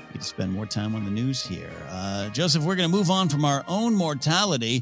We 0.07 0.13
can 0.13 0.21
spend 0.21 0.53
more 0.53 0.65
time 0.65 0.95
on 0.95 1.03
the 1.03 1.11
news 1.11 1.45
here. 1.45 1.69
Uh, 1.89 2.29
Joseph, 2.29 2.63
we're 2.63 2.77
going 2.77 2.89
to 2.89 2.97
move 2.97 3.11
on 3.11 3.27
from 3.27 3.43
our 3.43 3.65
own 3.67 3.93
mortality 3.93 4.81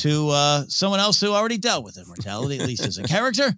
to 0.00 0.28
uh, 0.28 0.64
someone 0.68 1.00
else 1.00 1.18
who 1.18 1.32
already 1.32 1.56
dealt 1.56 1.84
with 1.84 1.96
it. 1.96 2.06
Mortality, 2.06 2.60
at 2.60 2.66
least 2.66 2.84
as 2.84 2.98
a 2.98 3.04
character. 3.04 3.54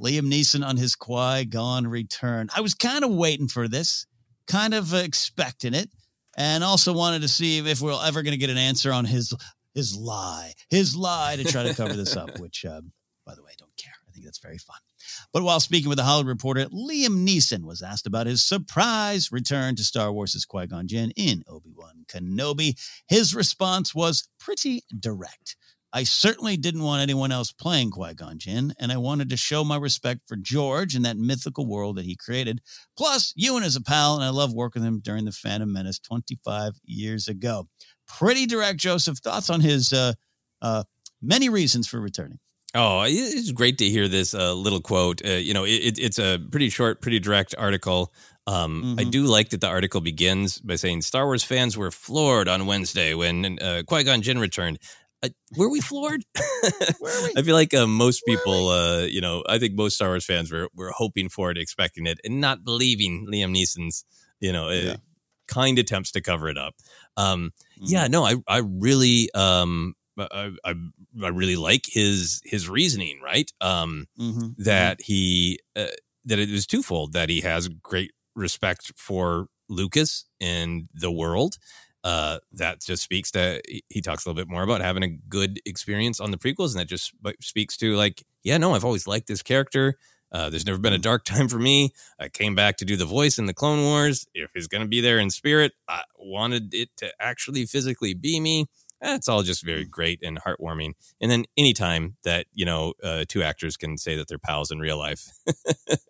Liam 0.00 0.22
Neeson 0.22 0.66
on 0.66 0.76
his 0.76 0.96
Qui 0.96 1.44
Gon 1.44 1.86
return. 1.86 2.48
I 2.56 2.60
was 2.60 2.74
kind 2.74 3.04
of 3.04 3.12
waiting 3.12 3.46
for 3.46 3.68
this, 3.68 4.04
kind 4.48 4.74
of 4.74 4.94
expecting 4.94 5.74
it 5.74 5.90
and 6.38 6.62
also 6.62 6.92
wanted 6.92 7.22
to 7.22 7.28
see 7.28 7.58
if 7.58 7.80
we're 7.80 7.98
ever 8.06 8.22
going 8.22 8.32
to 8.32 8.38
get 8.38 8.48
an 8.48 8.56
answer 8.56 8.92
on 8.92 9.04
his 9.04 9.34
his 9.74 9.94
lie, 9.94 10.54
his 10.70 10.96
lie 10.96 11.36
to 11.36 11.44
try 11.44 11.64
to 11.64 11.74
cover 11.74 11.94
this 11.94 12.16
up. 12.16 12.38
Which, 12.40 12.64
um, 12.64 12.92
by 13.26 13.34
the 13.34 13.42
way, 13.42 13.50
I 13.52 13.56
don't 13.58 13.76
care. 13.76 13.92
I 14.08 14.12
think 14.12 14.24
that's 14.24 14.38
very 14.38 14.58
fun. 14.58 14.78
But 15.32 15.42
while 15.42 15.60
speaking 15.60 15.88
with 15.88 15.98
the 15.98 16.04
Hollywood 16.04 16.28
Reporter, 16.28 16.66
Liam 16.66 17.26
Neeson 17.26 17.64
was 17.64 17.82
asked 17.82 18.06
about 18.06 18.26
his 18.26 18.44
surprise 18.44 19.30
return 19.30 19.76
to 19.76 19.84
Star 19.84 20.12
Wars' 20.12 20.46
Qui 20.48 20.66
Gon 20.66 20.88
Jinn 20.88 21.12
in 21.16 21.42
Obi 21.48 21.72
Wan 21.76 22.04
Kenobi. 22.08 22.74
His 23.06 23.34
response 23.34 23.94
was 23.94 24.28
pretty 24.38 24.82
direct. 24.98 25.56
I 25.98 26.04
certainly 26.04 26.56
didn't 26.56 26.84
want 26.84 27.02
anyone 27.02 27.32
else 27.32 27.50
playing 27.50 27.90
Qui 27.90 28.14
Gon 28.14 28.38
Jinn, 28.38 28.72
and 28.78 28.92
I 28.92 28.98
wanted 28.98 29.30
to 29.30 29.36
show 29.36 29.64
my 29.64 29.76
respect 29.76 30.20
for 30.28 30.36
George 30.36 30.94
and 30.94 31.04
that 31.04 31.16
mythical 31.16 31.66
world 31.66 31.96
that 31.96 32.04
he 32.04 32.14
created. 32.14 32.60
Plus, 32.96 33.32
Ewan 33.34 33.64
is 33.64 33.74
a 33.74 33.82
pal, 33.82 34.14
and 34.14 34.22
I 34.22 34.28
love 34.28 34.52
working 34.52 34.82
with 34.82 34.86
him 34.86 35.00
during 35.00 35.24
the 35.24 35.32
Phantom 35.32 35.72
Menace 35.72 35.98
25 35.98 36.74
years 36.84 37.26
ago. 37.26 37.66
Pretty 38.06 38.46
direct, 38.46 38.78
Joseph. 38.78 39.18
Thoughts 39.18 39.50
on 39.50 39.60
his 39.60 39.92
uh, 39.92 40.12
uh, 40.62 40.84
many 41.20 41.48
reasons 41.48 41.88
for 41.88 42.00
returning? 42.00 42.38
Oh, 42.76 43.02
it's 43.04 43.50
great 43.50 43.78
to 43.78 43.88
hear 43.88 44.06
this 44.06 44.34
uh, 44.34 44.54
little 44.54 44.80
quote. 44.80 45.26
Uh, 45.26 45.30
you 45.30 45.52
know, 45.52 45.64
it, 45.64 45.98
it's 45.98 46.20
a 46.20 46.38
pretty 46.38 46.68
short, 46.68 47.02
pretty 47.02 47.18
direct 47.18 47.56
article. 47.58 48.12
Um, 48.46 48.84
mm-hmm. 48.84 49.00
I 49.00 49.02
do 49.02 49.24
like 49.24 49.48
that 49.48 49.60
the 49.60 49.68
article 49.68 50.00
begins 50.00 50.60
by 50.60 50.76
saying 50.76 51.02
Star 51.02 51.26
Wars 51.26 51.42
fans 51.42 51.76
were 51.76 51.90
floored 51.90 52.46
on 52.46 52.66
Wednesday 52.66 53.14
when 53.14 53.58
uh, 53.58 53.82
Qui 53.84 54.04
Gon 54.04 54.22
Jinn 54.22 54.38
returned. 54.38 54.78
Uh, 55.22 55.28
were 55.56 55.70
we 55.70 55.80
floored? 55.80 56.24
were 57.00 57.22
we? 57.24 57.32
I 57.36 57.42
feel 57.42 57.54
like 57.54 57.74
uh, 57.74 57.86
most 57.86 58.22
people, 58.26 58.68
uh, 58.68 59.00
you 59.00 59.20
know, 59.20 59.42
I 59.48 59.58
think 59.58 59.74
most 59.74 59.94
Star 59.94 60.08
Wars 60.08 60.24
fans 60.24 60.52
were 60.52 60.68
were 60.74 60.92
hoping 60.92 61.28
for 61.28 61.50
it, 61.50 61.58
expecting 61.58 62.06
it, 62.06 62.20
and 62.24 62.40
not 62.40 62.64
believing 62.64 63.26
Liam 63.30 63.56
Neeson's, 63.56 64.04
you 64.40 64.52
know, 64.52 64.70
yeah. 64.70 64.96
kind 65.48 65.78
attempts 65.78 66.12
to 66.12 66.20
cover 66.20 66.48
it 66.48 66.56
up. 66.56 66.74
Um, 67.16 67.52
mm-hmm. 67.76 67.84
Yeah, 67.86 68.06
no, 68.06 68.24
I 68.24 68.36
I 68.46 68.58
really 68.58 69.28
um, 69.34 69.94
I, 70.18 70.52
I, 70.64 70.74
I 71.22 71.28
really 71.28 71.56
like 71.56 71.86
his 71.86 72.40
his 72.44 72.68
reasoning, 72.68 73.20
right? 73.22 73.50
Um, 73.60 74.06
mm-hmm. 74.18 74.62
That 74.62 75.00
he 75.02 75.60
uh, 75.76 75.86
that 76.24 76.38
it 76.38 76.50
was 76.50 76.66
twofold. 76.66 77.12
That 77.12 77.28
he 77.28 77.40
has 77.40 77.68
great 77.68 78.12
respect 78.34 78.92
for 78.96 79.48
Lucas 79.68 80.26
and 80.40 80.88
the 80.94 81.10
world. 81.10 81.56
Uh, 82.04 82.38
that 82.52 82.80
just 82.80 83.02
speaks 83.02 83.30
to 83.32 83.60
he 83.88 84.00
talks 84.00 84.24
a 84.24 84.28
little 84.28 84.40
bit 84.40 84.50
more 84.50 84.62
about 84.62 84.80
having 84.80 85.02
a 85.02 85.08
good 85.08 85.60
experience 85.66 86.20
on 86.20 86.30
the 86.30 86.38
prequels, 86.38 86.70
and 86.70 86.80
that 86.80 86.88
just 86.88 87.12
speaks 87.40 87.76
to 87.76 87.96
like, 87.96 88.22
yeah, 88.44 88.56
no, 88.56 88.74
I've 88.74 88.84
always 88.84 89.06
liked 89.06 89.26
this 89.26 89.42
character. 89.42 89.96
Uh, 90.30 90.50
there's 90.50 90.66
never 90.66 90.78
been 90.78 90.92
a 90.92 90.98
dark 90.98 91.24
time 91.24 91.48
for 91.48 91.58
me. 91.58 91.92
I 92.18 92.28
came 92.28 92.54
back 92.54 92.76
to 92.78 92.84
do 92.84 92.96
the 92.96 93.04
voice 93.04 93.38
in 93.38 93.46
the 93.46 93.54
Clone 93.54 93.82
Wars. 93.82 94.26
If 94.34 94.50
he's 94.54 94.68
going 94.68 94.82
to 94.82 94.88
be 94.88 95.00
there 95.00 95.18
in 95.18 95.30
spirit, 95.30 95.72
I 95.88 96.02
wanted 96.18 96.74
it 96.74 96.90
to 96.98 97.12
actually 97.20 97.66
physically 97.66 98.14
be 98.14 98.40
me. 98.40 98.66
That's 99.00 99.28
all 99.28 99.42
just 99.42 99.64
very 99.64 99.84
great 99.84 100.20
and 100.22 100.40
heartwarming. 100.40 100.92
And 101.20 101.30
then 101.30 101.44
anytime 101.56 102.16
that, 102.24 102.46
you 102.52 102.64
know, 102.64 102.94
uh, 103.02 103.24
two 103.28 103.42
actors 103.42 103.76
can 103.76 103.96
say 103.96 104.16
that 104.16 104.28
they're 104.28 104.38
pals 104.38 104.70
in 104.70 104.80
real 104.80 104.98
life, 104.98 105.28
that's 105.46 106.06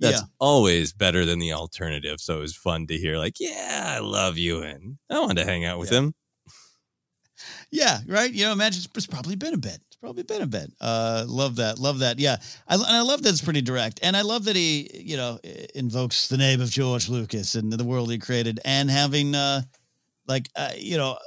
yeah. 0.00 0.20
always 0.38 0.92
better 0.92 1.24
than 1.24 1.38
the 1.38 1.52
alternative. 1.52 2.20
So 2.20 2.38
it 2.38 2.40
was 2.40 2.56
fun 2.56 2.86
to 2.86 2.96
hear, 2.96 3.18
like, 3.18 3.38
yeah, 3.38 3.84
I 3.86 3.98
love 3.98 4.38
you. 4.38 4.62
And 4.62 4.98
I 5.10 5.20
wanted 5.20 5.42
to 5.42 5.44
hang 5.44 5.64
out 5.64 5.78
with 5.78 5.92
yeah. 5.92 5.98
him. 5.98 6.14
Yeah, 7.70 7.98
right. 8.06 8.30
You 8.30 8.44
know, 8.44 8.52
imagine 8.52 8.82
it's 8.94 9.06
probably 9.06 9.36
been 9.36 9.54
a 9.54 9.58
bit. 9.58 9.80
It's 9.86 9.96
probably 9.96 10.22
been 10.22 10.42
a 10.42 10.46
bit. 10.46 10.70
Uh, 10.80 11.24
love 11.26 11.56
that. 11.56 11.78
Love 11.78 12.00
that. 12.00 12.18
Yeah, 12.18 12.36
I, 12.68 12.74
and 12.74 12.84
I 12.84 13.02
love 13.02 13.22
that 13.22 13.30
it's 13.30 13.42
pretty 13.42 13.62
direct, 13.62 14.00
and 14.02 14.16
I 14.16 14.22
love 14.22 14.44
that 14.44 14.56
he, 14.56 14.90
you 14.94 15.16
know, 15.16 15.38
invokes 15.74 16.28
the 16.28 16.36
name 16.36 16.60
of 16.60 16.70
George 16.70 17.08
Lucas 17.08 17.54
and 17.54 17.72
the 17.72 17.84
world 17.84 18.10
he 18.10 18.18
created, 18.18 18.60
and 18.64 18.90
having, 18.90 19.34
uh, 19.34 19.62
like, 20.26 20.48
uh, 20.54 20.72
you 20.76 20.96
know, 20.96 21.18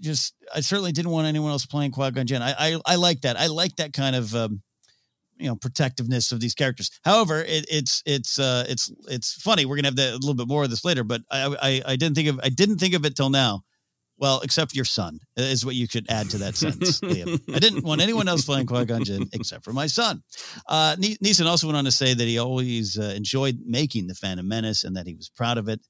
just 0.00 0.34
I 0.54 0.60
certainly 0.60 0.92
didn't 0.92 1.10
want 1.10 1.26
anyone 1.26 1.50
else 1.50 1.66
playing 1.66 1.92
Qui 1.92 2.10
Gon 2.10 2.26
Jinn. 2.26 2.42
I, 2.42 2.54
I, 2.58 2.80
I 2.86 2.94
like 2.96 3.22
that. 3.22 3.38
I 3.38 3.46
like 3.46 3.76
that 3.76 3.92
kind 3.92 4.16
of 4.16 4.34
um, 4.34 4.62
you 5.40 5.48
know 5.48 5.56
protectiveness 5.56 6.32
of 6.32 6.40
these 6.40 6.54
characters. 6.54 6.90
However, 7.04 7.40
it, 7.40 7.66
it's 7.68 8.02
it's 8.06 8.38
uh, 8.38 8.64
it's 8.68 8.92
it's 9.08 9.34
funny. 9.34 9.64
We're 9.64 9.76
gonna 9.76 9.88
have 9.88 9.96
that, 9.96 10.10
a 10.10 10.14
little 10.14 10.34
bit 10.34 10.48
more 10.48 10.64
of 10.64 10.70
this 10.70 10.84
later, 10.84 11.04
but 11.04 11.22
I, 11.30 11.56
I 11.60 11.92
I 11.92 11.96
didn't 11.96 12.14
think 12.14 12.28
of 12.28 12.40
I 12.42 12.48
didn't 12.48 12.78
think 12.78 12.94
of 12.94 13.04
it 13.04 13.16
till 13.16 13.30
now. 13.30 13.62
Well, 14.18 14.40
except 14.40 14.74
your 14.74 14.84
son 14.84 15.18
is 15.38 15.64
what 15.64 15.76
you 15.76 15.88
could 15.88 16.10
add 16.10 16.28
to 16.30 16.38
that 16.38 16.54
sentence. 16.54 17.00
I 17.02 17.58
didn't 17.58 17.84
want 17.84 18.02
anyone 18.02 18.28
else 18.28 18.44
playing 18.44 18.66
Qui 18.66 18.84
Gon 18.84 19.02
Jinn 19.02 19.26
except 19.32 19.64
for 19.64 19.72
my 19.72 19.86
son. 19.86 20.22
Uh, 20.68 20.94
Neeson 20.96 21.46
also 21.46 21.66
went 21.68 21.78
on 21.78 21.86
to 21.86 21.90
say 21.90 22.12
that 22.12 22.24
he 22.24 22.38
always 22.38 22.98
uh, 22.98 23.14
enjoyed 23.16 23.60
making 23.64 24.08
the 24.08 24.14
Phantom 24.14 24.46
Menace 24.46 24.84
and 24.84 24.94
that 24.98 25.06
he 25.06 25.14
was 25.14 25.30
proud 25.30 25.56
of 25.56 25.70
it. 25.70 25.80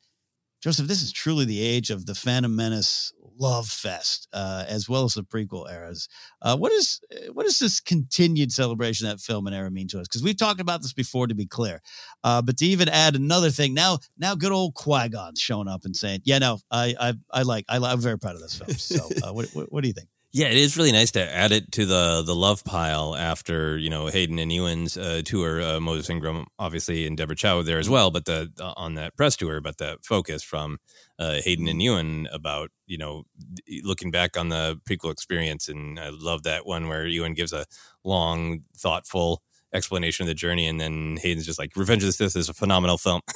Joseph, 0.62 0.86
this 0.86 1.02
is 1.02 1.10
truly 1.10 1.44
the 1.44 1.60
age 1.60 1.90
of 1.90 2.06
the 2.06 2.14
Phantom 2.14 2.54
Menace 2.54 3.12
love 3.40 3.66
fest, 3.66 4.28
uh, 4.32 4.64
as 4.68 4.88
well 4.88 5.04
as 5.04 5.14
the 5.14 5.22
prequel 5.22 5.70
eras. 5.70 6.08
Uh, 6.42 6.56
what 6.56 6.70
is 6.72 7.00
what 7.32 7.46
does 7.46 7.58
this 7.58 7.80
continued 7.80 8.52
celebration 8.52 9.08
that 9.08 9.18
film 9.18 9.46
and 9.46 9.56
era 9.56 9.70
mean 9.70 9.88
to 9.88 9.98
us? 9.98 10.06
Because 10.06 10.22
we've 10.22 10.36
talked 10.36 10.60
about 10.60 10.82
this 10.82 10.92
before, 10.92 11.26
to 11.26 11.34
be 11.34 11.46
clear. 11.46 11.80
Uh, 12.22 12.42
but 12.42 12.58
to 12.58 12.66
even 12.66 12.88
add 12.88 13.16
another 13.16 13.50
thing, 13.50 13.74
now 13.74 13.98
now 14.18 14.34
good 14.34 14.52
old 14.52 14.74
Qui 14.74 15.08
Gon's 15.08 15.40
showing 15.40 15.68
up 15.68 15.84
and 15.84 15.96
saying, 15.96 16.20
"Yeah, 16.24 16.38
no, 16.38 16.58
I 16.70 16.94
I, 17.00 17.14
I 17.32 17.42
like 17.42 17.64
I, 17.68 17.92
am 17.92 18.00
very 18.00 18.18
proud 18.18 18.36
of 18.36 18.42
this 18.42 18.56
film." 18.56 18.70
So, 18.72 19.08
uh, 19.28 19.32
what, 19.32 19.48
what, 19.52 19.72
what 19.72 19.82
do 19.82 19.88
you 19.88 19.94
think? 19.94 20.08
Yeah, 20.32 20.46
it 20.46 20.58
is 20.58 20.76
really 20.76 20.92
nice 20.92 21.10
to 21.12 21.34
add 21.34 21.50
it 21.50 21.72
to 21.72 21.86
the 21.86 22.22
the 22.24 22.36
love 22.36 22.62
pile 22.62 23.16
after 23.16 23.76
you 23.76 23.90
know 23.90 24.06
Hayden 24.06 24.38
and 24.38 24.52
Ewan's 24.52 24.96
uh, 24.96 25.22
tour. 25.24 25.60
Uh, 25.60 25.80
Moses 25.80 26.08
Ingram, 26.08 26.46
obviously, 26.56 27.04
and 27.04 27.16
Deborah 27.16 27.34
Chow 27.34 27.62
there 27.62 27.80
as 27.80 27.88
well, 27.88 28.12
but 28.12 28.26
the 28.26 28.48
on 28.76 28.94
that 28.94 29.16
press 29.16 29.34
tour, 29.34 29.60
but 29.60 29.78
the 29.78 29.96
focus 30.04 30.44
from 30.44 30.78
uh, 31.20 31.40
Hayden 31.44 31.68
and 31.68 31.82
Ewan 31.82 32.26
about 32.32 32.70
you 32.86 32.98
know 32.98 33.24
looking 33.84 34.10
back 34.10 34.36
on 34.36 34.48
the 34.48 34.80
prequel 34.88 35.12
experience, 35.12 35.68
and 35.68 36.00
I 36.00 36.08
love 36.08 36.42
that 36.44 36.66
one 36.66 36.88
where 36.88 37.06
Ewan 37.06 37.34
gives 37.34 37.52
a 37.52 37.66
long, 38.02 38.62
thoughtful 38.76 39.42
explanation 39.72 40.24
of 40.24 40.28
the 40.28 40.34
journey, 40.34 40.66
and 40.66 40.80
then 40.80 41.18
Hayden's 41.20 41.46
just 41.46 41.58
like, 41.58 41.76
"Revenge 41.76 42.02
of 42.02 42.08
the 42.08 42.12
Sith 42.14 42.36
is 42.36 42.48
a 42.48 42.54
phenomenal 42.54 42.96
film." 42.96 43.20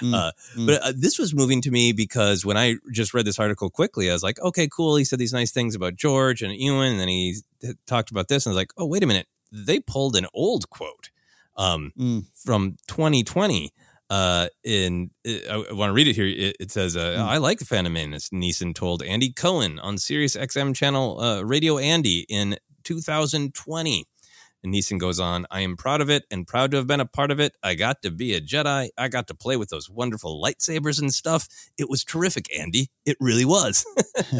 mm, 0.00 0.14
uh, 0.14 0.32
mm. 0.56 0.66
But 0.66 0.82
uh, 0.82 0.92
this 0.96 1.16
was 1.16 1.32
moving 1.32 1.60
to 1.62 1.70
me 1.70 1.92
because 1.92 2.44
when 2.44 2.56
I 2.56 2.74
just 2.92 3.14
read 3.14 3.24
this 3.24 3.38
article 3.38 3.70
quickly, 3.70 4.10
I 4.10 4.12
was 4.12 4.24
like, 4.24 4.40
okay, 4.40 4.68
cool. 4.68 4.96
He 4.96 5.04
said 5.04 5.20
these 5.20 5.32
nice 5.32 5.52
things 5.52 5.76
about 5.76 5.94
George 5.94 6.42
and 6.42 6.52
Ewan, 6.52 6.92
and 6.92 7.00
then 7.00 7.08
he 7.08 7.36
talked 7.86 8.10
about 8.10 8.26
this, 8.26 8.46
and 8.46 8.50
I 8.50 8.54
was 8.54 8.60
like, 8.60 8.72
oh, 8.76 8.86
wait 8.86 9.04
a 9.04 9.06
minute. 9.06 9.28
They 9.52 9.80
pulled 9.80 10.16
an 10.16 10.26
old 10.34 10.70
quote 10.70 11.10
um, 11.56 11.92
mm. 11.96 12.26
from 12.34 12.76
2020. 12.88 13.72
Uh, 14.10 14.48
in 14.64 15.10
uh, 15.24 15.30
I, 15.48 15.64
I 15.70 15.72
want 15.72 15.90
to 15.90 15.92
read 15.92 16.08
it 16.08 16.16
here. 16.16 16.26
It, 16.26 16.56
it 16.58 16.72
says, 16.72 16.96
uh, 16.96 17.16
mm. 17.16 17.20
"I 17.20 17.36
like 17.36 17.60
the 17.60 17.64
Phantom 17.64 17.92
Menace." 17.92 18.28
Neeson 18.30 18.74
told 18.74 19.04
Andy 19.04 19.32
Cohen 19.32 19.78
on 19.78 19.98
Sirius 19.98 20.36
XM 20.36 20.74
channel 20.74 21.20
uh, 21.20 21.42
Radio 21.42 21.78
Andy 21.78 22.26
in 22.28 22.56
2020. 22.82 24.04
And 24.62 24.74
Neeson 24.74 24.98
goes 24.98 25.18
on, 25.18 25.46
I 25.50 25.60
am 25.60 25.76
proud 25.76 26.00
of 26.00 26.10
it 26.10 26.24
and 26.30 26.46
proud 26.46 26.70
to 26.72 26.76
have 26.76 26.86
been 26.86 27.00
a 27.00 27.06
part 27.06 27.30
of 27.30 27.40
it. 27.40 27.54
I 27.62 27.74
got 27.74 28.02
to 28.02 28.10
be 28.10 28.34
a 28.34 28.40
Jedi. 28.40 28.90
I 28.96 29.08
got 29.08 29.26
to 29.28 29.34
play 29.34 29.56
with 29.56 29.70
those 29.70 29.88
wonderful 29.88 30.40
lightsabers 30.42 31.00
and 31.00 31.12
stuff. 31.12 31.48
It 31.78 31.88
was 31.88 32.04
terrific, 32.04 32.46
Andy. 32.58 32.88
It 33.06 33.16
really 33.20 33.46
was. 33.46 33.86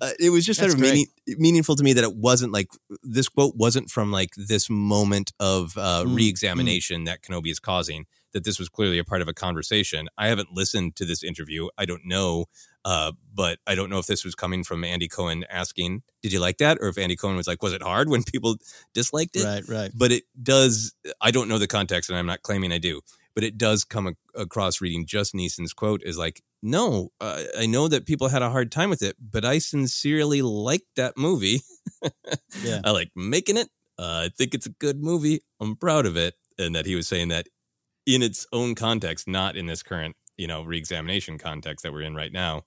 uh, 0.00 0.10
it 0.20 0.30
was 0.30 0.46
just 0.46 0.60
sort 0.60 0.72
of 0.72 0.78
meaning, 0.78 1.06
meaningful 1.26 1.74
to 1.76 1.82
me 1.82 1.92
that 1.94 2.04
it 2.04 2.16
wasn't 2.16 2.52
like 2.52 2.68
this 3.02 3.28
quote 3.28 3.56
wasn't 3.56 3.90
from 3.90 4.12
like 4.12 4.30
this 4.36 4.70
moment 4.70 5.32
of 5.40 5.76
uh, 5.76 6.04
mm, 6.06 6.14
re 6.14 6.28
examination 6.28 7.02
mm. 7.02 7.06
that 7.06 7.22
Kenobi 7.22 7.50
is 7.50 7.58
causing 7.58 8.06
that 8.32 8.44
this 8.44 8.58
was 8.58 8.68
clearly 8.68 8.98
a 8.98 9.04
part 9.04 9.22
of 9.22 9.28
a 9.28 9.34
conversation. 9.34 10.08
I 10.16 10.28
haven't 10.28 10.52
listened 10.52 10.96
to 10.96 11.04
this 11.04 11.24
interview. 11.24 11.68
I 11.78 11.86
don't 11.86 12.04
know, 12.04 12.46
uh, 12.84 13.12
but 13.34 13.58
I 13.66 13.74
don't 13.74 13.90
know 13.90 13.98
if 13.98 14.06
this 14.06 14.24
was 14.24 14.34
coming 14.34 14.64
from 14.64 14.84
Andy 14.84 15.08
Cohen 15.08 15.44
asking, 15.50 16.02
"Did 16.22 16.32
you 16.32 16.40
like 16.40 16.58
that?" 16.58 16.78
or 16.80 16.88
if 16.88 16.98
Andy 16.98 17.16
Cohen 17.16 17.36
was 17.36 17.46
like, 17.46 17.62
"Was 17.62 17.72
it 17.72 17.82
hard 17.82 18.08
when 18.08 18.22
people 18.32 18.56
disliked 18.94 19.36
it?" 19.36 19.44
Right, 19.44 19.68
right. 19.68 19.90
But 19.94 20.12
it 20.12 20.24
does. 20.42 20.94
I 21.20 21.30
don't 21.30 21.48
know 21.48 21.58
the 21.58 21.66
context, 21.66 22.10
and 22.10 22.18
I'm 22.18 22.26
not 22.26 22.42
claiming 22.42 22.72
I 22.72 22.78
do. 22.78 23.00
But 23.34 23.44
it 23.44 23.56
does 23.56 23.84
come 23.84 24.08
a- 24.08 24.40
across 24.40 24.80
reading 24.80 25.06
just 25.06 25.34
Neeson's 25.34 25.72
quote 25.72 26.02
is 26.02 26.18
like, 26.18 26.42
"No, 26.62 27.10
uh, 27.20 27.42
I 27.58 27.66
know 27.66 27.88
that 27.88 28.06
people 28.06 28.28
had 28.28 28.42
a 28.42 28.50
hard 28.50 28.72
time 28.72 28.90
with 28.90 29.02
it, 29.02 29.16
but 29.20 29.44
I 29.44 29.58
sincerely 29.58 30.42
liked 30.42 30.96
that 30.96 31.16
movie. 31.16 31.60
yeah. 32.62 32.80
I 32.84 32.90
like 32.90 33.10
making 33.14 33.56
it. 33.56 33.68
Uh, 33.98 34.26
I 34.26 34.30
think 34.36 34.54
it's 34.54 34.66
a 34.66 34.70
good 34.70 35.02
movie. 35.02 35.40
I'm 35.60 35.76
proud 35.76 36.06
of 36.06 36.16
it." 36.16 36.34
And 36.58 36.74
that 36.74 36.86
he 36.86 36.96
was 36.96 37.06
saying 37.06 37.28
that 37.28 37.48
in 38.06 38.22
its 38.22 38.46
own 38.52 38.74
context, 38.74 39.28
not 39.28 39.56
in 39.56 39.66
this 39.66 39.82
current, 39.82 40.16
you 40.38 40.46
know, 40.46 40.62
reexamination 40.62 41.36
context 41.36 41.82
that 41.82 41.92
we're 41.92 42.02
in 42.02 42.14
right 42.14 42.32
now. 42.32 42.62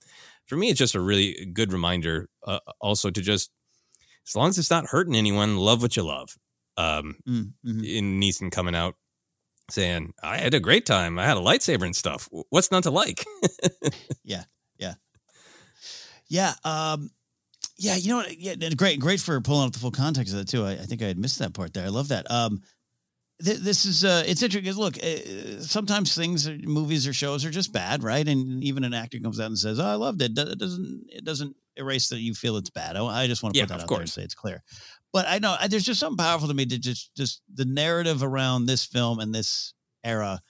For 0.46 0.56
me, 0.56 0.70
it's 0.70 0.78
just 0.78 0.94
a 0.94 1.00
really 1.00 1.50
good 1.54 1.74
reminder, 1.74 2.30
uh, 2.46 2.60
also 2.80 3.10
to 3.10 3.22
just, 3.22 3.50
as 4.28 4.36
long 4.36 4.50
as 4.50 4.58
it's 4.58 4.70
not 4.70 4.88
hurting 4.88 5.16
anyone, 5.16 5.58
love 5.58 5.82
what 5.82 5.96
you 5.96 6.04
love. 6.04 6.36
Um, 6.78 7.16
mm, 7.28 7.52
mm-hmm. 7.66 7.84
In 7.84 8.20
Neeson 8.20 8.52
coming 8.52 8.76
out 8.76 8.96
saying, 9.70 10.14
"I 10.22 10.38
had 10.38 10.54
a 10.54 10.60
great 10.60 10.86
time. 10.86 11.18
I 11.18 11.26
had 11.26 11.38
a 11.38 11.42
lightsaber 11.42 11.86
and 11.86 11.96
stuff. 11.96 12.30
What's 12.50 12.72
not 12.72 12.84
to 12.84 12.92
like?" 12.92 13.26
yeah, 14.24 14.44
yeah, 14.78 14.94
yeah. 16.28 16.54
Um, 16.64 17.12
yeah, 17.78 17.96
you 17.96 18.10
know 18.10 18.18
what? 18.18 18.40
Yeah, 18.40 18.56
great, 18.76 19.00
great 19.00 19.20
for 19.20 19.40
pulling 19.42 19.68
up 19.68 19.74
the 19.74 19.80
full 19.80 19.92
context 19.92 20.34
of 20.34 20.40
that 20.40 20.48
too. 20.48 20.66
I, 20.66 20.74
I, 20.74 20.86
think 20.86 21.02
I 21.02 21.08
had 21.08 21.18
missed 21.18 21.40
that 21.40 21.54
part 21.54 21.74
there. 21.74 21.86
I 21.86 21.90
love 21.90 22.10
that. 22.10 22.30
Um, 22.30 22.62
this 23.42 23.86
is 23.86 24.04
uh, 24.04 24.24
it's 24.26 24.44
interesting. 24.44 24.74
Look, 24.74 24.98
uh, 24.98 25.62
sometimes 25.62 26.16
things, 26.16 26.50
movies 26.50 27.08
or 27.08 27.14
shows, 27.14 27.46
are 27.46 27.52
just 27.52 27.74
bad, 27.74 28.04
right? 28.04 28.28
And 28.28 28.64
even 28.64 28.84
an 28.84 28.94
actor 28.94 29.20
comes 29.20 29.40
out 29.40 29.48
and 29.48 29.58
says, 29.58 29.80
"Oh, 29.80 29.86
I 29.86 29.96
loved 29.96 30.22
it." 30.22 30.38
It 30.38 30.58
doesn't 30.58 31.06
it 31.10 31.24
doesn't 31.24 31.56
erase 31.76 32.10
that 32.10 32.20
you 32.20 32.34
feel 32.34 32.58
it's 32.58 32.70
bad. 32.70 32.96
I 32.96 33.28
just 33.28 33.44
want 33.44 33.56
to 33.56 33.60
yeah, 33.60 33.66
put 33.66 33.70
that 33.70 33.82
out 33.82 33.88
course. 33.88 33.98
there 33.98 34.02
and 34.02 34.10
say 34.10 34.24
it's 34.24 34.36
clear. 34.36 34.64
But 35.14 35.26
I 35.28 35.40
know 35.40 35.56
there's 35.70 35.84
just 35.84 36.00
something 36.00 36.18
powerful 36.18 36.48
to 36.48 36.54
me 36.54 36.66
to 36.66 36.78
just 36.78 37.16
just 37.16 37.42
the 37.54 37.66
narrative 37.66 38.24
around 38.24 38.66
this 38.66 38.86
film 38.86 39.20
and 39.20 39.34
this 39.34 39.74
era 40.04 40.42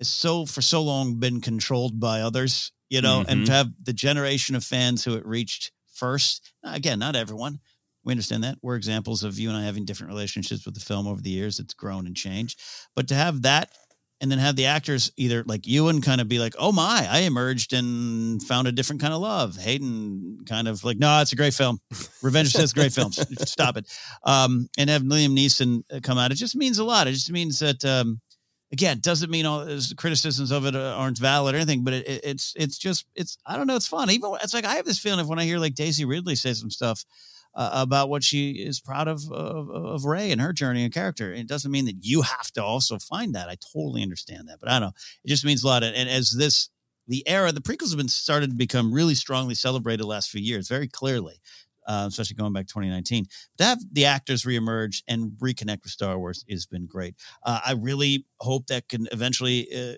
is 0.00 0.08
so 0.08 0.46
for 0.46 0.62
so 0.62 0.82
long 0.82 1.18
been 1.18 1.40
controlled 1.40 1.98
by 1.98 2.20
others, 2.20 2.72
you 2.88 3.00
know, 3.00 3.20
mm-hmm. 3.20 3.30
and 3.30 3.46
to 3.46 3.52
have 3.52 3.68
the 3.82 3.92
generation 3.92 4.54
of 4.54 4.64
fans 4.64 5.04
who 5.04 5.14
it 5.14 5.26
reached 5.26 5.72
first. 5.92 6.52
Again, 6.62 6.98
not 6.98 7.16
everyone 7.16 7.60
we 8.04 8.12
understand 8.12 8.44
that. 8.44 8.58
We're 8.62 8.76
examples 8.76 9.22
of 9.22 9.38
you 9.38 9.48
and 9.48 9.58
I 9.58 9.62
having 9.64 9.84
different 9.84 10.12
relationships 10.12 10.64
with 10.64 10.74
the 10.74 10.80
film 10.80 11.06
over 11.06 11.20
the 11.20 11.30
years. 11.30 11.58
It's 11.58 11.74
grown 11.74 12.06
and 12.06 12.16
changed. 12.16 12.60
But 12.94 13.08
to 13.08 13.14
have 13.14 13.42
that 13.42 13.72
and 14.20 14.30
then 14.30 14.38
have 14.38 14.56
the 14.56 14.66
actors 14.66 15.10
either 15.16 15.42
like 15.44 15.66
and 15.66 16.02
kind 16.02 16.20
of 16.20 16.28
be 16.28 16.38
like, 16.38 16.54
oh 16.58 16.72
my, 16.72 17.06
I 17.10 17.20
emerged 17.20 17.72
and 17.72 18.42
found 18.42 18.68
a 18.68 18.72
different 18.72 19.02
kind 19.02 19.12
of 19.12 19.20
love. 19.20 19.56
Hayden 19.56 20.38
kind 20.46 20.68
of 20.68 20.84
like, 20.84 20.98
no, 20.98 21.20
it's 21.20 21.32
a 21.32 21.36
great 21.36 21.52
film. 21.52 21.80
Revenge 22.22 22.52
says 22.52 22.72
great 22.72 22.92
films. 22.92 23.18
Stop 23.50 23.76
it. 23.76 23.86
Um, 24.22 24.68
and 24.78 24.88
have 24.88 25.02
Liam 25.02 25.36
Neeson 25.36 25.82
uh, 25.92 26.00
come 26.02 26.16
out. 26.16 26.30
It 26.30 26.36
just 26.36 26.56
means 26.56 26.78
a 26.78 26.84
lot. 26.84 27.06
It 27.06 27.12
just 27.12 27.32
means 27.32 27.58
that, 27.58 27.84
um, 27.84 28.20
again, 28.72 29.00
doesn't 29.00 29.30
mean 29.30 29.46
all 29.46 29.64
the 29.64 29.94
criticisms 29.96 30.50
of 30.50 30.64
it 30.64 30.74
aren't 30.76 31.18
valid 31.18 31.54
or 31.54 31.58
anything, 31.58 31.84
but 31.84 31.92
it, 31.92 32.08
it, 32.08 32.20
it's, 32.24 32.54
it's 32.56 32.78
just, 32.78 33.06
it's, 33.14 33.36
I 33.44 33.56
don't 33.56 33.66
know. 33.66 33.76
It's 33.76 33.88
fun. 33.88 34.10
Even 34.10 34.36
it's 34.42 34.54
like, 34.54 34.64
I 34.64 34.76
have 34.76 34.86
this 34.86 34.98
feeling 34.98 35.20
of 35.20 35.28
when 35.28 35.38
I 35.38 35.44
hear 35.44 35.58
like 35.58 35.74
Daisy 35.74 36.04
Ridley 36.04 36.36
say 36.36 36.54
some 36.54 36.70
stuff, 36.70 37.04
uh, 37.54 37.70
about 37.72 38.08
what 38.08 38.24
she 38.24 38.52
is 38.52 38.80
proud 38.80 39.08
of, 39.08 39.30
of, 39.30 39.70
of 39.70 40.04
Rey 40.04 40.30
and 40.32 40.40
her 40.40 40.52
journey 40.52 40.84
and 40.84 40.92
character. 40.92 41.32
It 41.32 41.46
doesn't 41.46 41.70
mean 41.70 41.84
that 41.86 41.96
you 42.00 42.22
have 42.22 42.50
to 42.52 42.62
also 42.62 42.98
find 42.98 43.34
that. 43.34 43.48
I 43.48 43.56
totally 43.72 44.02
understand 44.02 44.48
that, 44.48 44.58
but 44.60 44.68
I 44.68 44.78
don't 44.78 44.88
know. 44.88 44.94
It 45.24 45.28
just 45.28 45.44
means 45.44 45.62
a 45.62 45.68
lot. 45.68 45.82
And 45.82 46.08
as 46.08 46.30
this 46.30 46.70
the 47.06 47.26
era, 47.28 47.52
the 47.52 47.60
prequels 47.60 47.90
have 47.90 47.98
been 47.98 48.08
started 48.08 48.50
to 48.50 48.56
become 48.56 48.92
really 48.92 49.14
strongly 49.14 49.54
celebrated 49.54 50.04
last 50.04 50.30
few 50.30 50.40
years, 50.40 50.68
very 50.68 50.88
clearly. 50.88 51.40
Uh, 51.86 52.06
especially 52.08 52.34
going 52.34 52.54
back 52.54 52.66
2019. 52.66 53.26
To 53.58 53.64
have 53.64 53.78
the 53.92 54.06
actors 54.06 54.44
reemerge 54.44 55.02
and 55.06 55.32
reconnect 55.32 55.82
with 55.82 55.92
Star 55.92 56.18
Wars 56.18 56.42
has 56.48 56.64
been 56.64 56.86
great. 56.86 57.14
Uh, 57.42 57.60
I 57.62 57.72
really 57.72 58.24
hope 58.40 58.68
that 58.68 58.88
can 58.88 59.06
eventually 59.12 59.68
uh, 59.70 59.96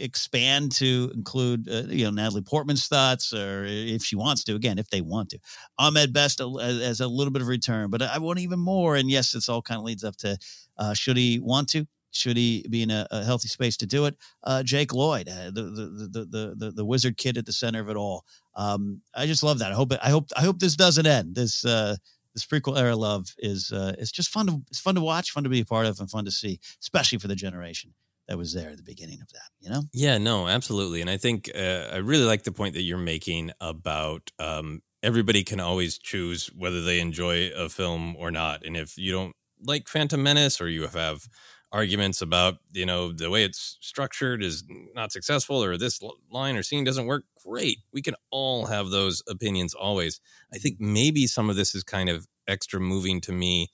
expand 0.00 0.72
to 0.72 1.10
include 1.14 1.68
uh, 1.68 1.82
you 1.88 2.04
know 2.04 2.10
Natalie 2.10 2.42
Portman's 2.42 2.86
thoughts, 2.88 3.32
or 3.32 3.64
if 3.64 4.02
she 4.02 4.16
wants 4.16 4.44
to. 4.44 4.54
Again, 4.54 4.78
if 4.78 4.88
they 4.90 5.00
want 5.00 5.30
to, 5.30 5.38
Ahmed 5.78 6.12
Best 6.12 6.40
as 6.40 7.00
a 7.00 7.08
little 7.08 7.32
bit 7.32 7.42
of 7.42 7.48
return, 7.48 7.90
but 7.90 8.02
I 8.02 8.18
want 8.18 8.38
even 8.38 8.58
more. 8.58 8.96
And 8.96 9.10
yes, 9.10 9.32
this 9.32 9.48
all 9.48 9.62
kind 9.62 9.78
of 9.78 9.84
leads 9.84 10.04
up 10.04 10.16
to 10.16 10.38
uh, 10.78 10.94
should 10.94 11.16
he 11.16 11.38
want 11.38 11.68
to? 11.70 11.86
Should 12.12 12.36
he 12.36 12.66
be 12.68 12.82
in 12.82 12.90
a, 12.90 13.06
a 13.10 13.24
healthy 13.24 13.48
space 13.48 13.76
to 13.78 13.86
do 13.86 14.06
it? 14.06 14.16
Uh, 14.42 14.62
Jake 14.62 14.92
Lloyd, 14.92 15.28
uh, 15.28 15.50
the, 15.52 15.62
the, 15.62 16.08
the 16.10 16.24
the 16.24 16.54
the 16.56 16.70
the 16.72 16.84
wizard 16.84 17.16
kid 17.16 17.38
at 17.38 17.46
the 17.46 17.52
center 17.52 17.80
of 17.80 17.88
it 17.88 17.96
all. 17.96 18.24
Um, 18.56 19.02
I 19.14 19.26
just 19.26 19.42
love 19.42 19.60
that. 19.60 19.70
I 19.70 19.74
hope 19.74 19.92
it, 19.92 20.00
I 20.02 20.10
hope 20.10 20.28
I 20.36 20.42
hope 20.42 20.58
this 20.58 20.74
doesn't 20.74 21.06
end. 21.06 21.36
This 21.36 21.64
uh, 21.64 21.96
this 22.34 22.44
prequel 22.44 22.78
era 22.78 22.96
love 22.96 23.34
is 23.38 23.70
uh, 23.72 23.94
it's 23.98 24.10
just 24.10 24.30
fun 24.30 24.46
to 24.46 24.62
it's 24.68 24.80
fun 24.80 24.96
to 24.96 25.00
watch, 25.00 25.30
fun 25.30 25.44
to 25.44 25.50
be 25.50 25.60
a 25.60 25.64
part 25.64 25.86
of, 25.86 26.00
and 26.00 26.10
fun 26.10 26.24
to 26.24 26.32
see, 26.32 26.58
especially 26.80 27.18
for 27.18 27.28
the 27.28 27.36
generation 27.36 27.94
that 28.30 28.38
was 28.38 28.54
there 28.54 28.70
at 28.70 28.76
the 28.76 28.82
beginning 28.84 29.20
of 29.20 29.28
that. 29.32 29.48
You 29.58 29.70
know? 29.70 29.82
Yeah, 29.92 30.16
no, 30.16 30.46
absolutely. 30.46 31.00
And 31.00 31.10
I 31.10 31.16
think 31.16 31.50
uh, 31.52 31.88
I 31.92 31.96
really 31.96 32.24
like 32.24 32.44
the 32.44 32.52
point 32.52 32.74
that 32.74 32.82
you're 32.82 32.96
making 32.96 33.50
about 33.60 34.30
um, 34.38 34.82
everybody 35.02 35.42
can 35.42 35.58
always 35.58 35.98
choose 35.98 36.46
whether 36.56 36.80
they 36.80 37.00
enjoy 37.00 37.50
a 37.50 37.68
film 37.68 38.14
or 38.16 38.30
not. 38.30 38.64
And 38.64 38.76
if 38.76 38.96
you 38.96 39.10
don't 39.10 39.34
like 39.66 39.88
Phantom 39.88 40.22
Menace 40.22 40.60
or 40.60 40.68
you 40.68 40.86
have 40.86 41.26
arguments 41.72 42.20
about 42.20 42.56
you 42.72 42.84
know 42.84 43.12
the 43.12 43.30
way 43.30 43.44
it's 43.44 43.78
structured 43.80 44.42
is 44.42 44.64
not 44.92 45.12
successful 45.12 45.62
or 45.62 45.76
this 45.76 46.00
line 46.28 46.56
or 46.56 46.64
scene 46.64 46.82
doesn't 46.82 47.06
work 47.06 47.22
great 47.46 47.78
we 47.92 48.02
can 48.02 48.16
all 48.32 48.66
have 48.66 48.90
those 48.90 49.22
opinions 49.28 49.72
always 49.72 50.20
i 50.52 50.58
think 50.58 50.80
maybe 50.80 51.28
some 51.28 51.48
of 51.48 51.54
this 51.54 51.72
is 51.72 51.84
kind 51.84 52.08
of 52.08 52.26
extra 52.48 52.80
moving 52.80 53.20
to 53.20 53.30
me 53.30 53.68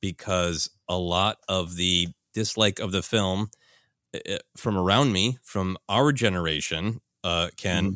because 0.00 0.70
a 0.88 0.96
lot 0.96 1.38
of 1.48 1.74
the 1.74 2.06
dislike 2.34 2.78
of 2.78 2.92
the 2.92 3.02
film 3.02 3.50
from 4.56 4.76
around 4.76 5.12
me 5.12 5.38
from 5.42 5.76
our 5.88 6.12
generation 6.12 7.00
uh 7.24 7.48
ken 7.56 7.84
mm-hmm. 7.84 7.94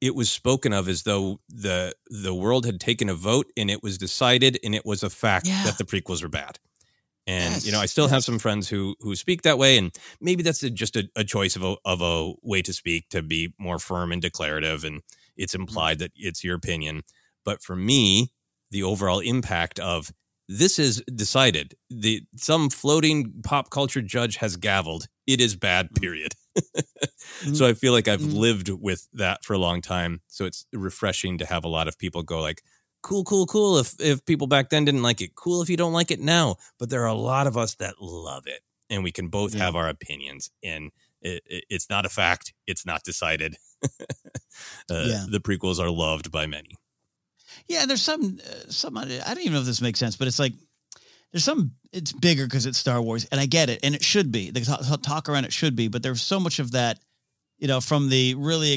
it 0.00 0.14
was 0.14 0.30
spoken 0.30 0.72
of 0.72 0.88
as 0.88 1.02
though 1.04 1.40
the 1.48 1.94
the 2.06 2.34
world 2.34 2.66
had 2.66 2.80
taken 2.80 3.08
a 3.08 3.14
vote 3.14 3.46
and 3.56 3.70
it 3.70 3.82
was 3.82 3.98
decided 3.98 4.58
and 4.64 4.74
it 4.74 4.84
was 4.84 5.02
a 5.02 5.10
fact 5.10 5.46
yeah. 5.46 5.64
that 5.64 5.78
the 5.78 5.84
prequels 5.84 6.22
were 6.22 6.28
bad 6.28 6.58
and 7.26 7.54
yes, 7.54 7.66
you 7.66 7.72
know, 7.72 7.80
I 7.80 7.86
still 7.86 8.08
have 8.08 8.22
some 8.22 8.38
friends 8.38 8.68
who 8.68 8.94
who 9.00 9.16
speak 9.16 9.42
that 9.42 9.58
way, 9.58 9.76
and 9.76 9.92
maybe 10.20 10.42
that's 10.42 10.62
a, 10.62 10.70
just 10.70 10.94
a, 10.94 11.08
a, 11.16 11.24
choice 11.24 11.56
of 11.56 11.64
a 11.64 11.76
of 11.84 12.00
a 12.00 12.34
way 12.42 12.62
to 12.62 12.72
speak 12.72 13.08
to 13.08 13.20
be 13.20 13.52
more 13.58 13.80
firm 13.80 14.12
and 14.12 14.22
declarative, 14.22 14.84
and 14.84 15.02
it's 15.36 15.52
mm-hmm. 15.52 15.62
implied 15.62 15.98
that 15.98 16.12
it's 16.14 16.44
your 16.44 16.54
opinion. 16.54 17.02
But 17.44 17.62
for 17.62 17.74
me, 17.74 18.32
the 18.70 18.84
overall 18.84 19.18
impact 19.18 19.80
of 19.80 20.12
this 20.48 20.78
is 20.78 21.02
decided. 21.14 21.74
The 21.90 22.22
some 22.36 22.70
floating 22.70 23.32
pop 23.42 23.70
culture 23.70 24.02
judge 24.02 24.36
has 24.36 24.56
gavelled. 24.56 25.06
It 25.26 25.40
is 25.40 25.56
bad. 25.56 25.86
Mm-hmm. 25.86 26.00
Period. 26.00 26.32
mm-hmm. 26.56 26.80
So 27.54 27.66
I 27.66 27.74
feel 27.74 27.92
like 27.92 28.08
I've 28.08 28.20
mm-hmm. 28.20 28.38
lived 28.38 28.70
with 28.70 29.08
that 29.12 29.44
for 29.44 29.52
a 29.52 29.58
long 29.58 29.82
time. 29.82 30.22
So 30.26 30.46
it's 30.46 30.64
refreshing 30.72 31.38
to 31.38 31.46
have 31.46 31.64
a 31.64 31.68
lot 31.68 31.86
of 31.86 31.98
people 31.98 32.22
go 32.22 32.40
like, 32.40 32.62
cool, 33.02 33.24
cool, 33.24 33.46
cool. 33.46 33.78
If 33.78 33.94
if 34.00 34.24
people 34.24 34.46
back 34.46 34.70
then 34.70 34.84
didn't 34.84 35.02
like 35.02 35.20
it, 35.20 35.34
cool 35.34 35.62
if 35.62 35.68
you 35.68 35.76
don't 35.76 35.92
like 35.92 36.10
it 36.10 36.20
now. 36.20 36.56
But 36.78 36.90
there 36.90 37.02
are 37.02 37.08
a 37.08 37.14
lot 37.14 37.46
of 37.46 37.56
us 37.56 37.74
that 37.76 38.00
love 38.00 38.44
it, 38.46 38.60
and 38.88 39.04
we 39.04 39.12
can 39.12 39.28
both 39.28 39.54
have 39.54 39.76
our 39.76 39.88
opinions. 39.88 40.50
And 40.62 40.90
it, 41.20 41.42
it, 41.46 41.64
it's 41.68 41.90
not 41.90 42.06
a 42.06 42.08
fact; 42.08 42.52
it's 42.66 42.86
not 42.86 43.02
decided. 43.02 43.56
uh, 43.84 45.04
yeah. 45.06 45.26
The 45.28 45.40
prequels 45.40 45.78
are 45.78 45.90
loved 45.90 46.30
by 46.30 46.46
many. 46.46 46.76
Yeah, 47.68 47.82
and 47.82 47.90
there's 47.90 48.02
some 48.02 48.38
uh, 48.44 48.70
some. 48.70 48.96
I 48.96 49.04
don't 49.04 49.40
even 49.40 49.54
know 49.54 49.60
if 49.60 49.66
this 49.66 49.80
makes 49.80 49.98
sense, 49.98 50.16
but 50.16 50.28
it's 50.28 50.38
like 50.38 50.52
there's 51.32 51.44
some. 51.44 51.72
It's 51.92 52.12
bigger 52.12 52.44
because 52.46 52.66
it's 52.66 52.78
Star 52.78 53.00
Wars, 53.00 53.26
and 53.32 53.40
I 53.40 53.46
get 53.46 53.70
it, 53.70 53.80
and 53.82 53.94
it 53.94 54.04
should 54.04 54.30
be. 54.30 54.50
The 54.50 54.60
talk, 54.60 55.02
talk 55.02 55.28
around 55.28 55.44
it 55.44 55.52
should 55.52 55.76
be, 55.76 55.88
but 55.88 56.02
there's 56.02 56.22
so 56.22 56.38
much 56.40 56.58
of 56.58 56.72
that 56.72 56.98
you 57.58 57.68
know, 57.68 57.80
from 57.80 58.08
the 58.08 58.34
really 58.34 58.74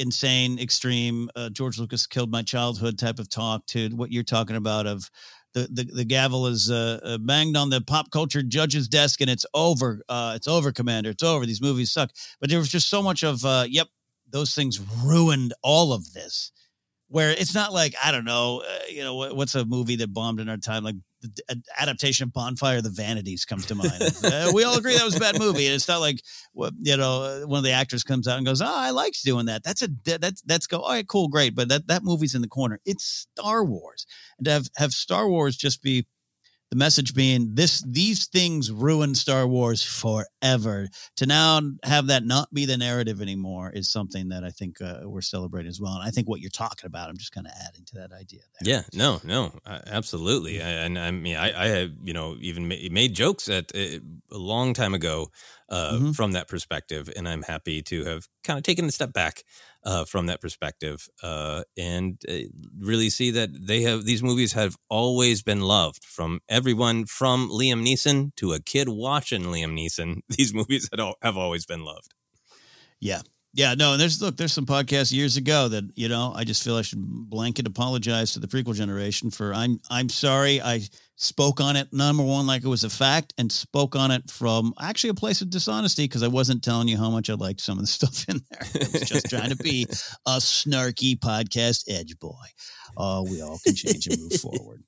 insane, 0.00 0.58
extreme 0.58 1.30
uh, 1.34 1.48
George 1.48 1.78
Lucas 1.78 2.06
killed 2.06 2.30
my 2.30 2.42
childhood 2.42 2.98
type 2.98 3.18
of 3.18 3.28
talk 3.30 3.64
to 3.68 3.88
what 3.90 4.12
you're 4.12 4.22
talking 4.22 4.56
about 4.56 4.86
of 4.86 5.10
the 5.54 5.68
the, 5.72 5.84
the 5.84 6.04
gavel 6.04 6.46
is 6.46 6.70
uh, 6.70 7.00
uh, 7.02 7.18
banged 7.18 7.56
on 7.56 7.70
the 7.70 7.80
pop 7.80 8.10
culture 8.10 8.42
judge's 8.42 8.88
desk 8.88 9.22
and 9.22 9.30
it's 9.30 9.46
over. 9.54 10.02
Uh, 10.08 10.34
it's 10.36 10.46
over, 10.46 10.72
Commander. 10.72 11.10
It's 11.10 11.22
over. 11.22 11.46
These 11.46 11.62
movies 11.62 11.90
suck. 11.90 12.10
But 12.40 12.50
there 12.50 12.58
was 12.58 12.68
just 12.68 12.90
so 12.90 13.02
much 13.02 13.24
of, 13.24 13.44
uh, 13.44 13.64
yep, 13.66 13.88
those 14.28 14.54
things 14.54 14.78
ruined 15.02 15.54
all 15.62 15.94
of 15.94 16.12
this. 16.12 16.52
Where 17.08 17.30
it's 17.30 17.54
not 17.54 17.72
like 17.72 17.94
I 18.02 18.10
don't 18.10 18.24
know, 18.24 18.62
uh, 18.68 18.78
you 18.90 19.04
know, 19.04 19.14
what's 19.14 19.54
a 19.54 19.64
movie 19.64 19.96
that 19.96 20.12
bombed 20.12 20.40
in 20.40 20.48
our 20.48 20.56
time, 20.56 20.82
like 20.82 20.96
the 21.20 21.62
adaptation 21.78 22.24
of 22.24 22.32
Bonfire 22.32 22.78
of 22.78 22.84
the 22.84 22.90
Vanities 22.90 23.44
comes 23.44 23.66
to 23.66 23.74
mind. 23.74 23.92
uh, 24.24 24.50
we 24.52 24.64
all 24.64 24.76
agree 24.76 24.94
that 24.94 25.04
was 25.04 25.16
a 25.16 25.20
bad 25.20 25.38
movie, 25.38 25.66
and 25.66 25.74
it's 25.74 25.88
not 25.88 26.00
like 26.00 26.20
you 26.54 26.96
know 26.96 27.22
uh, 27.22 27.46
one 27.46 27.58
of 27.58 27.64
the 27.64 27.72
actors 27.72 28.02
comes 28.02 28.26
out 28.26 28.38
and 28.38 28.46
goes, 28.46 28.60
"Oh, 28.60 28.66
I 28.66 28.90
liked 28.90 29.22
doing 29.24 29.46
that." 29.46 29.62
That's 29.62 29.82
a 29.82 29.88
that's 30.04 30.42
that's 30.42 30.66
go. 30.66 30.80
All 30.80 30.90
right, 30.90 31.06
cool, 31.06 31.28
great, 31.28 31.54
but 31.54 31.68
that 31.68 31.86
that 31.86 32.02
movie's 32.02 32.34
in 32.34 32.42
the 32.42 32.48
corner. 32.48 32.80
It's 32.84 33.28
Star 33.32 33.64
Wars, 33.64 34.06
and 34.38 34.44
to 34.46 34.50
have 34.50 34.68
have 34.76 34.92
Star 34.92 35.28
Wars 35.28 35.56
just 35.56 35.82
be 35.82 36.06
the 36.76 36.84
message 36.84 37.14
being 37.14 37.54
this 37.54 37.82
these 37.86 38.26
things 38.26 38.70
ruined 38.70 39.16
Star 39.16 39.46
Wars 39.46 39.82
forever. 39.82 40.88
To 41.16 41.26
now 41.26 41.60
have 41.82 42.08
that 42.08 42.24
not 42.24 42.52
be 42.52 42.66
the 42.66 42.76
narrative 42.76 43.22
anymore 43.22 43.70
is 43.70 43.90
something 43.90 44.28
that 44.28 44.44
I 44.44 44.50
think 44.50 44.80
uh, 44.80 45.00
we're 45.04 45.22
celebrating 45.22 45.68
as 45.70 45.80
well. 45.80 45.94
And 45.94 46.02
I 46.02 46.10
think 46.10 46.28
what 46.28 46.40
you're 46.40 46.50
talking 46.50 46.86
about, 46.86 47.08
I'm 47.08 47.16
just 47.16 47.32
kind 47.32 47.46
of 47.46 47.52
adding 47.66 47.84
to 47.86 47.94
that 47.96 48.12
idea. 48.12 48.40
There. 48.60 48.74
Yeah, 48.74 48.82
no, 48.92 49.20
no, 49.24 49.52
absolutely. 49.66 50.60
I, 50.60 50.68
and 50.68 50.98
I 50.98 51.10
mean, 51.10 51.36
I, 51.36 51.64
I 51.64 51.66
have 51.68 51.90
you 52.02 52.12
know 52.12 52.36
even 52.40 52.68
made 52.68 53.14
jokes 53.14 53.48
at 53.48 53.74
uh, 53.74 54.00
a 54.30 54.38
long 54.38 54.74
time 54.74 54.92
ago 54.94 55.30
uh, 55.68 55.92
mm-hmm. 55.92 56.10
from 56.12 56.32
that 56.32 56.48
perspective, 56.48 57.10
and 57.16 57.28
I'm 57.28 57.42
happy 57.42 57.82
to 57.82 58.04
have 58.04 58.26
kind 58.44 58.58
of 58.58 58.64
taken 58.64 58.84
a 58.84 58.92
step 58.92 59.12
back 59.12 59.42
uh, 59.84 60.04
from 60.04 60.26
that 60.26 60.40
perspective 60.40 61.08
uh, 61.22 61.62
and 61.76 62.20
uh, 62.28 62.48
really 62.78 63.10
see 63.10 63.30
that 63.32 63.50
they 63.52 63.82
have 63.82 64.04
these 64.04 64.22
movies 64.22 64.52
have 64.52 64.76
always 64.88 65.42
been 65.42 65.60
loved 65.60 66.04
from 66.04 66.40
everyone 66.48 67.06
from 67.06 67.48
Liam 67.48 67.86
Neeson 67.86 68.34
to 68.36 68.52
a 68.52 68.60
kid 68.60 68.88
watching 68.88 69.44
Liam 69.44 69.76
Neeson. 69.76 70.20
These 70.28 70.54
movies 70.54 70.88
have 71.22 71.36
always 71.36 71.66
been 71.66 71.84
loved. 71.84 72.14
Yeah, 73.00 73.22
yeah, 73.56 73.72
no, 73.72 73.92
and 73.92 74.00
there's 74.00 74.20
look, 74.20 74.36
there's 74.36 74.52
some 74.52 74.66
podcasts 74.66 75.10
years 75.10 75.38
ago 75.38 75.68
that 75.68 75.84
you 75.94 76.10
know 76.10 76.30
I 76.36 76.44
just 76.44 76.62
feel 76.62 76.76
I 76.76 76.82
should 76.82 77.02
blanket 77.02 77.66
apologize 77.66 78.34
to 78.34 78.38
the 78.38 78.46
prequel 78.46 78.74
generation 78.74 79.30
for 79.30 79.54
I'm 79.54 79.80
I'm 79.88 80.10
sorry 80.10 80.60
I 80.60 80.82
spoke 81.16 81.58
on 81.58 81.74
it 81.74 81.90
number 81.90 82.22
one 82.22 82.46
like 82.46 82.64
it 82.64 82.68
was 82.68 82.84
a 82.84 82.90
fact 82.90 83.32
and 83.38 83.50
spoke 83.50 83.96
on 83.96 84.10
it 84.10 84.30
from 84.30 84.74
actually 84.78 85.08
a 85.08 85.14
place 85.14 85.40
of 85.40 85.48
dishonesty 85.48 86.04
because 86.04 86.22
I 86.22 86.28
wasn't 86.28 86.62
telling 86.62 86.86
you 86.86 86.98
how 86.98 87.08
much 87.08 87.30
I 87.30 87.32
liked 87.32 87.62
some 87.62 87.78
of 87.78 87.84
the 87.84 87.86
stuff 87.90 88.28
in 88.28 88.42
there. 88.50 88.60
I 88.62 88.88
was 88.92 89.08
just 89.08 89.30
trying 89.30 89.48
to 89.48 89.56
be 89.56 89.84
a 90.26 90.36
snarky 90.36 91.18
podcast 91.18 91.84
edge 91.88 92.18
boy. 92.18 92.34
Oh, 92.98 93.22
we 93.22 93.40
all 93.40 93.58
can 93.64 93.74
change 93.74 94.06
and 94.06 94.20
move 94.20 94.34
forward. 94.34 94.84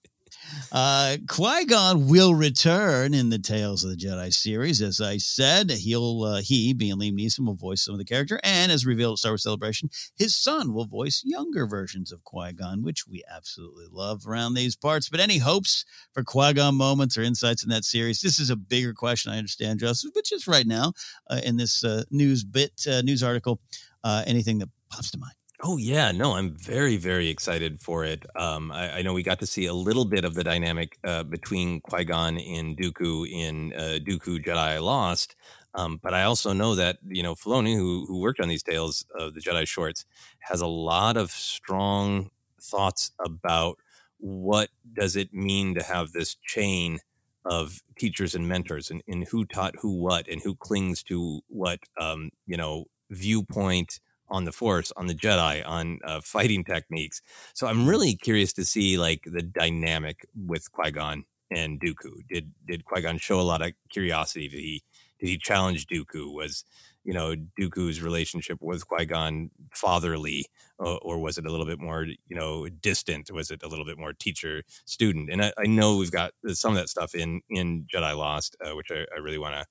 Uh, 0.71 1.17
Qui 1.29 1.65
Gon 1.65 2.09
will 2.09 2.35
return 2.35 3.15
in 3.15 3.31
the 3.31 3.39
Tales 3.39 3.85
of 3.85 3.91
the 3.91 3.97
Jedi 3.97 4.33
series. 4.33 4.83
As 4.83 5.01
I 5.01 5.17
said, 5.19 5.71
he'll 5.71 6.25
uh, 6.25 6.41
he, 6.41 6.75
being 6.75 6.97
Liam 6.97 7.19
Neeson, 7.19 7.47
will 7.47 7.55
voice 7.55 7.85
some 7.85 7.95
of 7.95 7.99
the 7.99 8.05
character, 8.05 8.39
and 8.45 8.71
as 8.71 8.85
revealed 8.85 9.15
at 9.15 9.19
Star 9.19 9.33
Wars 9.33 9.43
Celebration, 9.43 9.89
his 10.17 10.37
son 10.37 10.75
will 10.75 10.85
voice 10.85 11.23
younger 11.25 11.67
versions 11.67 12.13
of 12.13 12.25
Qui 12.25 12.53
Gon, 12.53 12.83
which 12.83 13.07
we 13.07 13.23
absolutely 13.35 13.87
love 13.91 14.27
around 14.27 14.55
these 14.55 14.77
parts. 14.77 15.09
But 15.09 15.21
any 15.21 15.39
hopes 15.39 15.85
for 16.13 16.23
Qui 16.23 16.55
Gon 16.55 16.75
moments 16.75 17.17
or 17.17 17.23
insights 17.23 17.63
in 17.63 17.71
that 17.71 17.85
series? 17.85 18.21
This 18.21 18.39
is 18.39 18.51
a 18.51 18.57
bigger 18.57 18.93
question, 18.93 19.33
I 19.33 19.39
understand, 19.39 19.81
Joseph, 19.81 20.13
but 20.15 20.25
just 20.25 20.47
right 20.47 20.67
now 20.67 20.93
uh, 21.29 21.41
in 21.45 21.57
this 21.57 21.85
uh, 21.85 22.05
news 22.11 22.45
bit 22.45 22.73
uh, 22.91 23.03
news 23.03 23.23
article, 23.23 23.61
uh, 24.05 24.23
anything 24.27 24.59
that 24.59 24.69
pops 24.91 25.11
to 25.13 25.19
mind. 25.19 25.35
Oh 25.61 25.77
yeah, 25.77 26.13
no, 26.13 26.35
I'm 26.35 26.55
very 26.55 26.97
very 26.97 27.29
excited 27.29 27.81
for 27.81 28.05
it. 28.05 28.25
Um, 28.37 28.71
I, 28.71 28.99
I, 28.99 29.03
know 29.03 29.13
we 29.13 29.25
got 29.25 29.41
to 29.41 29.47
see 29.47 29.67
a 29.67 29.73
little 29.75 30.05
bit 30.05 30.25
of 30.25 30.35
the 30.35 30.45
dynamic 30.45 30.99
uh, 31.03 31.25
between 31.25 31.81
Qui 31.81 32.05
Gon 32.05 32.39
and 32.39 32.77
Dooku 32.77 33.29
in 33.29 33.73
uh, 33.75 33.99
Dooku 34.01 34.45
Jedi 34.45 34.81
Lost, 34.81 35.35
um, 35.75 35.99
but 36.01 36.15
I 36.15 36.23
also 36.23 36.53
know 36.53 36.77
that 36.77 36.99
you 37.05 37.25
know 37.25 37.35
Filoni, 37.35 37.75
who 37.75 38.05
who 38.07 38.21
worked 38.21 38.39
on 38.39 38.47
these 38.49 38.63
tales 38.63 39.05
of 39.19 39.35
the 39.35 39.41
Jedi 39.41 39.67
shorts, 39.67 40.05
has 40.39 40.61
a 40.61 40.67
lot 40.69 41.17
of 41.17 41.33
strong 41.33 42.31
thoughts 42.63 43.11
about 43.25 43.79
what 44.19 44.69
does 44.93 45.17
it 45.17 45.35
mean 45.35 45.75
to 45.75 45.83
have 45.83 46.13
this 46.13 46.37
chain 46.37 47.01
of 47.45 47.83
teachers 47.99 48.37
and 48.37 48.49
mentors, 48.49 48.91
and, 48.91 49.03
and 49.09 49.27
who 49.27 49.45
taught 49.45 49.75
who 49.81 50.01
what, 50.01 50.29
and 50.29 50.41
who 50.41 50.55
clings 50.55 51.03
to 51.03 51.41
what 51.49 51.81
um, 52.01 52.31
you 52.47 52.57
know 52.57 52.85
viewpoint 53.11 53.99
on 54.31 54.45
the 54.45 54.53
force 54.53 54.93
on 54.97 55.07
the 55.07 55.15
jedi 55.15 55.67
on 55.67 55.99
uh, 56.05 56.21
fighting 56.21 56.65
techniques. 56.65 57.23
So 57.55 57.67
i'm 57.67 57.79
mm-hmm. 57.79 57.89
really 57.89 58.15
curious 58.15 58.53
to 58.55 58.65
see 58.65 58.99
like 58.99 59.23
the 59.25 59.43
dynamic 59.43 60.27
with 60.35 60.71
qui-gon 60.73 61.25
and 61.51 61.81
dooku. 61.81 62.27
Did 62.29 62.53
did 62.67 62.85
qui-gon 62.85 63.19
show 63.19 63.41
a 63.41 63.43
lot 63.43 63.63
of 63.63 63.73
curiosity? 63.91 64.49
Did 64.49 64.61
he 64.61 64.83
did 65.21 65.29
he 65.29 65.39
challenge 65.39 65.87
dooku? 65.87 66.33
Was 66.33 66.65
you 67.05 67.15
know 67.15 67.35
dooku's 67.61 68.03
relationship 68.03 68.59
with 68.61 68.87
qui-gon 68.87 69.51
fatherly 69.73 70.47
or, 70.79 70.99
or 71.03 71.19
was 71.19 71.39
it 71.39 71.47
a 71.47 71.51
little 71.51 71.67
bit 71.67 71.81
more 71.81 72.05
you 72.05 72.37
know 72.37 72.69
distant? 72.69 73.31
Was 73.33 73.51
it 73.51 73.63
a 73.63 73.69
little 73.69 73.87
bit 73.87 73.99
more 73.99 74.13
teacher 74.13 74.63
student? 74.85 75.31
And 75.31 75.43
I, 75.43 75.53
I, 75.59 75.67
know 75.67 75.97
we've 75.97 76.11
got 76.11 76.33
some 76.49 76.73
of 76.73 76.79
that 76.79 76.89
stuff 76.89 77.15
in 77.15 77.41
in 77.49 77.87
jedi 77.93 78.17
lost 78.17 78.57
uh, 78.65 78.75
which 78.75 78.91
i, 78.91 79.07
I 79.15 79.19
really 79.21 79.39
want 79.39 79.55
to 79.55 79.67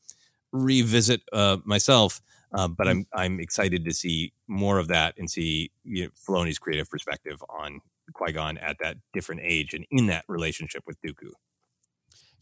revisit 0.52 1.22
uh, 1.34 1.58
myself 1.66 2.22
Uh, 2.54 2.68
but 2.68 2.88
Mm. 2.88 2.92
I'm 2.92 3.08
I'm 3.14 3.40
excited 3.40 3.86
to 3.86 3.94
see 3.94 4.34
more 4.48 4.80
of 4.80 4.88
that 4.88 5.16
and 5.18 5.30
see 5.30 5.72
you 5.84 6.06
know, 6.06 6.10
Filoni's 6.12 6.60
creative 6.60 6.90
perspective 6.90 7.44
on 7.50 7.82
Qui 8.14 8.32
Gon 8.32 8.58
at 8.58 8.78
that 8.80 8.98
different 9.14 9.42
age 9.44 9.74
and 9.74 9.86
in 9.92 10.08
that 10.08 10.26
relationship 10.28 10.84
with 10.88 11.02
Dooku. 11.02 11.32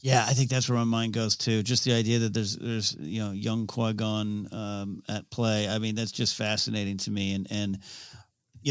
Yeah, 0.02 0.24
I 0.28 0.34
think 0.34 0.50
that's 0.50 0.70
where 0.70 0.78
my 0.78 0.84
mind 0.84 1.14
goes 1.14 1.36
too. 1.36 1.64
Just 1.64 1.84
the 1.84 1.94
idea 1.94 2.20
that 2.20 2.34
there's 2.34 2.58
there's 2.58 2.96
you 3.00 3.24
know 3.24 3.32
young 3.32 3.66
Qui 3.66 3.94
Gon 3.94 4.48
um, 4.52 5.04
at 5.10 5.30
play. 5.32 5.68
I 5.68 5.80
mean, 5.80 5.96
that's 5.96 6.12
just 6.12 6.36
fascinating 6.36 6.98
to 6.98 7.12
me. 7.12 7.34
And 7.34 7.48
and 7.50 7.80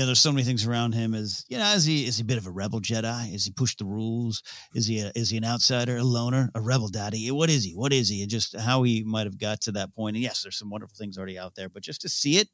know, 0.00 0.06
there's 0.06 0.20
so 0.20 0.32
many 0.32 0.44
things 0.44 0.66
around 0.66 0.92
him. 0.92 1.14
Is 1.14 1.44
you 1.48 1.56
know, 1.56 1.72
is 1.72 1.84
he 1.84 2.04
is 2.06 2.16
he 2.16 2.22
a 2.22 2.24
bit 2.24 2.38
of 2.38 2.46
a 2.46 2.50
rebel 2.50 2.80
Jedi? 2.80 3.32
Is 3.34 3.44
he 3.44 3.52
push 3.52 3.76
the 3.76 3.84
rules? 3.84 4.42
Is 4.74 4.86
he 4.86 5.00
a, 5.00 5.12
is 5.14 5.30
he 5.30 5.36
an 5.36 5.44
outsider, 5.44 5.96
a 5.96 6.02
loner, 6.02 6.50
a 6.54 6.60
rebel 6.60 6.88
daddy? 6.88 7.30
What 7.30 7.50
is 7.50 7.64
he? 7.64 7.72
What 7.74 7.92
is 7.92 8.08
he? 8.08 8.22
And 8.22 8.30
just 8.30 8.58
how 8.58 8.82
he 8.82 9.04
might 9.04 9.26
have 9.26 9.38
got 9.38 9.60
to 9.62 9.72
that 9.72 9.94
point. 9.94 10.16
And 10.16 10.22
yes, 10.22 10.42
there's 10.42 10.58
some 10.58 10.70
wonderful 10.70 10.96
things 10.98 11.16
already 11.16 11.38
out 11.38 11.54
there, 11.54 11.68
but 11.68 11.82
just 11.82 12.00
to 12.02 12.08
see 12.08 12.38
it. 12.38 12.48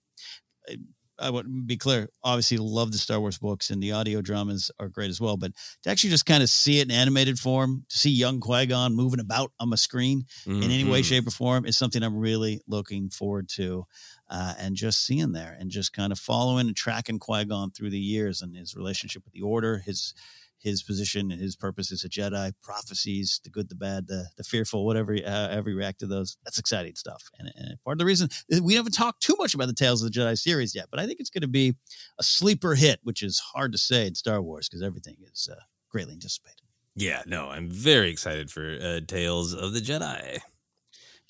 I- 1.20 1.26
I 1.26 1.30
would 1.30 1.66
be 1.66 1.76
clear. 1.76 2.08
Obviously, 2.24 2.56
love 2.58 2.92
the 2.92 2.98
Star 2.98 3.20
Wars 3.20 3.38
books 3.38 3.70
and 3.70 3.82
the 3.82 3.92
audio 3.92 4.20
dramas 4.22 4.70
are 4.78 4.88
great 4.88 5.10
as 5.10 5.20
well. 5.20 5.36
But 5.36 5.52
to 5.82 5.90
actually 5.90 6.10
just 6.10 6.26
kind 6.26 6.42
of 6.42 6.50
see 6.50 6.78
it 6.80 6.88
in 6.88 6.90
animated 6.90 7.38
form, 7.38 7.84
to 7.88 7.98
see 7.98 8.10
young 8.10 8.40
Qui 8.40 8.66
Gon 8.66 8.94
moving 8.96 9.20
about 9.20 9.52
on 9.60 9.70
the 9.70 9.76
screen 9.76 10.26
in 10.46 10.62
any 10.64 10.84
way, 10.84 11.02
Mhm. 11.02 11.04
shape, 11.04 11.26
or 11.26 11.30
form 11.30 11.66
is 11.66 11.76
something 11.76 12.02
I'm 12.02 12.16
really 12.16 12.60
looking 12.66 13.10
forward 13.10 13.48
to. 13.50 13.84
Uh, 14.28 14.54
and 14.58 14.76
just 14.76 15.04
seeing 15.04 15.32
there 15.32 15.56
and 15.58 15.70
just 15.70 15.92
kind 15.92 16.12
of 16.12 16.18
following 16.18 16.68
and 16.68 16.76
tracking 16.76 17.18
Qui 17.18 17.44
Gon 17.44 17.70
through 17.72 17.90
the 17.90 17.98
years 17.98 18.42
and 18.42 18.54
his 18.56 18.74
relationship 18.76 19.24
with 19.24 19.32
the 19.34 19.42
Order, 19.42 19.78
his 19.78 20.14
his 20.60 20.82
position 20.82 21.30
and 21.30 21.40
his 21.40 21.56
purpose 21.56 21.90
as 21.92 22.04
a 22.04 22.08
Jedi, 22.08 22.52
prophecies, 22.62 23.40
the 23.44 23.50
good, 23.50 23.68
the 23.68 23.74
bad, 23.74 24.06
the 24.06 24.26
the 24.36 24.44
fearful, 24.44 24.84
whatever, 24.84 25.14
uh, 25.14 25.48
every 25.48 25.74
react 25.74 26.00
to 26.00 26.06
those. 26.06 26.36
That's 26.44 26.58
exciting 26.58 26.94
stuff. 26.94 27.22
And, 27.38 27.50
and 27.56 27.82
part 27.84 27.94
of 27.94 27.98
the 27.98 28.04
reason 28.04 28.28
uh, 28.54 28.62
we 28.62 28.74
haven't 28.74 28.92
talked 28.92 29.22
too 29.22 29.36
much 29.38 29.54
about 29.54 29.68
the 29.68 29.74
Tales 29.74 30.02
of 30.02 30.12
the 30.12 30.18
Jedi 30.18 30.38
series 30.38 30.74
yet, 30.74 30.86
but 30.90 31.00
I 31.00 31.06
think 31.06 31.20
it's 31.20 31.30
going 31.30 31.42
to 31.42 31.48
be 31.48 31.74
a 32.18 32.22
sleeper 32.22 32.74
hit, 32.74 33.00
which 33.02 33.22
is 33.22 33.38
hard 33.38 33.72
to 33.72 33.78
say 33.78 34.06
in 34.06 34.14
Star 34.14 34.40
Wars 34.42 34.68
because 34.68 34.82
everything 34.82 35.16
is 35.32 35.48
uh, 35.50 35.56
greatly 35.90 36.14
anticipated. 36.14 36.60
Yeah, 36.96 37.22
no, 37.26 37.48
I'm 37.48 37.70
very 37.70 38.10
excited 38.10 38.50
for 38.50 38.78
uh, 38.82 39.00
Tales 39.06 39.54
of 39.54 39.72
the 39.72 39.80
Jedi. 39.80 40.40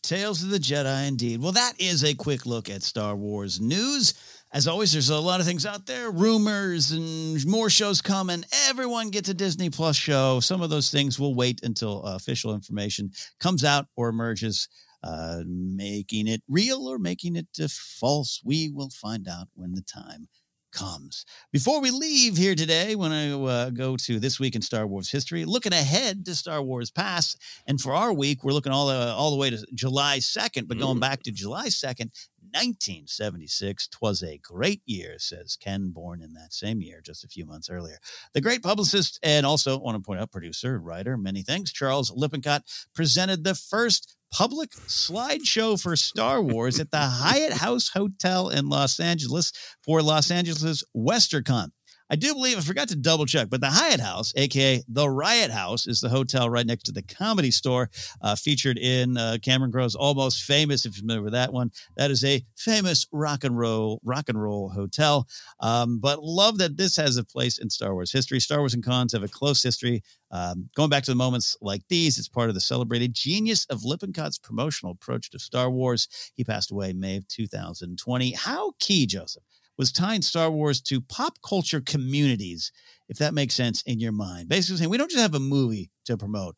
Tales 0.02 0.42
of 0.42 0.50
the 0.50 0.58
Jedi, 0.58 1.08
indeed. 1.08 1.40
Well, 1.42 1.52
that 1.52 1.74
is 1.78 2.04
a 2.04 2.14
quick 2.14 2.46
look 2.46 2.70
at 2.70 2.82
Star 2.82 3.14
Wars 3.14 3.60
news. 3.60 4.14
As 4.52 4.66
always, 4.66 4.92
there's 4.92 5.10
a 5.10 5.20
lot 5.20 5.40
of 5.40 5.46
things 5.46 5.64
out 5.66 5.86
there, 5.86 6.10
rumors 6.10 6.90
and 6.90 7.46
more 7.46 7.70
shows 7.70 8.00
coming. 8.02 8.44
Everyone 8.68 9.10
gets 9.10 9.28
a 9.28 9.34
Disney 9.34 9.70
Plus 9.70 9.96
show. 9.96 10.40
Some 10.40 10.62
of 10.62 10.70
those 10.70 10.90
things 10.90 11.20
will 11.20 11.34
wait 11.34 11.60
until 11.62 12.04
uh, 12.04 12.16
official 12.16 12.54
information 12.54 13.10
comes 13.38 13.62
out 13.62 13.86
or 13.94 14.08
emerges, 14.08 14.68
uh, 15.04 15.42
making 15.46 16.26
it 16.26 16.42
real 16.48 16.88
or 16.88 16.98
making 16.98 17.36
it 17.36 17.46
uh, 17.62 17.68
false. 17.70 18.40
We 18.44 18.70
will 18.70 18.90
find 18.90 19.28
out 19.28 19.48
when 19.54 19.74
the 19.74 19.82
time 19.82 20.28
comes. 20.72 21.24
Before 21.52 21.80
we 21.80 21.90
leave 21.90 22.36
here 22.36 22.54
today, 22.54 22.94
when 22.94 23.12
I 23.12 23.32
uh, 23.32 23.70
go 23.70 23.96
to 23.96 24.18
this 24.18 24.38
week 24.40 24.54
in 24.54 24.62
Star 24.62 24.86
Wars 24.86 25.10
history, 25.10 25.44
looking 25.44 25.72
ahead 25.72 26.24
to 26.26 26.34
Star 26.34 26.62
Wars 26.62 26.90
past, 26.90 27.40
and 27.66 27.80
for 27.80 27.94
our 27.94 28.12
week, 28.12 28.44
we're 28.44 28.52
looking 28.52 28.72
all 28.72 28.88
the 28.88 29.12
all 29.12 29.30
the 29.30 29.36
way 29.36 29.50
to 29.50 29.66
July 29.74 30.18
second, 30.18 30.68
but 30.68 30.78
going 30.78 31.00
back 31.00 31.22
to 31.24 31.32
July 31.32 31.68
second. 31.68 32.10
1976 32.52 33.86
twas 33.88 34.22
a 34.22 34.38
great 34.38 34.82
year 34.84 35.16
says 35.18 35.56
ken 35.60 35.90
born 35.90 36.20
in 36.20 36.32
that 36.32 36.52
same 36.52 36.80
year 36.80 37.00
just 37.00 37.22
a 37.22 37.28
few 37.28 37.46
months 37.46 37.70
earlier 37.70 37.98
the 38.32 38.40
great 38.40 38.62
publicist 38.62 39.20
and 39.22 39.46
also 39.46 39.78
want 39.78 39.96
to 39.96 40.02
point 40.02 40.18
out 40.18 40.32
producer 40.32 40.78
writer 40.80 41.16
many 41.16 41.42
things 41.42 41.70
charles 41.70 42.10
lippincott 42.10 42.64
presented 42.92 43.44
the 43.44 43.54
first 43.54 44.16
public 44.32 44.70
slideshow 44.70 45.80
for 45.80 45.96
Star 45.96 46.40
Wars 46.40 46.78
at 46.78 46.90
the 46.90 46.98
Hyatt 46.98 47.54
House 47.54 47.90
Hotel 47.90 48.48
in 48.48 48.68
Los 48.68 49.00
Angeles 49.00 49.52
for 49.84 50.02
Los 50.02 50.30
Angeles 50.30 50.84
WesterCon. 50.96 51.70
I 52.10 52.16
do 52.16 52.34
believe 52.34 52.58
I 52.58 52.60
forgot 52.60 52.88
to 52.88 52.96
double 52.96 53.24
check, 53.24 53.48
but 53.48 53.60
the 53.60 53.70
Hyatt 53.70 54.00
House, 54.00 54.32
aka 54.36 54.82
the 54.88 55.08
Riot 55.08 55.52
House, 55.52 55.86
is 55.86 56.00
the 56.00 56.08
hotel 56.08 56.50
right 56.50 56.66
next 56.66 56.82
to 56.84 56.92
the 56.92 57.02
Comedy 57.02 57.52
Store, 57.52 57.88
uh, 58.20 58.34
featured 58.34 58.78
in 58.78 59.16
uh, 59.16 59.36
Cameron 59.40 59.70
Crowe's 59.70 59.94
Almost 59.94 60.42
Famous. 60.42 60.84
If 60.84 60.96
you're 60.96 61.02
familiar 61.02 61.22
with 61.22 61.34
that 61.34 61.52
one, 61.52 61.70
that 61.96 62.10
is 62.10 62.24
a 62.24 62.44
famous 62.56 63.06
rock 63.12 63.44
and 63.44 63.56
roll 63.56 64.00
rock 64.02 64.28
and 64.28 64.42
roll 64.42 64.70
hotel. 64.70 65.28
Um, 65.60 66.00
but 66.00 66.20
love 66.20 66.58
that 66.58 66.76
this 66.76 66.96
has 66.96 67.16
a 67.16 67.22
place 67.24 67.58
in 67.58 67.70
Star 67.70 67.94
Wars 67.94 68.10
history. 68.10 68.40
Star 68.40 68.58
Wars 68.58 68.74
and 68.74 68.84
cons 68.84 69.12
have 69.12 69.22
a 69.22 69.28
close 69.28 69.62
history. 69.62 70.02
Um, 70.32 70.68
going 70.74 70.90
back 70.90 71.04
to 71.04 71.12
the 71.12 71.16
moments 71.16 71.56
like 71.60 71.82
these, 71.88 72.18
it's 72.18 72.28
part 72.28 72.48
of 72.48 72.54
the 72.54 72.60
celebrated 72.60 73.14
genius 73.14 73.66
of 73.66 73.82
Lippincott's 73.82 74.38
promotional 74.38 74.92
approach 74.92 75.30
to 75.30 75.38
Star 75.38 75.70
Wars. 75.70 76.08
He 76.34 76.42
passed 76.42 76.72
away 76.72 76.92
May 76.92 77.18
of 77.18 77.28
2020. 77.28 78.32
How 78.32 78.72
key, 78.80 79.06
Joseph, 79.06 79.42
was 79.80 79.90
tying 79.90 80.20
Star 80.20 80.50
Wars 80.50 80.78
to 80.82 81.00
pop 81.00 81.38
culture 81.42 81.80
communities, 81.80 82.70
if 83.08 83.16
that 83.16 83.32
makes 83.32 83.54
sense 83.54 83.80
in 83.86 83.98
your 83.98 84.12
mind. 84.12 84.46
Basically 84.46 84.76
saying 84.76 84.90
we 84.90 84.98
don't 84.98 85.10
just 85.10 85.22
have 85.22 85.34
a 85.34 85.40
movie 85.40 85.90
to 86.04 86.18
promote, 86.18 86.54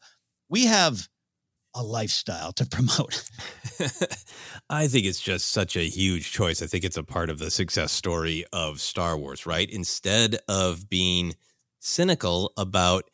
we 0.48 0.66
have 0.66 1.08
a 1.72 1.84
lifestyle 1.84 2.52
to 2.54 2.66
promote. 2.70 3.22
I 4.68 4.88
think 4.88 5.06
it's 5.06 5.20
just 5.20 5.50
such 5.50 5.76
a 5.76 5.88
huge 5.88 6.32
choice. 6.32 6.62
I 6.62 6.66
think 6.66 6.82
it's 6.82 6.96
a 6.96 7.04
part 7.04 7.30
of 7.30 7.38
the 7.38 7.52
success 7.52 7.92
story 7.92 8.44
of 8.52 8.80
Star 8.80 9.16
Wars, 9.16 9.46
right? 9.46 9.70
Instead 9.70 10.38
of 10.48 10.90
being 10.90 11.36
cynical 11.78 12.52
about 12.56 13.04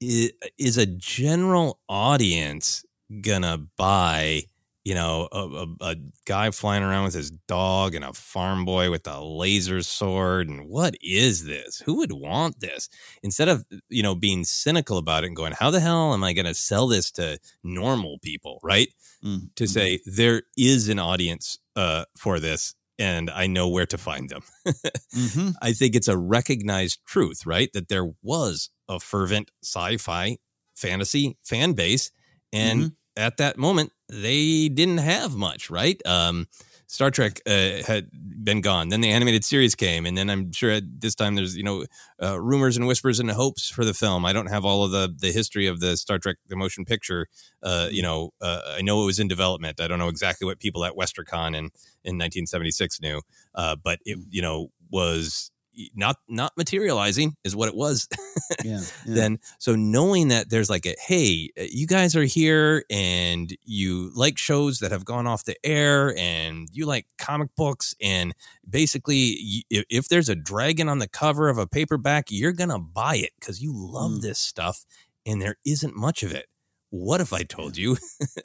is 0.00 0.78
a 0.78 0.86
general 0.86 1.78
audience 1.90 2.86
gonna 3.20 3.58
buy, 3.76 4.44
you 4.88 4.94
know, 4.94 5.28
a, 5.32 5.38
a, 5.38 5.66
a 5.92 5.96
guy 6.24 6.50
flying 6.50 6.82
around 6.82 7.04
with 7.04 7.14
his 7.14 7.30
dog 7.46 7.94
and 7.94 8.04
a 8.04 8.12
farm 8.14 8.64
boy 8.64 8.90
with 8.90 9.06
a 9.06 9.20
laser 9.22 9.82
sword 9.82 10.48
and 10.48 10.66
what 10.68 10.94
is 11.02 11.44
this? 11.44 11.82
Who 11.84 11.94
would 11.98 12.12
want 12.12 12.60
this? 12.60 12.88
Instead 13.22 13.48
of, 13.48 13.66
you 13.90 14.02
know, 14.02 14.14
being 14.14 14.44
cynical 14.44 14.96
about 14.98 15.24
it 15.24 15.28
and 15.28 15.36
going, 15.36 15.52
how 15.52 15.70
the 15.70 15.80
hell 15.80 16.14
am 16.14 16.24
I 16.24 16.32
gonna 16.32 16.54
sell 16.54 16.86
this 16.88 17.10
to 17.12 17.38
normal 17.62 18.18
people, 18.22 18.60
right? 18.62 18.88
Mm, 19.24 19.54
to 19.56 19.66
say 19.66 20.00
there 20.06 20.42
is 20.56 20.88
an 20.88 20.98
audience 20.98 21.58
uh, 21.76 22.04
for 22.16 22.40
this 22.40 22.74
and 22.98 23.30
I 23.30 23.46
know 23.46 23.68
where 23.68 23.86
to 23.86 23.98
find 23.98 24.28
them. 24.30 24.42
Mhm. 25.14 25.54
I 25.62 25.72
think 25.72 25.94
it's 25.94 26.08
a 26.08 26.16
recognized 26.18 27.00
truth, 27.06 27.46
right? 27.46 27.70
That 27.72 27.88
there 27.88 28.10
was 28.22 28.70
a 28.88 29.00
fervent 29.00 29.50
sci 29.64 29.96
fi 29.98 30.38
fantasy 30.74 31.36
fan 31.44 31.72
base. 31.72 32.10
And 32.52 32.80
Mhm. 32.80 32.92
At 33.18 33.36
that 33.38 33.58
moment, 33.58 33.92
they 34.08 34.68
didn't 34.68 34.98
have 34.98 35.36
much, 35.36 35.68
right? 35.68 36.00
Um, 36.06 36.46
Star 36.86 37.10
Trek 37.10 37.42
uh, 37.46 37.82
had 37.86 38.08
been 38.42 38.62
gone. 38.62 38.88
Then 38.88 39.02
the 39.02 39.10
animated 39.10 39.44
series 39.44 39.74
came, 39.74 40.06
and 40.06 40.16
then 40.16 40.30
I'm 40.30 40.52
sure 40.52 40.70
at 40.70 40.84
this 41.00 41.14
time 41.14 41.34
there's 41.34 41.54
you 41.54 41.62
know 41.62 41.84
uh, 42.22 42.40
rumors 42.40 42.78
and 42.78 42.86
whispers 42.86 43.20
and 43.20 43.30
hopes 43.30 43.68
for 43.68 43.84
the 43.84 43.92
film. 43.92 44.24
I 44.24 44.32
don't 44.32 44.46
have 44.46 44.64
all 44.64 44.84
of 44.84 44.90
the 44.90 45.14
the 45.14 45.30
history 45.30 45.66
of 45.66 45.80
the 45.80 45.98
Star 45.98 46.18
Trek 46.18 46.38
the 46.46 46.56
motion 46.56 46.86
picture. 46.86 47.26
Uh, 47.62 47.88
you 47.90 48.00
know, 48.00 48.30
uh, 48.40 48.60
I 48.78 48.80
know 48.80 49.02
it 49.02 49.06
was 49.06 49.18
in 49.18 49.28
development. 49.28 49.80
I 49.82 49.88
don't 49.88 49.98
know 49.98 50.08
exactly 50.08 50.46
what 50.46 50.60
people 50.60 50.82
at 50.84 50.94
WesterCon 50.94 51.48
in 51.48 51.70
in 52.04 52.16
1976 52.16 53.02
knew, 53.02 53.20
uh, 53.54 53.76
but 53.76 53.98
it 54.06 54.18
you 54.30 54.40
know 54.40 54.68
was 54.90 55.50
not 55.94 56.16
not 56.28 56.52
materializing 56.56 57.36
is 57.44 57.54
what 57.56 57.68
it 57.68 57.74
was 57.74 58.08
Yeah, 58.64 58.80
yeah. 59.06 59.14
then 59.14 59.38
so 59.58 59.76
knowing 59.76 60.28
that 60.28 60.50
there's 60.50 60.68
like 60.70 60.86
a 60.86 60.94
hey 61.06 61.50
uh, 61.58 61.64
you 61.70 61.86
guys 61.86 62.16
are 62.16 62.24
here 62.24 62.84
and 62.90 63.56
you 63.64 64.10
like 64.14 64.38
shows 64.38 64.78
that 64.80 64.90
have 64.90 65.04
gone 65.04 65.26
off 65.26 65.44
the 65.44 65.56
air 65.64 66.14
and 66.18 66.68
you 66.72 66.86
like 66.86 67.06
comic 67.18 67.50
books 67.56 67.94
and 68.02 68.34
basically 68.68 69.64
if, 69.70 69.84
if 69.90 70.08
there's 70.08 70.28
a 70.28 70.34
dragon 70.34 70.88
on 70.88 70.98
the 70.98 71.08
cover 71.08 71.48
of 71.48 71.58
a 71.58 71.66
paperback 71.66 72.26
you're 72.30 72.52
gonna 72.52 72.78
buy 72.78 73.16
it 73.16 73.30
because 73.40 73.60
you 73.62 73.72
love 73.74 74.10
Mm. 74.12 74.22
this 74.22 74.38
stuff 74.38 74.84
and 75.26 75.40
there 75.42 75.56
isn't 75.66 75.94
much 75.96 76.22
of 76.22 76.32
it 76.32 76.46
what 76.90 77.20
if 77.20 77.32
i 77.32 77.42
told 77.42 77.76
you 77.76 77.96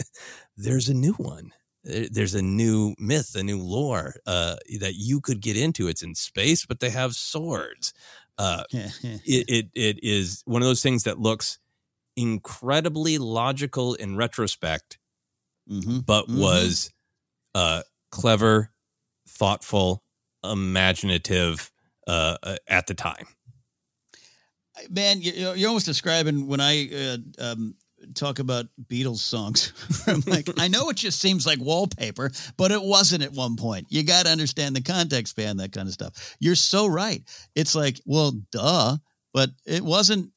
there's 0.58 0.90
a 0.90 0.94
new 0.94 1.14
one 1.14 1.52
there's 1.84 2.34
a 2.36 2.42
new 2.42 2.96
myth 2.98 3.36
a 3.36 3.44
new 3.44 3.60
lore 3.60 4.16
uh, 4.26 4.56
that 4.80 4.94
you 4.96 5.20
could 5.20 5.42
get 5.42 5.58
into 5.58 5.88
it's 5.88 6.02
in 6.04 6.16
space 6.16 6.66
but 6.66 6.80
they 6.80 6.90
have 6.90 7.14
swords 7.14 7.94
uh, 8.38 8.64
it, 8.74 9.46
it 9.48 9.70
it 9.76 10.00
is 10.04 10.42
one 10.46 10.62
of 10.62 10.68
those 10.68 10.82
things 10.82 11.04
that 11.04 11.20
looks 11.20 11.60
incredibly 12.16 13.18
logical 13.18 13.94
in 13.96 14.16
retrospect, 14.16 14.98
Mhm. 15.70 16.06
but 16.06 16.28
Mhm. 16.28 16.40
was 16.42 16.92
uh, 17.56 17.84
clever, 18.12 18.72
thoughtful, 19.28 20.04
imaginative 20.44 21.72
uh, 22.08 22.38
uh, 22.44 22.58
at 22.68 22.88
the 22.88 22.94
time. 22.94 23.28
man, 24.90 25.22
you're, 25.22 25.56
you're 25.56 25.68
almost 25.70 25.86
describing 25.86 26.48
when 26.48 26.60
I 26.60 26.90
uh, 26.94 27.18
um, 27.40 27.76
talk 28.14 28.40
about 28.40 28.66
Beatles 28.88 29.18
songs. 29.18 29.74
I'm 30.08 30.22
like, 30.28 30.48
I 30.58 30.68
know 30.68 30.90
it 30.90 30.98
just 30.98 31.20
seems 31.20 31.46
like 31.46 31.60
wallpaper, 31.60 32.32
but 32.58 32.72
it 32.72 32.82
wasn't 32.82 33.24
at 33.24 33.32
one 33.32 33.56
point. 33.56 33.88
You 33.90 34.04
got 34.04 34.26
to 34.26 34.32
understand 34.32 34.76
the 34.76 34.82
context 34.82 35.32
span, 35.32 35.58
that 35.58 35.72
kind 35.72 35.88
of 35.88 35.94
stuff. 35.94 36.36
You're 36.40 36.56
so 36.56 36.88
right. 36.88 37.24
It's 37.56 37.76
like, 37.76 38.00
well, 38.06 38.32
duh, 38.52 38.98
but 39.34 39.50
it 39.66 39.82
wasn't. 39.82 40.32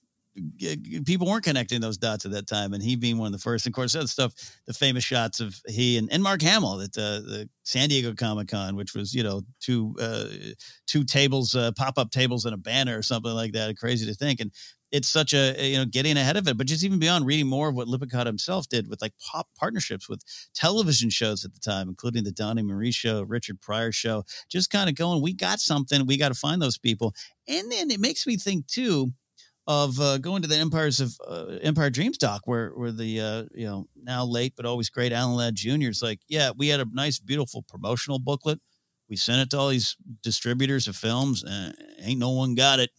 people 1.04 1.26
weren't 1.26 1.44
connecting 1.44 1.80
those 1.80 1.98
dots 1.98 2.24
at 2.24 2.32
that 2.32 2.46
time, 2.46 2.72
and 2.72 2.82
he 2.82 2.96
being 2.96 3.18
one 3.18 3.26
of 3.26 3.32
the 3.32 3.38
first. 3.38 3.66
And 3.66 3.72
of 3.72 3.76
course, 3.76 3.92
that 3.92 4.08
stuff, 4.08 4.32
the 4.66 4.74
famous 4.74 5.04
shots 5.04 5.40
of 5.40 5.60
he 5.66 5.98
and, 5.98 6.10
and 6.10 6.22
Mark 6.22 6.42
Hamill 6.42 6.80
at 6.80 6.92
the, 6.92 7.22
the 7.26 7.48
San 7.62 7.88
Diego 7.88 8.14
Comic 8.14 8.48
Con, 8.48 8.76
which 8.76 8.94
was 8.94 9.14
you 9.14 9.22
know 9.22 9.42
two 9.60 9.94
uh, 10.00 10.26
two 10.86 11.04
tables, 11.04 11.54
uh, 11.54 11.72
pop 11.76 11.98
up 11.98 12.10
tables, 12.10 12.44
and 12.44 12.54
a 12.54 12.58
banner 12.58 12.98
or 12.98 13.02
something 13.02 13.32
like 13.32 13.52
that. 13.52 13.76
Crazy 13.78 14.06
to 14.06 14.14
think, 14.14 14.40
and 14.40 14.50
it's 14.92 15.08
such 15.08 15.34
a 15.34 15.54
you 15.58 15.78
know 15.78 15.84
getting 15.84 16.16
ahead 16.16 16.36
of 16.36 16.48
it. 16.48 16.56
But 16.56 16.66
just 16.66 16.84
even 16.84 16.98
beyond 16.98 17.26
reading 17.26 17.48
more 17.48 17.68
of 17.68 17.74
what 17.74 17.88
Lippincott 17.88 18.26
himself 18.26 18.68
did 18.68 18.88
with 18.88 19.02
like 19.02 19.14
pop 19.18 19.48
partnerships 19.56 20.08
with 20.08 20.22
television 20.54 21.10
shows 21.10 21.44
at 21.44 21.54
the 21.54 21.60
time, 21.60 21.88
including 21.88 22.24
the 22.24 22.32
Donny 22.32 22.62
Marie 22.62 22.92
show, 22.92 23.22
Richard 23.22 23.60
Pryor 23.60 23.92
show, 23.92 24.24
just 24.48 24.70
kind 24.70 24.88
of 24.88 24.94
going, 24.94 25.22
we 25.22 25.32
got 25.32 25.60
something, 25.60 26.06
we 26.06 26.16
got 26.16 26.28
to 26.28 26.34
find 26.34 26.60
those 26.60 26.78
people, 26.78 27.14
and 27.48 27.70
then 27.70 27.90
it 27.90 28.00
makes 28.00 28.26
me 28.26 28.36
think 28.36 28.66
too 28.66 29.12
of 29.66 29.98
uh, 29.98 30.18
going 30.18 30.42
to 30.42 30.48
the 30.48 30.56
Empires 30.56 31.00
of 31.00 31.16
uh, 31.26 31.58
Empire 31.62 31.90
Dreams 31.90 32.18
doc, 32.18 32.42
where 32.44 32.70
where 32.70 32.92
the 32.92 33.20
uh, 33.20 33.44
you 33.52 33.66
know 33.66 33.86
now 34.00 34.24
late 34.24 34.54
but 34.56 34.66
always 34.66 34.90
great 34.90 35.12
Alan 35.12 35.36
Ladd 35.36 35.56
Jr. 35.56 35.88
is 35.88 36.02
like, 36.02 36.20
yeah, 36.28 36.50
we 36.56 36.68
had 36.68 36.80
a 36.80 36.86
nice, 36.92 37.18
beautiful 37.18 37.62
promotional 37.68 38.18
booklet. 38.18 38.60
We 39.08 39.16
sent 39.16 39.40
it 39.40 39.50
to 39.50 39.58
all 39.58 39.68
these 39.68 39.96
distributors 40.22 40.88
of 40.88 40.96
films, 40.96 41.44
and 41.44 41.74
ain't 42.02 42.20
no 42.20 42.30
one 42.30 42.54
got 42.54 42.80
it. 42.80 42.90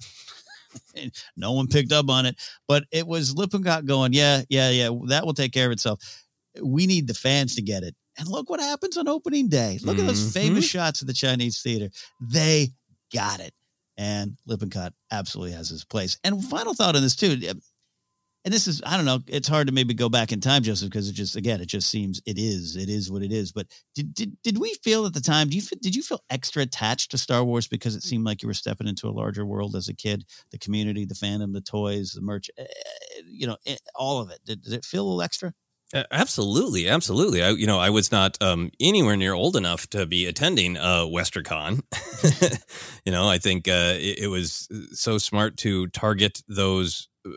no 1.38 1.52
one 1.52 1.68
picked 1.68 1.92
up 1.92 2.10
on 2.10 2.26
it, 2.26 2.36
but 2.68 2.86
it 2.92 3.08
was 3.08 3.36
Lippincott 3.36 3.86
going, 3.86 4.14
yeah, 4.14 4.42
yeah, 4.50 4.70
yeah, 4.70 4.90
that 5.08 5.26
will 5.26 5.34
take 5.34 5.54
care 5.54 5.68
of 5.68 5.72
itself. 5.72 6.00
We 6.62 6.88
need 6.88 7.08
the 7.08 7.14
fans 7.14 7.56
to 7.56 7.62
get 7.62 7.84
it. 7.84 7.96
And 8.18 8.28
look 8.28 8.50
what 8.50 8.60
happens 8.60 8.98
on 8.98 9.08
opening 9.08 9.48
day. 9.48 9.80
Look 9.84 9.98
mm-hmm. 9.98 10.06
at 10.06 10.08
those 10.08 10.34
famous 10.34 10.66
mm-hmm. 10.66 10.80
shots 10.80 11.02
of 11.02 11.08
the 11.08 11.14
Chinese 11.14 11.62
theater. 11.62 11.90
They 12.20 12.70
got 13.14 13.40
it 13.40 13.54
and 13.98 14.38
Lippincott 14.46 14.94
absolutely 15.12 15.54
has 15.54 15.70
his 15.70 15.84
place. 15.84 16.18
And 16.24 16.44
final 16.44 16.74
thought 16.74 16.96
on 16.96 17.02
this 17.02 17.16
too, 17.16 17.40
and 18.48 18.54
this 18.54 18.66
is 18.66 18.82
I 18.86 18.96
don't 18.96 19.04
know, 19.04 19.20
it's 19.28 19.50
hard 19.50 19.68
to 19.68 19.74
maybe 19.74 19.94
go 19.94 20.08
back 20.08 20.32
in 20.32 20.40
time, 20.40 20.64
Joseph, 20.64 20.90
because 20.90 21.10
it 21.10 21.12
just 21.12 21.36
again 21.36 21.60
it 21.60 21.66
just 21.66 21.90
seems 21.90 22.22
it 22.26 22.38
is 22.38 22.78
it 22.78 22.88
is 22.88 23.12
what 23.12 23.22
it 23.22 23.34
is. 23.34 23.52
But 23.52 23.68
did 23.94 24.14
did 24.14 24.42
did 24.42 24.58
we 24.58 24.74
feel 24.86 25.06
at 25.06 25.14
the 25.14 25.20
time? 25.20 25.50
Do 25.50 25.58
you 25.58 25.64
did 25.82 25.94
you 25.94 26.02
feel 26.02 26.24
extra 26.30 26.62
attached 26.62 27.12
to 27.12 27.18
Star 27.18 27.44
Wars 27.44 27.68
because 27.68 27.94
it 27.94 28.04
seemed 28.04 28.24
like 28.24 28.42
you 28.42 28.48
were 28.48 28.54
stepping 28.54 28.88
into 28.88 29.10
a 29.10 29.12
larger 29.12 29.46
world 29.46 29.76
as 29.76 29.90
a 29.90 29.94
kid? 29.94 30.24
The 30.52 30.60
community, 30.60 31.04
the 31.04 31.14
fandom, 31.14 31.52
the 31.52 31.60
toys, 31.60 32.14
the 32.14 32.22
merch, 32.22 32.50
eh, 32.58 32.64
you 33.30 33.48
know, 33.48 33.58
eh, 33.66 33.76
all 33.96 34.22
of 34.22 34.32
it. 34.32 34.40
Did, 34.46 34.62
did 34.62 34.72
it 34.72 34.86
feel 34.86 35.04
a 35.04 35.08
little 35.08 35.22
extra? 35.22 35.54
absolutely, 36.12 36.90
absolutely. 36.90 37.42
I, 37.42 37.50
you 37.52 37.66
know, 37.66 37.80
I 37.80 37.90
was 37.90 38.12
not 38.12 38.42
um, 38.42 38.72
anywhere 38.80 39.16
near 39.16 39.34
old 39.34 39.56
enough 39.56 39.90
to 39.92 40.06
be 40.06 40.26
attending 40.26 40.78
uh, 40.78 41.04
WesterCon. 41.04 41.82
you 43.06 43.12
know, 43.12 43.28
I 43.28 43.38
think 43.38 43.68
uh, 43.68 43.96
it, 43.96 44.20
it, 44.20 44.28
was 44.28 44.68
so 44.92 45.18
smart 45.18 45.56
to 45.58 45.88
target 45.88 46.44
those 46.48 47.08
uh, 47.26 47.32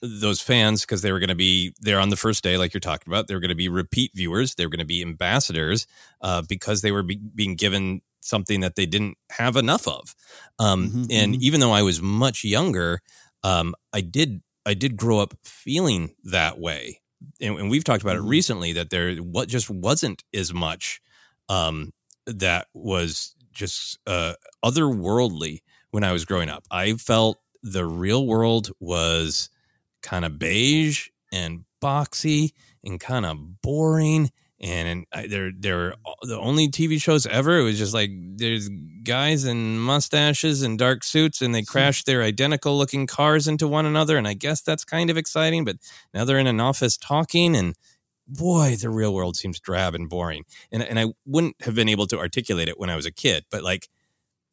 those 0.00 0.40
fans 0.40 0.82
because 0.82 1.02
they 1.02 1.12
were 1.12 1.18
going 1.18 1.28
to 1.28 1.34
be 1.34 1.74
there 1.80 1.98
on 1.98 2.10
the 2.10 2.16
first 2.16 2.42
day, 2.44 2.56
like 2.56 2.72
you're 2.72 2.80
talking 2.80 3.12
about. 3.12 3.26
They 3.26 3.34
were 3.34 3.40
going 3.40 3.48
to 3.48 3.54
be 3.54 3.68
repeat 3.68 4.12
viewers. 4.14 4.54
They 4.54 4.66
were 4.66 4.70
going 4.70 4.78
to 4.78 4.84
be 4.84 5.02
ambassadors 5.02 5.86
uh, 6.20 6.42
because 6.48 6.82
they 6.82 6.92
were 6.92 7.02
be- 7.02 7.20
being 7.34 7.56
given 7.56 8.02
something 8.20 8.60
that 8.60 8.76
they 8.76 8.86
didn't 8.86 9.18
have 9.30 9.56
enough 9.56 9.86
of. 9.86 10.14
Um, 10.58 10.88
mm-hmm, 10.88 11.04
and 11.10 11.34
mm-hmm. 11.34 11.42
even 11.42 11.60
though 11.60 11.72
I 11.72 11.82
was 11.82 12.00
much 12.00 12.44
younger, 12.44 13.00
um, 13.42 13.74
I 13.92 14.00
did 14.00 14.42
I 14.66 14.74
did 14.74 14.96
grow 14.96 15.18
up 15.18 15.34
feeling 15.44 16.14
that 16.24 16.58
way 16.58 17.00
and, 17.40 17.58
and 17.58 17.70
we've 17.70 17.84
talked 17.84 18.02
about 18.02 18.16
it 18.16 18.20
mm-hmm. 18.20 18.28
recently 18.28 18.72
that 18.74 18.90
there 18.90 19.16
what 19.16 19.48
just 19.48 19.70
wasn't 19.70 20.22
as 20.32 20.52
much 20.52 21.00
um, 21.48 21.92
that 22.26 22.68
was 22.74 23.34
just 23.52 23.98
uh, 24.06 24.34
otherworldly 24.64 25.60
when 25.90 26.04
I 26.04 26.12
was 26.12 26.24
growing 26.24 26.48
up. 26.48 26.64
I 26.70 26.94
felt 26.94 27.38
the 27.62 27.86
real 27.86 28.26
world 28.26 28.70
was 28.80 29.48
kind 30.04 30.24
of 30.24 30.38
beige 30.38 31.08
and 31.32 31.64
boxy 31.82 32.52
and 32.84 33.00
kind 33.00 33.26
of 33.26 33.60
boring 33.60 34.30
and 34.60 35.04
they're 35.28 35.50
they're 35.58 35.94
the 36.22 36.38
only 36.38 36.68
TV 36.68 37.00
shows 37.00 37.26
ever. 37.26 37.58
It 37.58 37.64
was 37.64 37.78
just 37.78 37.92
like 37.92 38.10
there's 38.36 38.70
guys 39.02 39.44
in 39.44 39.78
mustaches 39.78 40.62
and 40.62 40.78
dark 40.78 41.04
suits, 41.04 41.42
and 41.42 41.54
they 41.54 41.60
hmm. 41.60 41.66
crash 41.70 42.04
their 42.04 42.22
identical 42.22 42.78
looking 42.78 43.06
cars 43.06 43.46
into 43.46 43.68
one 43.68 43.84
another, 43.84 44.16
and 44.16 44.26
I 44.26 44.32
guess 44.34 44.62
that's 44.62 44.84
kind 44.84 45.10
of 45.10 45.18
exciting. 45.18 45.64
But 45.64 45.76
now 46.14 46.24
they're 46.24 46.38
in 46.38 46.46
an 46.46 46.60
office 46.60 46.96
talking, 46.96 47.54
and 47.54 47.74
boy, 48.26 48.76
the 48.80 48.90
real 48.90 49.12
world 49.12 49.36
seems 49.36 49.60
drab 49.60 49.94
and 49.94 50.08
boring. 50.08 50.44
And 50.72 50.82
and 50.82 50.98
I 50.98 51.06
wouldn't 51.26 51.56
have 51.62 51.74
been 51.74 51.88
able 51.90 52.06
to 52.06 52.18
articulate 52.18 52.68
it 52.68 52.78
when 52.78 52.90
I 52.90 52.96
was 52.96 53.06
a 53.06 53.12
kid, 53.12 53.44
but 53.50 53.62
like 53.62 53.88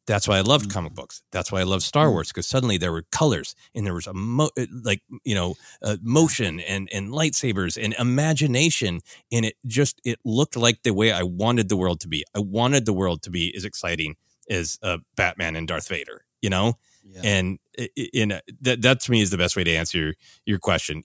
that's 0.06 0.26
why 0.26 0.38
I 0.38 0.40
loved 0.40 0.68
mm. 0.68 0.72
comic 0.72 0.94
books. 0.94 1.22
That's 1.30 1.52
why 1.52 1.60
I 1.60 1.64
love 1.64 1.82
Star 1.82 2.06
mm. 2.06 2.12
Wars 2.12 2.28
because 2.28 2.46
suddenly 2.46 2.78
there 2.78 2.92
were 2.92 3.04
colors 3.12 3.54
and 3.74 3.86
there 3.86 3.94
was 3.94 4.06
a 4.06 4.14
mo- 4.14 4.50
uh, 4.58 4.66
like 4.82 5.02
you 5.24 5.34
know 5.34 5.54
uh, 5.82 5.96
motion 6.02 6.60
and 6.60 6.88
and 6.92 7.08
lightsabers 7.08 7.82
and 7.82 7.94
imagination 7.98 9.00
and 9.30 9.44
it 9.44 9.54
just 9.66 10.00
it 10.04 10.18
looked 10.24 10.56
like 10.56 10.82
the 10.82 10.92
way 10.92 11.12
I 11.12 11.22
wanted 11.22 11.68
the 11.68 11.76
world 11.76 12.00
to 12.00 12.08
be. 12.08 12.24
I 12.34 12.40
wanted 12.40 12.86
the 12.86 12.92
world 12.92 13.22
to 13.22 13.30
be 13.30 13.54
as 13.56 13.64
exciting 13.64 14.16
as 14.50 14.78
uh, 14.82 14.98
Batman 15.16 15.56
and 15.56 15.68
Darth 15.68 15.88
Vader. 15.88 16.24
You 16.40 16.50
know, 16.50 16.78
yeah. 17.02 17.20
and 17.24 17.58
in 17.96 18.40
that 18.60 18.82
that 18.82 19.00
to 19.00 19.10
me 19.10 19.20
is 19.20 19.30
the 19.30 19.38
best 19.38 19.56
way 19.56 19.64
to 19.64 19.74
answer 19.74 19.98
your, 19.98 20.14
your 20.46 20.58
question. 20.58 21.02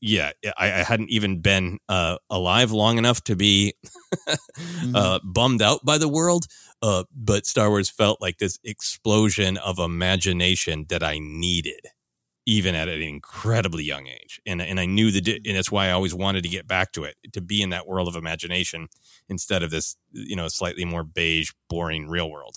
Yeah, 0.00 0.32
I, 0.56 0.66
I 0.66 0.82
hadn't 0.82 1.10
even 1.10 1.40
been 1.40 1.78
uh, 1.88 2.16
alive 2.30 2.72
long 2.72 2.98
enough 2.98 3.22
to 3.24 3.36
be 3.36 3.74
mm-hmm. 4.28 4.94
uh, 4.94 5.20
bummed 5.24 5.62
out 5.62 5.84
by 5.84 5.98
the 5.98 6.08
world 6.08 6.46
uh, 6.80 7.04
but 7.14 7.46
Star 7.46 7.70
Wars 7.70 7.90
felt 7.90 8.20
like 8.20 8.38
this 8.38 8.58
explosion 8.62 9.56
of 9.56 9.78
imagination 9.78 10.86
that 10.88 11.02
I 11.02 11.18
needed, 11.18 11.80
even 12.46 12.74
at 12.74 12.88
an 12.88 13.02
incredibly 13.02 13.82
young 13.82 14.06
age. 14.06 14.40
And 14.46 14.62
and 14.62 14.78
I 14.78 14.86
knew 14.86 15.10
that, 15.10 15.28
and 15.28 15.56
that's 15.56 15.72
why 15.72 15.88
I 15.88 15.92
always 15.92 16.14
wanted 16.14 16.42
to 16.44 16.48
get 16.48 16.68
back 16.68 16.92
to 16.92 17.04
it, 17.04 17.16
to 17.32 17.40
be 17.40 17.62
in 17.62 17.70
that 17.70 17.86
world 17.86 18.08
of 18.08 18.16
imagination 18.16 18.88
instead 19.28 19.62
of 19.62 19.70
this, 19.70 19.96
you 20.12 20.36
know, 20.36 20.48
slightly 20.48 20.84
more 20.84 21.02
beige, 21.02 21.50
boring 21.68 22.08
real 22.08 22.30
world. 22.30 22.56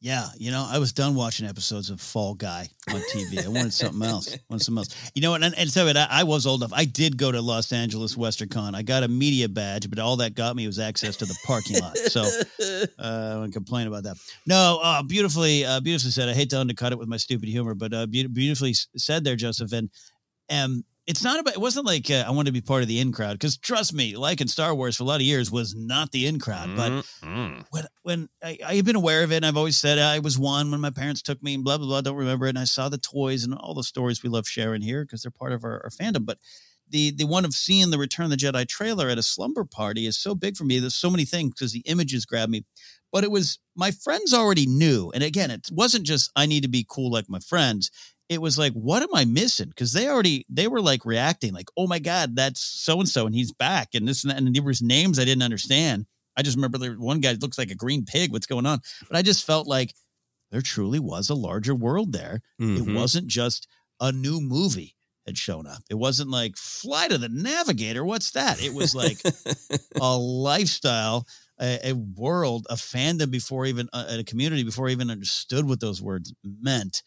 Yeah, 0.00 0.26
you 0.36 0.50
know, 0.50 0.68
I 0.70 0.78
was 0.78 0.92
done 0.92 1.14
watching 1.14 1.46
episodes 1.48 1.88
of 1.88 2.00
Fall 2.02 2.34
Guy 2.34 2.68
on 2.90 3.00
TV. 3.12 3.42
I 3.42 3.48
wanted 3.48 3.72
something 3.72 4.02
else. 4.02 4.34
I 4.34 4.38
wanted 4.50 4.62
something 4.62 4.80
else. 4.80 5.10
You 5.14 5.22
know 5.22 5.30
what? 5.30 5.42
And, 5.42 5.56
and 5.56 5.70
so 5.70 5.86
I, 5.86 6.06
I 6.10 6.24
was 6.24 6.46
old 6.46 6.60
enough. 6.60 6.72
I 6.74 6.84
did 6.84 7.16
go 7.16 7.32
to 7.32 7.40
Los 7.40 7.72
Angeles 7.72 8.14
WesterCon. 8.14 8.74
I 8.74 8.82
got 8.82 9.04
a 9.04 9.08
media 9.08 9.48
badge, 9.48 9.88
but 9.88 9.98
all 9.98 10.16
that 10.16 10.34
got 10.34 10.54
me 10.54 10.66
was 10.66 10.78
access 10.78 11.16
to 11.16 11.24
the 11.24 11.36
parking 11.46 11.80
lot. 11.80 11.96
So 11.96 12.20
uh, 12.60 12.86
I 12.98 13.34
wouldn't 13.36 13.54
complain 13.54 13.86
about 13.86 14.02
that. 14.04 14.16
No, 14.46 14.80
uh, 14.82 15.02
beautifully, 15.02 15.64
uh, 15.64 15.80
beautifully 15.80 16.10
said. 16.10 16.28
I 16.28 16.34
hate 16.34 16.50
to 16.50 16.60
undercut 16.60 16.92
it 16.92 16.98
with 16.98 17.08
my 17.08 17.16
stupid 17.16 17.48
humor, 17.48 17.74
but 17.74 17.94
uh, 17.94 18.06
be- 18.06 18.26
beautifully 18.26 18.74
said 18.74 19.24
there, 19.24 19.34
Joseph. 19.36 19.72
And 19.72 19.88
um, 20.50 20.84
it's 21.06 21.22
not 21.22 21.38
about 21.38 21.54
it 21.54 21.60
wasn't 21.60 21.86
like 21.86 22.10
uh, 22.10 22.24
i 22.26 22.30
wanted 22.30 22.46
to 22.46 22.52
be 22.52 22.60
part 22.60 22.82
of 22.82 22.88
the 22.88 22.98
in 22.98 23.12
crowd 23.12 23.32
because 23.32 23.56
trust 23.56 23.92
me 23.92 24.16
like 24.16 24.40
in 24.40 24.48
star 24.48 24.74
wars 24.74 24.96
for 24.96 25.04
a 25.04 25.06
lot 25.06 25.16
of 25.16 25.22
years 25.22 25.50
was 25.50 25.74
not 25.74 26.10
the 26.12 26.26
in 26.26 26.38
crowd 26.38 26.68
mm-hmm. 26.68 27.58
but 27.70 27.70
when 27.70 27.88
when 28.02 28.28
I, 28.42 28.58
I 28.64 28.74
have 28.76 28.84
been 28.84 28.96
aware 28.96 29.22
of 29.22 29.32
it 29.32 29.36
and 29.36 29.46
i've 29.46 29.56
always 29.56 29.78
said 29.78 29.98
i 29.98 30.18
was 30.18 30.38
one 30.38 30.70
when 30.70 30.80
my 30.80 30.90
parents 30.90 31.22
took 31.22 31.42
me 31.42 31.54
and 31.54 31.64
blah 31.64 31.78
blah 31.78 31.86
blah 31.86 32.00
don't 32.00 32.16
remember 32.16 32.46
it 32.46 32.50
and 32.50 32.58
i 32.58 32.64
saw 32.64 32.88
the 32.88 32.98
toys 32.98 33.44
and 33.44 33.54
all 33.54 33.74
the 33.74 33.82
stories 33.82 34.22
we 34.22 34.28
love 34.28 34.48
sharing 34.48 34.82
here 34.82 35.04
because 35.04 35.22
they're 35.22 35.30
part 35.30 35.52
of 35.52 35.64
our, 35.64 35.82
our, 35.84 35.90
fandom 35.90 36.26
but 36.26 36.38
the 36.88 37.12
the 37.12 37.24
one 37.24 37.44
of 37.44 37.54
seeing 37.54 37.90
the 37.90 37.98
return 37.98 38.24
of 38.24 38.30
the 38.30 38.36
jedi 38.36 38.66
trailer 38.66 39.08
at 39.08 39.18
a 39.18 39.22
slumber 39.22 39.64
party 39.64 40.06
is 40.06 40.16
so 40.16 40.34
big 40.34 40.56
for 40.56 40.64
me 40.64 40.78
there's 40.78 40.94
so 40.94 41.10
many 41.10 41.24
things 41.24 41.52
because 41.54 41.72
the 41.72 41.84
images 41.86 42.24
grab 42.24 42.48
me 42.48 42.64
but 43.12 43.24
it 43.24 43.30
was 43.30 43.58
my 43.74 43.90
friends 43.90 44.34
already 44.34 44.66
knew 44.66 45.10
and 45.14 45.22
again 45.22 45.50
it 45.50 45.68
wasn't 45.72 46.04
just 46.04 46.30
i 46.36 46.46
need 46.46 46.62
to 46.62 46.68
be 46.68 46.86
cool 46.88 47.10
like 47.10 47.28
my 47.28 47.40
friends 47.40 47.90
it 48.28 48.40
was 48.40 48.58
like, 48.58 48.72
what 48.72 49.02
am 49.02 49.14
I 49.14 49.24
missing? 49.24 49.68
Because 49.68 49.92
they 49.92 50.08
already 50.08 50.44
they 50.48 50.68
were 50.68 50.80
like 50.80 51.04
reacting, 51.04 51.52
like, 51.52 51.68
oh 51.76 51.86
my 51.86 51.98
god, 51.98 52.36
that's 52.36 52.60
so 52.60 52.98
and 52.98 53.08
so, 53.08 53.26
and 53.26 53.34
he's 53.34 53.52
back, 53.52 53.90
and 53.94 54.06
this 54.06 54.24
and 54.24 54.30
that, 54.30 54.38
and 54.38 54.54
there 54.54 54.62
was 54.62 54.82
names 54.82 55.18
I 55.18 55.24
didn't 55.24 55.42
understand. 55.42 56.06
I 56.36 56.42
just 56.42 56.56
remember 56.56 56.78
there 56.78 56.94
one 56.94 57.20
guy 57.20 57.32
looks 57.40 57.58
like 57.58 57.70
a 57.70 57.76
green 57.76 58.04
pig. 58.04 58.32
What's 58.32 58.46
going 58.46 58.66
on? 58.66 58.80
But 59.08 59.16
I 59.16 59.22
just 59.22 59.46
felt 59.46 59.66
like 59.66 59.94
there 60.50 60.60
truly 60.60 60.98
was 60.98 61.30
a 61.30 61.34
larger 61.34 61.74
world 61.74 62.12
there. 62.12 62.40
Mm-hmm. 62.60 62.90
It 62.90 62.94
wasn't 62.94 63.28
just 63.28 63.68
a 64.00 64.12
new 64.12 64.40
movie 64.40 64.96
had 65.26 65.36
shown 65.36 65.66
up. 65.66 65.82
It 65.90 65.94
wasn't 65.94 66.30
like 66.30 66.56
Flight 66.56 67.12
of 67.12 67.20
the 67.20 67.28
Navigator. 67.28 68.04
What's 68.04 68.30
that? 68.32 68.62
It 68.62 68.72
was 68.72 68.94
like 68.94 69.18
a 70.00 70.16
lifestyle, 70.16 71.26
a, 71.60 71.90
a, 71.90 71.92
world, 71.94 72.66
a 72.70 72.74
fandom 72.74 73.30
before 73.30 73.66
even 73.66 73.88
a, 73.92 74.18
a 74.20 74.24
community 74.24 74.62
before 74.62 74.88
I 74.88 74.92
even 74.92 75.10
understood 75.10 75.68
what 75.68 75.80
those 75.80 76.00
words 76.00 76.32
meant 76.44 77.02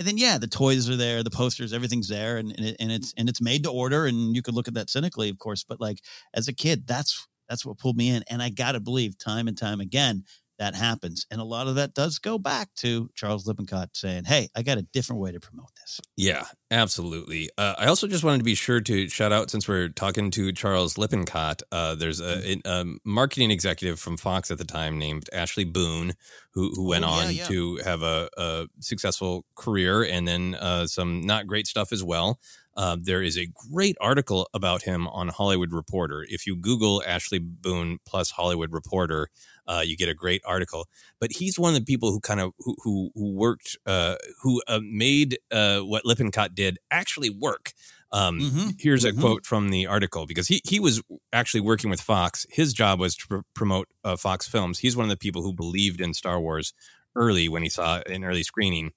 and 0.00 0.08
then 0.08 0.16
yeah, 0.16 0.38
the 0.38 0.46
toys 0.48 0.88
are 0.88 0.96
there, 0.96 1.22
the 1.22 1.30
posters, 1.30 1.74
everything's 1.74 2.08
there, 2.08 2.38
and 2.38 2.50
and, 2.56 2.66
it, 2.68 2.76
and 2.80 2.90
it's 2.90 3.12
and 3.18 3.28
it's 3.28 3.42
made 3.42 3.64
to 3.64 3.70
order, 3.70 4.06
and 4.06 4.34
you 4.34 4.40
could 4.42 4.54
look 4.54 4.66
at 4.66 4.74
that 4.74 4.88
cynically, 4.88 5.28
of 5.28 5.38
course, 5.38 5.62
but 5.62 5.78
like 5.78 5.98
as 6.34 6.48
a 6.48 6.54
kid, 6.54 6.86
that's 6.86 7.28
that's 7.50 7.66
what 7.66 7.78
pulled 7.78 7.98
me 7.98 8.08
in, 8.08 8.24
and 8.30 8.42
I 8.42 8.48
gotta 8.48 8.80
believe 8.80 9.18
time 9.18 9.46
and 9.46 9.58
time 9.58 9.78
again 9.78 10.24
that 10.60 10.74
happens. 10.74 11.26
And 11.30 11.40
a 11.40 11.44
lot 11.44 11.68
of 11.68 11.76
that 11.76 11.94
does 11.94 12.18
go 12.18 12.38
back 12.38 12.68
to 12.76 13.08
Charles 13.14 13.46
Lippincott 13.46 13.96
saying, 13.96 14.24
Hey, 14.24 14.50
I 14.54 14.62
got 14.62 14.76
a 14.76 14.82
different 14.82 15.22
way 15.22 15.32
to 15.32 15.40
promote 15.40 15.70
this. 15.80 16.00
Yeah, 16.18 16.44
absolutely. 16.70 17.48
Uh, 17.56 17.74
I 17.78 17.86
also 17.86 18.06
just 18.06 18.22
wanted 18.22 18.38
to 18.38 18.44
be 18.44 18.54
sure 18.54 18.82
to 18.82 19.08
shout 19.08 19.32
out 19.32 19.50
since 19.50 19.66
we're 19.66 19.88
talking 19.88 20.30
to 20.32 20.52
Charles 20.52 20.98
Lippincott. 20.98 21.62
Uh, 21.72 21.94
there's 21.94 22.20
a, 22.20 22.60
a, 22.66 22.84
marketing 23.04 23.50
executive 23.50 23.98
from 23.98 24.18
Fox 24.18 24.50
at 24.50 24.58
the 24.58 24.64
time 24.64 24.98
named 24.98 25.30
Ashley 25.32 25.64
Boone, 25.64 26.12
who, 26.52 26.70
who 26.74 26.86
went 26.86 27.06
oh, 27.06 27.08
yeah, 27.08 27.14
on 27.14 27.34
yeah. 27.34 27.44
to 27.46 27.76
have 27.78 28.02
a, 28.02 28.28
a, 28.36 28.66
successful 28.80 29.46
career 29.54 30.02
and 30.02 30.28
then 30.28 30.54
uh, 30.56 30.86
some 30.86 31.22
not 31.22 31.46
great 31.46 31.68
stuff 31.68 31.90
as 31.90 32.04
well. 32.04 32.38
Uh, 32.76 32.96
there 33.00 33.22
is 33.22 33.36
a 33.36 33.48
great 33.70 33.96
article 34.00 34.48
about 34.54 34.82
him 34.82 35.08
on 35.08 35.28
Hollywood 35.28 35.72
Reporter. 35.72 36.24
If 36.28 36.46
you 36.46 36.56
Google 36.56 37.02
Ashley 37.06 37.38
Boone 37.38 37.98
plus 38.06 38.30
Hollywood 38.30 38.72
Reporter, 38.72 39.28
uh, 39.66 39.82
you 39.84 39.96
get 39.96 40.08
a 40.08 40.14
great 40.14 40.42
article. 40.44 40.88
But 41.20 41.32
he's 41.32 41.58
one 41.58 41.74
of 41.74 41.80
the 41.80 41.84
people 41.84 42.10
who 42.10 42.20
kind 42.20 42.40
of 42.40 42.52
who 42.58 42.76
who, 42.82 43.10
who 43.14 43.32
worked 43.32 43.76
uh, 43.86 44.16
who 44.42 44.62
uh, 44.68 44.80
made 44.82 45.38
uh, 45.50 45.80
what 45.80 46.04
Lippincott 46.04 46.54
did 46.54 46.78
actually 46.90 47.30
work. 47.30 47.72
Um, 48.12 48.40
mm-hmm. 48.40 48.70
Here's 48.78 49.04
a 49.04 49.12
mm-hmm. 49.12 49.20
quote 49.20 49.46
from 49.46 49.70
the 49.70 49.86
article 49.86 50.26
because 50.26 50.48
he 50.48 50.60
he 50.64 50.80
was 50.80 51.02
actually 51.32 51.60
working 51.60 51.90
with 51.90 52.00
Fox. 52.00 52.46
His 52.50 52.72
job 52.72 52.98
was 52.98 53.14
to 53.16 53.28
pr- 53.28 53.38
promote 53.54 53.88
uh, 54.04 54.16
Fox 54.16 54.48
films. 54.48 54.80
He's 54.80 54.96
one 54.96 55.04
of 55.04 55.10
the 55.10 55.16
people 55.16 55.42
who 55.42 55.52
believed 55.52 56.00
in 56.00 56.14
Star 56.14 56.40
Wars 56.40 56.72
early 57.14 57.48
when 57.48 57.62
he 57.62 57.68
saw 57.68 58.00
an 58.06 58.24
early 58.24 58.42
screening. 58.42 58.92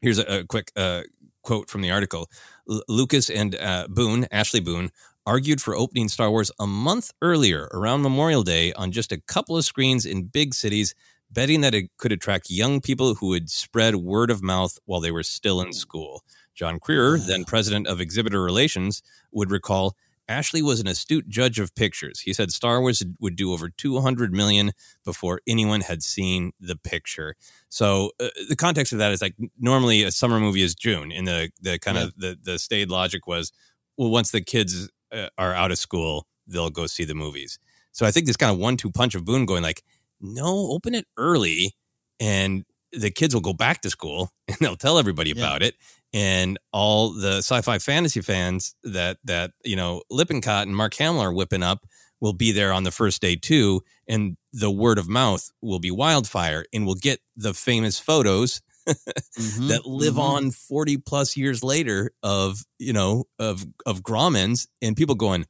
Here's 0.00 0.18
a, 0.18 0.40
a 0.40 0.44
quick 0.44 0.72
uh, 0.76 1.02
quote 1.42 1.68
from 1.68 1.82
the 1.82 1.90
article. 1.90 2.28
L- 2.68 2.82
Lucas 2.88 3.30
and 3.30 3.54
uh, 3.54 3.86
Boone, 3.88 4.26
Ashley 4.30 4.60
Boone, 4.60 4.90
argued 5.26 5.60
for 5.60 5.76
opening 5.76 6.08
Star 6.08 6.30
Wars 6.30 6.50
a 6.58 6.66
month 6.66 7.12
earlier, 7.22 7.68
around 7.72 8.02
Memorial 8.02 8.42
Day, 8.42 8.72
on 8.72 8.92
just 8.92 9.12
a 9.12 9.20
couple 9.20 9.56
of 9.56 9.64
screens 9.64 10.06
in 10.06 10.24
big 10.24 10.54
cities, 10.54 10.94
betting 11.30 11.60
that 11.60 11.74
it 11.74 11.90
could 11.98 12.12
attract 12.12 12.50
young 12.50 12.80
people 12.80 13.14
who 13.14 13.28
would 13.28 13.50
spread 13.50 13.96
word 13.96 14.30
of 14.30 14.42
mouth 14.42 14.78
while 14.84 15.00
they 15.00 15.10
were 15.10 15.22
still 15.22 15.60
in 15.60 15.68
hmm. 15.68 15.72
school. 15.72 16.24
John 16.54 16.78
Krier, 16.78 17.24
then 17.24 17.42
ah. 17.42 17.48
president 17.48 17.86
of 17.86 18.00
Exhibitor 18.00 18.42
Relations, 18.42 19.02
would 19.32 19.50
recall 19.50 19.94
Ashley 20.30 20.62
was 20.62 20.78
an 20.78 20.86
astute 20.86 21.28
judge 21.28 21.58
of 21.58 21.74
pictures. 21.74 22.20
He 22.20 22.32
said 22.32 22.52
Star 22.52 22.80
Wars 22.80 23.02
would 23.18 23.34
do 23.34 23.52
over 23.52 23.68
200 23.68 24.32
million 24.32 24.70
before 25.04 25.40
anyone 25.46 25.80
had 25.80 26.04
seen 26.04 26.52
the 26.60 26.76
picture. 26.76 27.34
So 27.68 28.12
uh, 28.20 28.28
the 28.48 28.54
context 28.54 28.92
of 28.92 29.00
that 29.00 29.10
is 29.10 29.20
like 29.20 29.34
normally 29.58 30.04
a 30.04 30.12
summer 30.12 30.38
movie 30.38 30.62
is 30.62 30.76
June. 30.76 31.10
In 31.10 31.24
the 31.24 31.50
the 31.60 31.80
kind 31.80 31.98
yeah. 31.98 32.04
of 32.04 32.14
the 32.16 32.38
the 32.40 32.58
staid 32.60 32.90
logic 32.90 33.26
was, 33.26 33.50
well, 33.98 34.10
once 34.10 34.30
the 34.30 34.40
kids 34.40 34.88
uh, 35.12 35.28
are 35.36 35.52
out 35.52 35.72
of 35.72 35.78
school, 35.78 36.28
they'll 36.46 36.70
go 36.70 36.86
see 36.86 37.04
the 37.04 37.14
movies. 37.14 37.58
So 37.90 38.06
I 38.06 38.12
think 38.12 38.26
this 38.26 38.36
kind 38.36 38.52
of 38.52 38.58
one-two 38.58 38.92
punch 38.92 39.16
of 39.16 39.24
Boone 39.24 39.46
going 39.46 39.64
like, 39.64 39.82
no, 40.20 40.70
open 40.70 40.94
it 40.94 41.06
early, 41.16 41.74
and 42.20 42.64
the 42.92 43.10
kids 43.10 43.34
will 43.34 43.40
go 43.40 43.52
back 43.52 43.80
to 43.82 43.90
school 43.90 44.30
and 44.48 44.56
they'll 44.60 44.76
tell 44.76 44.98
everybody 44.98 45.30
yeah. 45.30 45.42
about 45.42 45.62
it. 45.62 45.74
And 46.12 46.58
all 46.72 47.12
the 47.12 47.38
sci-fi 47.38 47.78
fantasy 47.78 48.20
fans 48.20 48.74
that 48.82 49.18
that 49.24 49.52
you 49.64 49.76
know 49.76 50.02
Lippincott 50.10 50.66
and 50.66 50.76
Mark 50.76 50.94
Hamill 50.94 51.20
are 51.20 51.32
whipping 51.32 51.62
up 51.62 51.86
will 52.20 52.32
be 52.32 52.52
there 52.52 52.72
on 52.72 52.82
the 52.82 52.90
first 52.90 53.22
day 53.22 53.36
too, 53.36 53.82
and 54.08 54.36
the 54.52 54.70
word 54.70 54.98
of 54.98 55.08
mouth 55.08 55.50
will 55.62 55.78
be 55.78 55.90
wildfire, 55.90 56.64
and 56.72 56.84
we'll 56.84 56.96
get 56.96 57.20
the 57.36 57.54
famous 57.54 57.98
photos 57.98 58.60
mm-hmm, 58.86 59.68
that 59.68 59.86
live 59.86 60.14
mm-hmm. 60.14 60.46
on 60.46 60.50
40 60.50 60.98
plus 60.98 61.36
years 61.36 61.64
later 61.64 62.12
of, 62.22 62.64
you 62.78 62.92
know, 62.92 63.24
of, 63.38 63.64
of 63.86 64.02
Grauman's 64.02 64.68
and 64.82 64.96
people 64.96 65.14
going, 65.14 65.46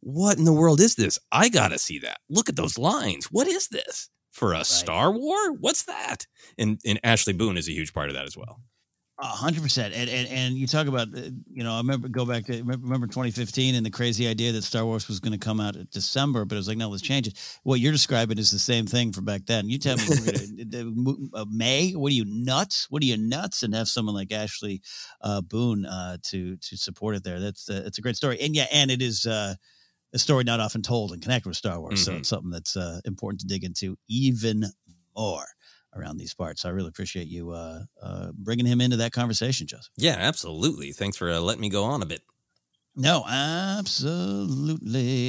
what 0.00 0.36
in 0.36 0.44
the 0.44 0.52
world 0.52 0.80
is 0.80 0.96
this? 0.96 1.18
I 1.30 1.48
got 1.48 1.68
to 1.68 1.78
see 1.78 2.00
that. 2.00 2.18
Look 2.28 2.48
at 2.48 2.56
those 2.56 2.76
lines. 2.76 3.26
What 3.26 3.46
is 3.46 3.68
this? 3.68 4.08
For 4.32 4.52
a 4.52 4.56
right. 4.56 4.66
Star 4.66 5.12
War? 5.12 5.52
What's 5.52 5.84
that? 5.84 6.26
And, 6.58 6.80
and 6.86 6.98
Ashley 7.04 7.34
Boone 7.34 7.56
is 7.56 7.68
a 7.68 7.72
huge 7.72 7.92
part 7.92 8.08
of 8.08 8.14
that 8.14 8.24
as 8.26 8.36
well 8.36 8.62
A 9.20 9.26
hundred 9.26 9.62
percent. 9.62 9.94
And, 9.94 10.08
and, 10.08 10.28
and 10.28 10.54
you 10.56 10.66
talk 10.66 10.86
about, 10.86 11.08
uh, 11.14 11.20
you 11.50 11.62
know, 11.62 11.74
I 11.74 11.78
remember 11.78 12.08
go 12.08 12.24
back 12.24 12.46
to 12.46 12.62
remember 12.62 13.06
2015 13.06 13.74
and 13.74 13.84
the 13.84 13.90
crazy 13.90 14.26
idea 14.26 14.52
that 14.52 14.62
Star 14.62 14.84
Wars 14.86 15.06
was 15.06 15.20
going 15.20 15.32
to 15.32 15.38
come 15.38 15.60
out 15.60 15.76
in 15.76 15.86
December, 15.92 16.46
but 16.46 16.54
it 16.54 16.58
was 16.58 16.66
like, 16.66 16.78
no, 16.78 16.88
let's 16.88 17.02
change 17.02 17.28
it. 17.28 17.38
What 17.62 17.78
you're 17.78 17.92
describing 17.92 18.38
is 18.38 18.50
the 18.50 18.58
same 18.58 18.86
thing 18.86 19.12
for 19.12 19.20
back 19.20 19.42
then. 19.46 19.68
You 19.68 19.78
tell 19.78 19.96
me, 19.96 20.04
gonna, 20.06 21.16
uh, 21.34 21.44
May? 21.50 21.92
What 21.92 22.10
are 22.10 22.14
you 22.14 22.24
nuts? 22.26 22.86
What 22.88 23.02
are 23.02 23.06
you 23.06 23.18
nuts? 23.18 23.62
And 23.62 23.74
have 23.74 23.88
someone 23.88 24.14
like 24.14 24.32
Ashley 24.32 24.80
uh, 25.20 25.42
Boone 25.42 25.84
uh, 25.84 26.16
to 26.30 26.56
to 26.56 26.76
support 26.76 27.16
it 27.16 27.22
there. 27.22 27.38
That's 27.38 27.68
uh, 27.68 27.82
it's 27.84 27.98
a 27.98 28.02
great 28.02 28.16
story. 28.16 28.40
And 28.40 28.56
yeah, 28.56 28.66
and 28.72 28.90
it 28.90 29.02
is 29.02 29.26
uh, 29.26 29.54
a 30.12 30.18
story 30.18 30.44
not 30.44 30.60
often 30.60 30.82
told 30.82 31.12
and 31.12 31.22
connected 31.22 31.48
with 31.48 31.56
Star 31.56 31.80
Wars, 31.80 32.00
mm-hmm. 32.00 32.12
so 32.12 32.18
it's 32.18 32.28
something 32.28 32.50
that's 32.50 32.76
uh, 32.76 33.00
important 33.04 33.40
to 33.40 33.46
dig 33.46 33.64
into 33.64 33.96
even 34.08 34.64
more 35.16 35.46
around 35.94 36.16
these 36.16 36.34
parts. 36.34 36.62
So 36.62 36.68
I 36.68 36.72
really 36.72 36.88
appreciate 36.88 37.28
you 37.28 37.50
uh, 37.50 37.80
uh, 38.02 38.32
bringing 38.34 38.66
him 38.66 38.80
into 38.80 38.96
that 38.98 39.12
conversation, 39.12 39.66
Joseph. 39.66 39.92
Yeah, 39.96 40.16
absolutely. 40.18 40.92
Thanks 40.92 41.16
for 41.16 41.30
uh, 41.30 41.40
letting 41.40 41.60
me 41.60 41.68
go 41.68 41.84
on 41.84 42.02
a 42.02 42.06
bit. 42.06 42.22
No, 42.94 43.24
absolutely. 43.26 43.72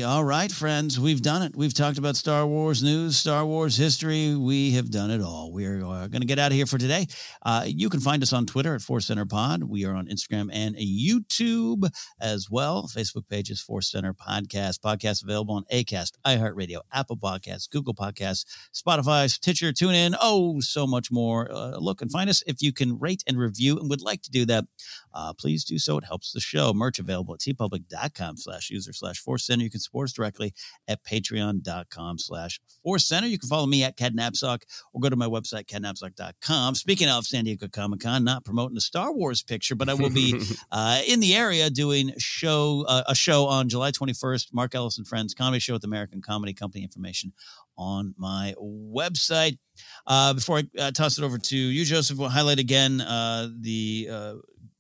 All 0.04 0.26
right, 0.26 0.52
friends, 0.52 1.00
we've 1.00 1.22
done 1.22 1.44
it. 1.44 1.56
We've 1.56 1.74
talked 1.74 1.98
about 1.98 2.18
Star 2.18 2.46
Wars 2.46 2.84
news, 2.84 3.16
Star 3.16 3.46
Wars 3.46 3.78
history. 3.78 4.36
We 4.36 4.72
have 4.72 4.92
done 4.92 5.10
it 5.12 5.22
all. 5.22 5.54
We're 5.54 5.78
uh, 5.82 6.08
going 6.08 6.20
to 6.20 6.28
get 6.28 6.40
out 6.40 6.52
of 6.52 6.58
here 6.58 6.66
for 6.66 6.78
today. 6.78 7.08
Uh, 7.42 7.64
you 7.66 7.90
can 7.90 8.02
find 8.02 8.22
us 8.22 8.34
on 8.34 8.46
Twitter 8.46 8.76
at 8.76 8.82
Force 8.82 9.06
Center 9.06 9.26
Pod. 9.26 9.64
We 9.64 9.86
are 9.86 9.94
on 9.94 10.08
Instagram 10.08 10.50
and 10.52 10.76
YouTube 10.76 11.90
as 12.20 12.50
well. 12.52 12.90
Facebook 12.94 13.30
page 13.30 13.50
is 13.50 13.62
Force 13.62 13.90
Center 13.90 14.14
Podcast. 14.14 14.82
Podcast 14.82 15.24
available 15.24 15.56
on 15.56 15.64
Acast, 15.72 16.18
iHeartRadio, 16.28 16.82
Apple 16.92 17.16
Podcasts, 17.16 17.70
Google 17.70 17.94
Podcasts, 17.94 18.44
Spotify, 18.76 19.30
Stitcher, 19.30 19.72
TuneIn. 19.72 20.18
Oh, 20.22 20.60
so 20.60 20.86
much 20.86 21.14
more. 21.14 21.50
Uh, 21.50 21.78
look 21.78 22.02
and 22.02 22.12
find 22.12 22.30
us 22.30 22.44
if 22.46 22.62
you 22.62 22.74
can 22.74 23.00
rate 23.00 23.24
and 23.26 23.38
review 23.38 23.80
and 23.80 23.90
would 23.90 24.02
like 24.02 24.22
to 24.24 24.32
do 24.32 24.46
that. 24.48 24.66
Uh, 25.14 25.34
please 25.34 25.64
do 25.64 25.78
so. 25.78 25.98
It 25.98 26.06
helps 26.06 26.32
the 26.32 26.40
show. 26.40 26.74
Merch 26.74 27.00
available 27.00 27.34
at 27.34 27.40
teepublic.com 27.40 28.38
slash 28.38 28.70
user 28.70 28.94
slash 28.94 29.20
force 29.20 29.46
center. 29.46 29.64
You 29.64 29.70
can 29.70 29.80
support 29.80 30.06
us 30.06 30.14
directly 30.14 30.54
at 30.88 31.04
patreon.com 31.04 32.20
slash 32.20 32.60
force 32.84 33.06
center. 33.06 33.28
You 33.28 33.38
can 33.38 33.50
follow 33.50 33.68
me 33.68 33.84
at 33.84 33.98
Ken 33.98 34.16
Napzok 34.16 34.64
or 34.94 35.02
go 35.02 35.10
to 35.10 35.16
my 35.16 35.28
website, 35.28 35.66
kennapzok.com. 35.66 36.76
Speaking 36.76 37.10
of 37.10 37.26
San 37.26 37.46
Diego 37.46 37.68
Comic 37.68 38.02
Con, 38.02 38.24
not 38.24 38.46
promoting 38.46 38.78
a 38.78 38.82
Star 38.82 39.14
Wars 39.14 39.44
picture, 39.44 39.76
but 39.76 39.90
I 39.90 39.94
will 39.94 40.10
be 40.10 40.42
uh, 40.72 41.02
in 41.08 41.20
the 41.20 41.36
area 41.36 41.70
doing 41.70 42.14
show 42.18 42.86
uh, 42.88 43.04
a 43.08 43.16
show 43.16 43.46
on 43.46 43.70
July 43.70 43.92
21st, 43.92 44.54
Mark 44.54 44.76
Ellis 44.76 44.98
and 44.98 45.08
Friends 45.08 45.34
Comedy 45.34 45.60
Show 45.60 45.74
with 45.74 45.84
American 45.84 46.22
Comedy 46.22 46.54
Company. 46.54 46.84
Information 46.84 47.34
on 47.78 48.14
my 48.18 48.54
website. 48.62 49.58
Uh, 50.06 50.34
before 50.34 50.60
I 50.60 50.64
uh, 50.80 50.92
toss 50.92 51.18
it 51.18 51.24
over 51.24 51.38
to 51.38 51.58
you, 51.58 51.86
Joseph, 51.86 52.18
we'll 52.18 52.30
highlight 52.30 52.60
again 52.60 53.02
uh, 53.02 53.50
the 53.60 54.10
uh, 54.12 54.34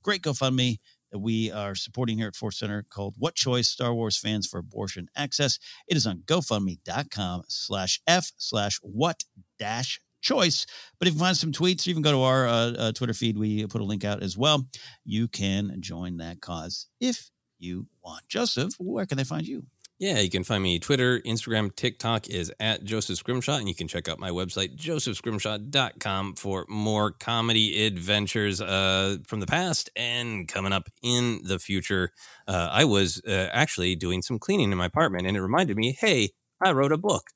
great 0.03 0.21
GoFundMe 0.21 0.79
that 1.11 1.19
we 1.19 1.51
are 1.51 1.75
supporting 1.75 2.17
here 2.17 2.27
at 2.27 2.35
Force 2.35 2.59
Center 2.59 2.85
called 2.89 3.15
What 3.17 3.35
Choice 3.35 3.69
Star 3.69 3.93
Wars 3.93 4.17
Fans 4.17 4.47
for 4.47 4.59
Abortion 4.59 5.07
Access. 5.15 5.59
It 5.87 5.95
is 5.95 6.05
on 6.05 6.19
GoFundMe.com 6.25 7.43
slash 7.47 8.01
F 8.07 8.31
slash 8.37 8.79
what 8.81 9.23
dash 9.57 9.99
choice. 10.21 10.65
But 10.99 11.07
if 11.07 11.13
you 11.13 11.19
find 11.19 11.37
some 11.37 11.51
tweets, 11.51 11.87
or 11.87 11.91
even 11.91 12.01
go 12.01 12.11
to 12.11 12.21
our 12.21 12.47
uh, 12.47 12.71
uh, 12.71 12.91
Twitter 12.93 13.13
feed, 13.13 13.37
we 13.37 13.65
put 13.67 13.81
a 13.81 13.85
link 13.85 14.03
out 14.03 14.23
as 14.23 14.37
well. 14.37 14.67
You 15.05 15.27
can 15.27 15.77
join 15.79 16.17
that 16.17 16.41
cause 16.41 16.87
if 16.99 17.29
you 17.59 17.87
want. 18.03 18.27
Joseph, 18.27 18.73
where 18.79 19.05
can 19.05 19.17
they 19.17 19.23
find 19.23 19.47
you? 19.47 19.63
Yeah, 20.03 20.19
you 20.19 20.29
can 20.29 20.43
find 20.43 20.61
me 20.61 20.79
Twitter, 20.79 21.21
Instagram, 21.21 21.73
TikTok 21.73 22.27
is 22.27 22.51
at 22.59 22.83
Joseph 22.83 23.19
Scrimshaw, 23.19 23.55
and 23.55 23.69
you 23.69 23.73
can 23.73 23.87
check 23.87 24.09
out 24.09 24.19
my 24.19 24.31
website, 24.31 24.75
josephscrimshaw.com, 24.75 26.35
for 26.35 26.65
more 26.67 27.11
comedy 27.11 27.85
adventures 27.85 28.59
uh, 28.59 29.15
from 29.25 29.39
the 29.39 29.47
past 29.47 29.89
and 29.95 30.45
coming 30.45 30.73
up 30.73 30.89
in 31.01 31.39
the 31.45 31.57
future. 31.57 32.11
Uh, 32.49 32.67
I 32.69 32.83
was 32.83 33.21
uh, 33.25 33.47
actually 33.53 33.95
doing 33.95 34.21
some 34.21 34.39
cleaning 34.39 34.73
in 34.73 34.77
my 34.77 34.87
apartment, 34.87 35.25
and 35.25 35.37
it 35.37 35.41
reminded 35.41 35.77
me, 35.77 35.95
hey, 35.97 36.31
I 36.63 36.71
wrote 36.71 36.91
a 36.91 36.97
book 36.97 37.27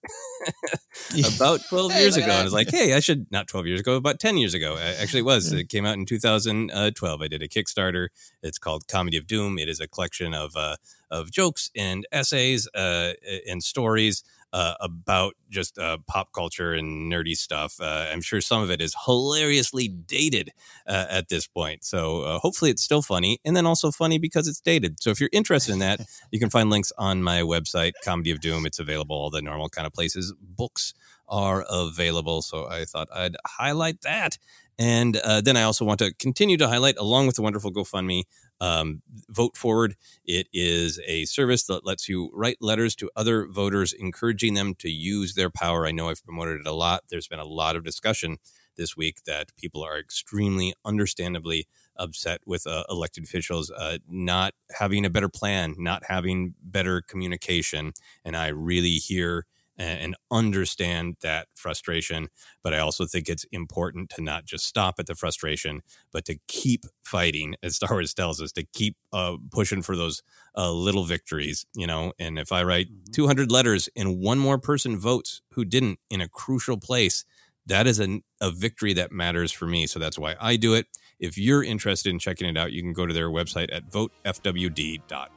about 1.35 1.61
12 1.69 1.95
years 1.95 2.17
ago. 2.17 2.31
I 2.31 2.43
was 2.43 2.53
like, 2.53 2.69
hey, 2.69 2.93
I 2.93 2.99
should, 2.99 3.27
not 3.31 3.47
12 3.47 3.67
years 3.67 3.79
ago, 3.81 3.95
about 3.95 4.19
10 4.19 4.37
years 4.37 4.53
ago. 4.53 4.77
Actually, 4.77 5.19
it 5.21 5.25
was. 5.25 5.51
It 5.51 5.69
came 5.69 5.85
out 5.85 5.95
in 5.95 6.05
2012. 6.05 7.21
I 7.21 7.27
did 7.27 7.41
a 7.41 7.47
Kickstarter. 7.47 8.07
It's 8.41 8.57
called 8.57 8.87
Comedy 8.87 9.17
of 9.17 9.27
Doom. 9.27 9.59
It 9.59 9.69
is 9.69 9.79
a 9.79 9.87
collection 9.87 10.33
of, 10.33 10.55
uh, 10.55 10.77
of 11.11 11.31
jokes 11.31 11.69
and 11.75 12.07
essays 12.11 12.67
uh, 12.73 13.13
and 13.47 13.61
stories 13.63 14.23
uh, 14.53 14.75
about 14.79 15.33
just 15.49 15.77
uh, 15.77 15.97
pop 16.07 16.31
culture 16.33 16.73
and 16.73 17.11
nerdy 17.11 17.35
stuff. 17.35 17.79
Uh, 17.79 18.05
I'm 18.11 18.21
sure 18.21 18.41
some 18.41 18.61
of 18.61 18.71
it 18.71 18.81
is 18.81 18.95
hilariously 19.05 19.87
dated 19.87 20.51
uh, 20.87 21.05
at 21.09 21.29
this 21.29 21.47
point. 21.47 21.83
So 21.83 22.21
uh, 22.21 22.39
hopefully 22.39 22.71
it's 22.71 22.83
still 22.83 23.01
funny 23.01 23.39
and 23.43 23.55
then 23.55 23.65
also 23.65 23.91
funny 23.91 24.19
because 24.19 24.47
it's 24.47 24.61
dated. 24.61 25.01
So 25.01 25.09
if 25.09 25.19
you're 25.19 25.29
interested 25.33 25.73
in 25.73 25.79
that, 25.79 26.01
you 26.31 26.39
can 26.39 26.49
find 26.49 26.69
links 26.69 26.91
on 26.97 27.23
my 27.23 27.41
website, 27.41 27.93
Comedy 28.03 28.31
of 28.31 28.39
Doom. 28.39 28.65
It's 28.65 28.79
available 28.79 29.15
all 29.15 29.29
the 29.29 29.41
normal 29.41 29.69
kind 29.69 29.85
of 29.85 29.93
places. 29.93 30.33
Books 30.41 30.93
are 31.27 31.65
available. 31.69 32.41
So 32.41 32.69
I 32.69 32.85
thought 32.85 33.09
I'd 33.13 33.35
highlight 33.45 34.01
that. 34.01 34.37
And 34.79 35.17
uh, 35.17 35.41
then 35.41 35.57
I 35.57 35.63
also 35.63 35.85
want 35.85 35.99
to 35.99 36.13
continue 36.13 36.55
to 36.57 36.67
highlight, 36.67 36.97
along 36.97 37.25
with 37.25 37.35
the 37.35 37.41
wonderful 37.41 37.71
GoFundMe, 37.71 38.23
Um, 38.59 39.01
Vote 39.29 39.55
Forward. 39.55 39.95
It 40.25 40.47
is 40.53 40.99
a 41.05 41.25
service 41.25 41.65
that 41.65 41.85
lets 41.85 42.09
you 42.09 42.29
write 42.33 42.57
letters 42.61 42.95
to 42.97 43.09
other 43.15 43.45
voters, 43.47 43.93
encouraging 43.93 44.53
them 44.53 44.75
to 44.75 44.89
use 44.89 45.35
their 45.35 45.49
power. 45.49 45.85
I 45.85 45.91
know 45.91 46.09
I've 46.09 46.23
promoted 46.23 46.61
it 46.61 46.67
a 46.67 46.73
lot. 46.73 47.03
There's 47.09 47.27
been 47.27 47.39
a 47.39 47.45
lot 47.45 47.75
of 47.75 47.83
discussion 47.83 48.37
this 48.77 48.95
week 48.95 49.23
that 49.25 49.55
people 49.57 49.83
are 49.83 49.97
extremely 49.99 50.73
understandably 50.85 51.67
upset 51.97 52.41
with 52.45 52.65
uh, 52.67 52.83
elected 52.89 53.23
officials 53.23 53.71
uh, 53.71 53.97
not 54.07 54.53
having 54.77 55.05
a 55.05 55.09
better 55.09 55.29
plan, 55.29 55.75
not 55.77 56.03
having 56.07 56.53
better 56.61 57.01
communication. 57.01 57.91
And 58.23 58.37
I 58.37 58.47
really 58.49 58.95
hear 58.95 59.45
and 59.77 60.15
understand 60.31 61.17
that 61.21 61.47
frustration. 61.55 62.29
But 62.63 62.73
I 62.73 62.79
also 62.79 63.05
think 63.05 63.29
it's 63.29 63.45
important 63.51 64.09
to 64.11 64.21
not 64.21 64.45
just 64.45 64.65
stop 64.65 64.95
at 64.99 65.05
the 65.05 65.15
frustration, 65.15 65.81
but 66.11 66.25
to 66.25 66.37
keep 66.47 66.85
fighting, 67.03 67.55
as 67.61 67.75
Star 67.75 67.91
Wars 67.91 68.13
tells 68.13 68.41
us, 68.41 68.51
to 68.53 68.63
keep 68.73 68.95
uh, 69.13 69.37
pushing 69.51 69.81
for 69.81 69.95
those 69.95 70.23
uh, 70.55 70.71
little 70.71 71.03
victories, 71.03 71.65
you 71.75 71.87
know. 71.87 72.13
And 72.19 72.39
if 72.39 72.51
I 72.51 72.63
write 72.63 72.87
mm-hmm. 72.87 73.11
200 73.13 73.51
letters 73.51 73.89
and 73.95 74.19
one 74.19 74.39
more 74.39 74.57
person 74.57 74.97
votes 74.97 75.41
who 75.51 75.63
didn't 75.63 75.99
in 76.09 76.21
a 76.21 76.27
crucial 76.27 76.77
place, 76.77 77.25
that 77.67 77.85
is 77.85 77.99
a, 77.99 78.21
a 78.41 78.49
victory 78.49 78.93
that 78.93 79.11
matters 79.11 79.51
for 79.51 79.67
me. 79.67 79.87
So 79.87 79.99
that's 79.99 80.17
why 80.17 80.35
I 80.39 80.55
do 80.55 80.73
it. 80.73 80.87
If 81.19 81.37
you're 81.37 81.63
interested 81.63 82.09
in 82.09 82.19
checking 82.19 82.47
it 82.47 82.57
out, 82.57 82.71
you 82.71 82.81
can 82.81 82.93
go 82.93 83.05
to 83.05 83.13
their 83.13 83.29
website 83.29 83.73
at 83.73 83.89
votefwd.org. 83.89 85.36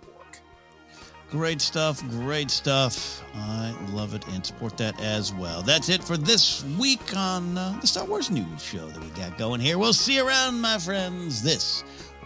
Great 1.31 1.61
stuff. 1.61 2.03
Great 2.09 2.51
stuff. 2.51 3.23
I 3.35 3.73
love 3.93 4.15
it 4.15 4.27
and 4.29 4.45
support 4.45 4.77
that 4.79 5.01
as 5.01 5.33
well. 5.33 5.63
That's 5.63 5.89
it 5.89 6.03
for 6.03 6.17
this 6.17 6.65
week 6.79 7.17
on 7.17 7.57
uh, 7.57 7.79
the 7.81 7.87
Star 7.87 8.05
Wars 8.05 8.31
News 8.31 8.63
Show 8.63 8.89
that 8.89 9.01
we 9.01 9.09
got 9.11 9.39
going 9.39 9.61
here. 9.61 9.79
We'll 9.79 9.93
see 9.93 10.17
you 10.17 10.27
around, 10.27 10.61
my 10.61 10.79
friends. 10.79 11.41
This 11.43 11.85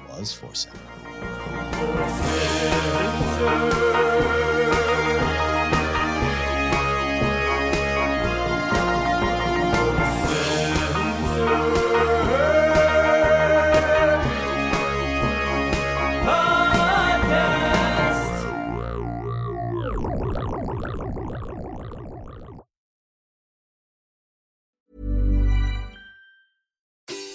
was 0.08 0.32
Force 0.32 0.66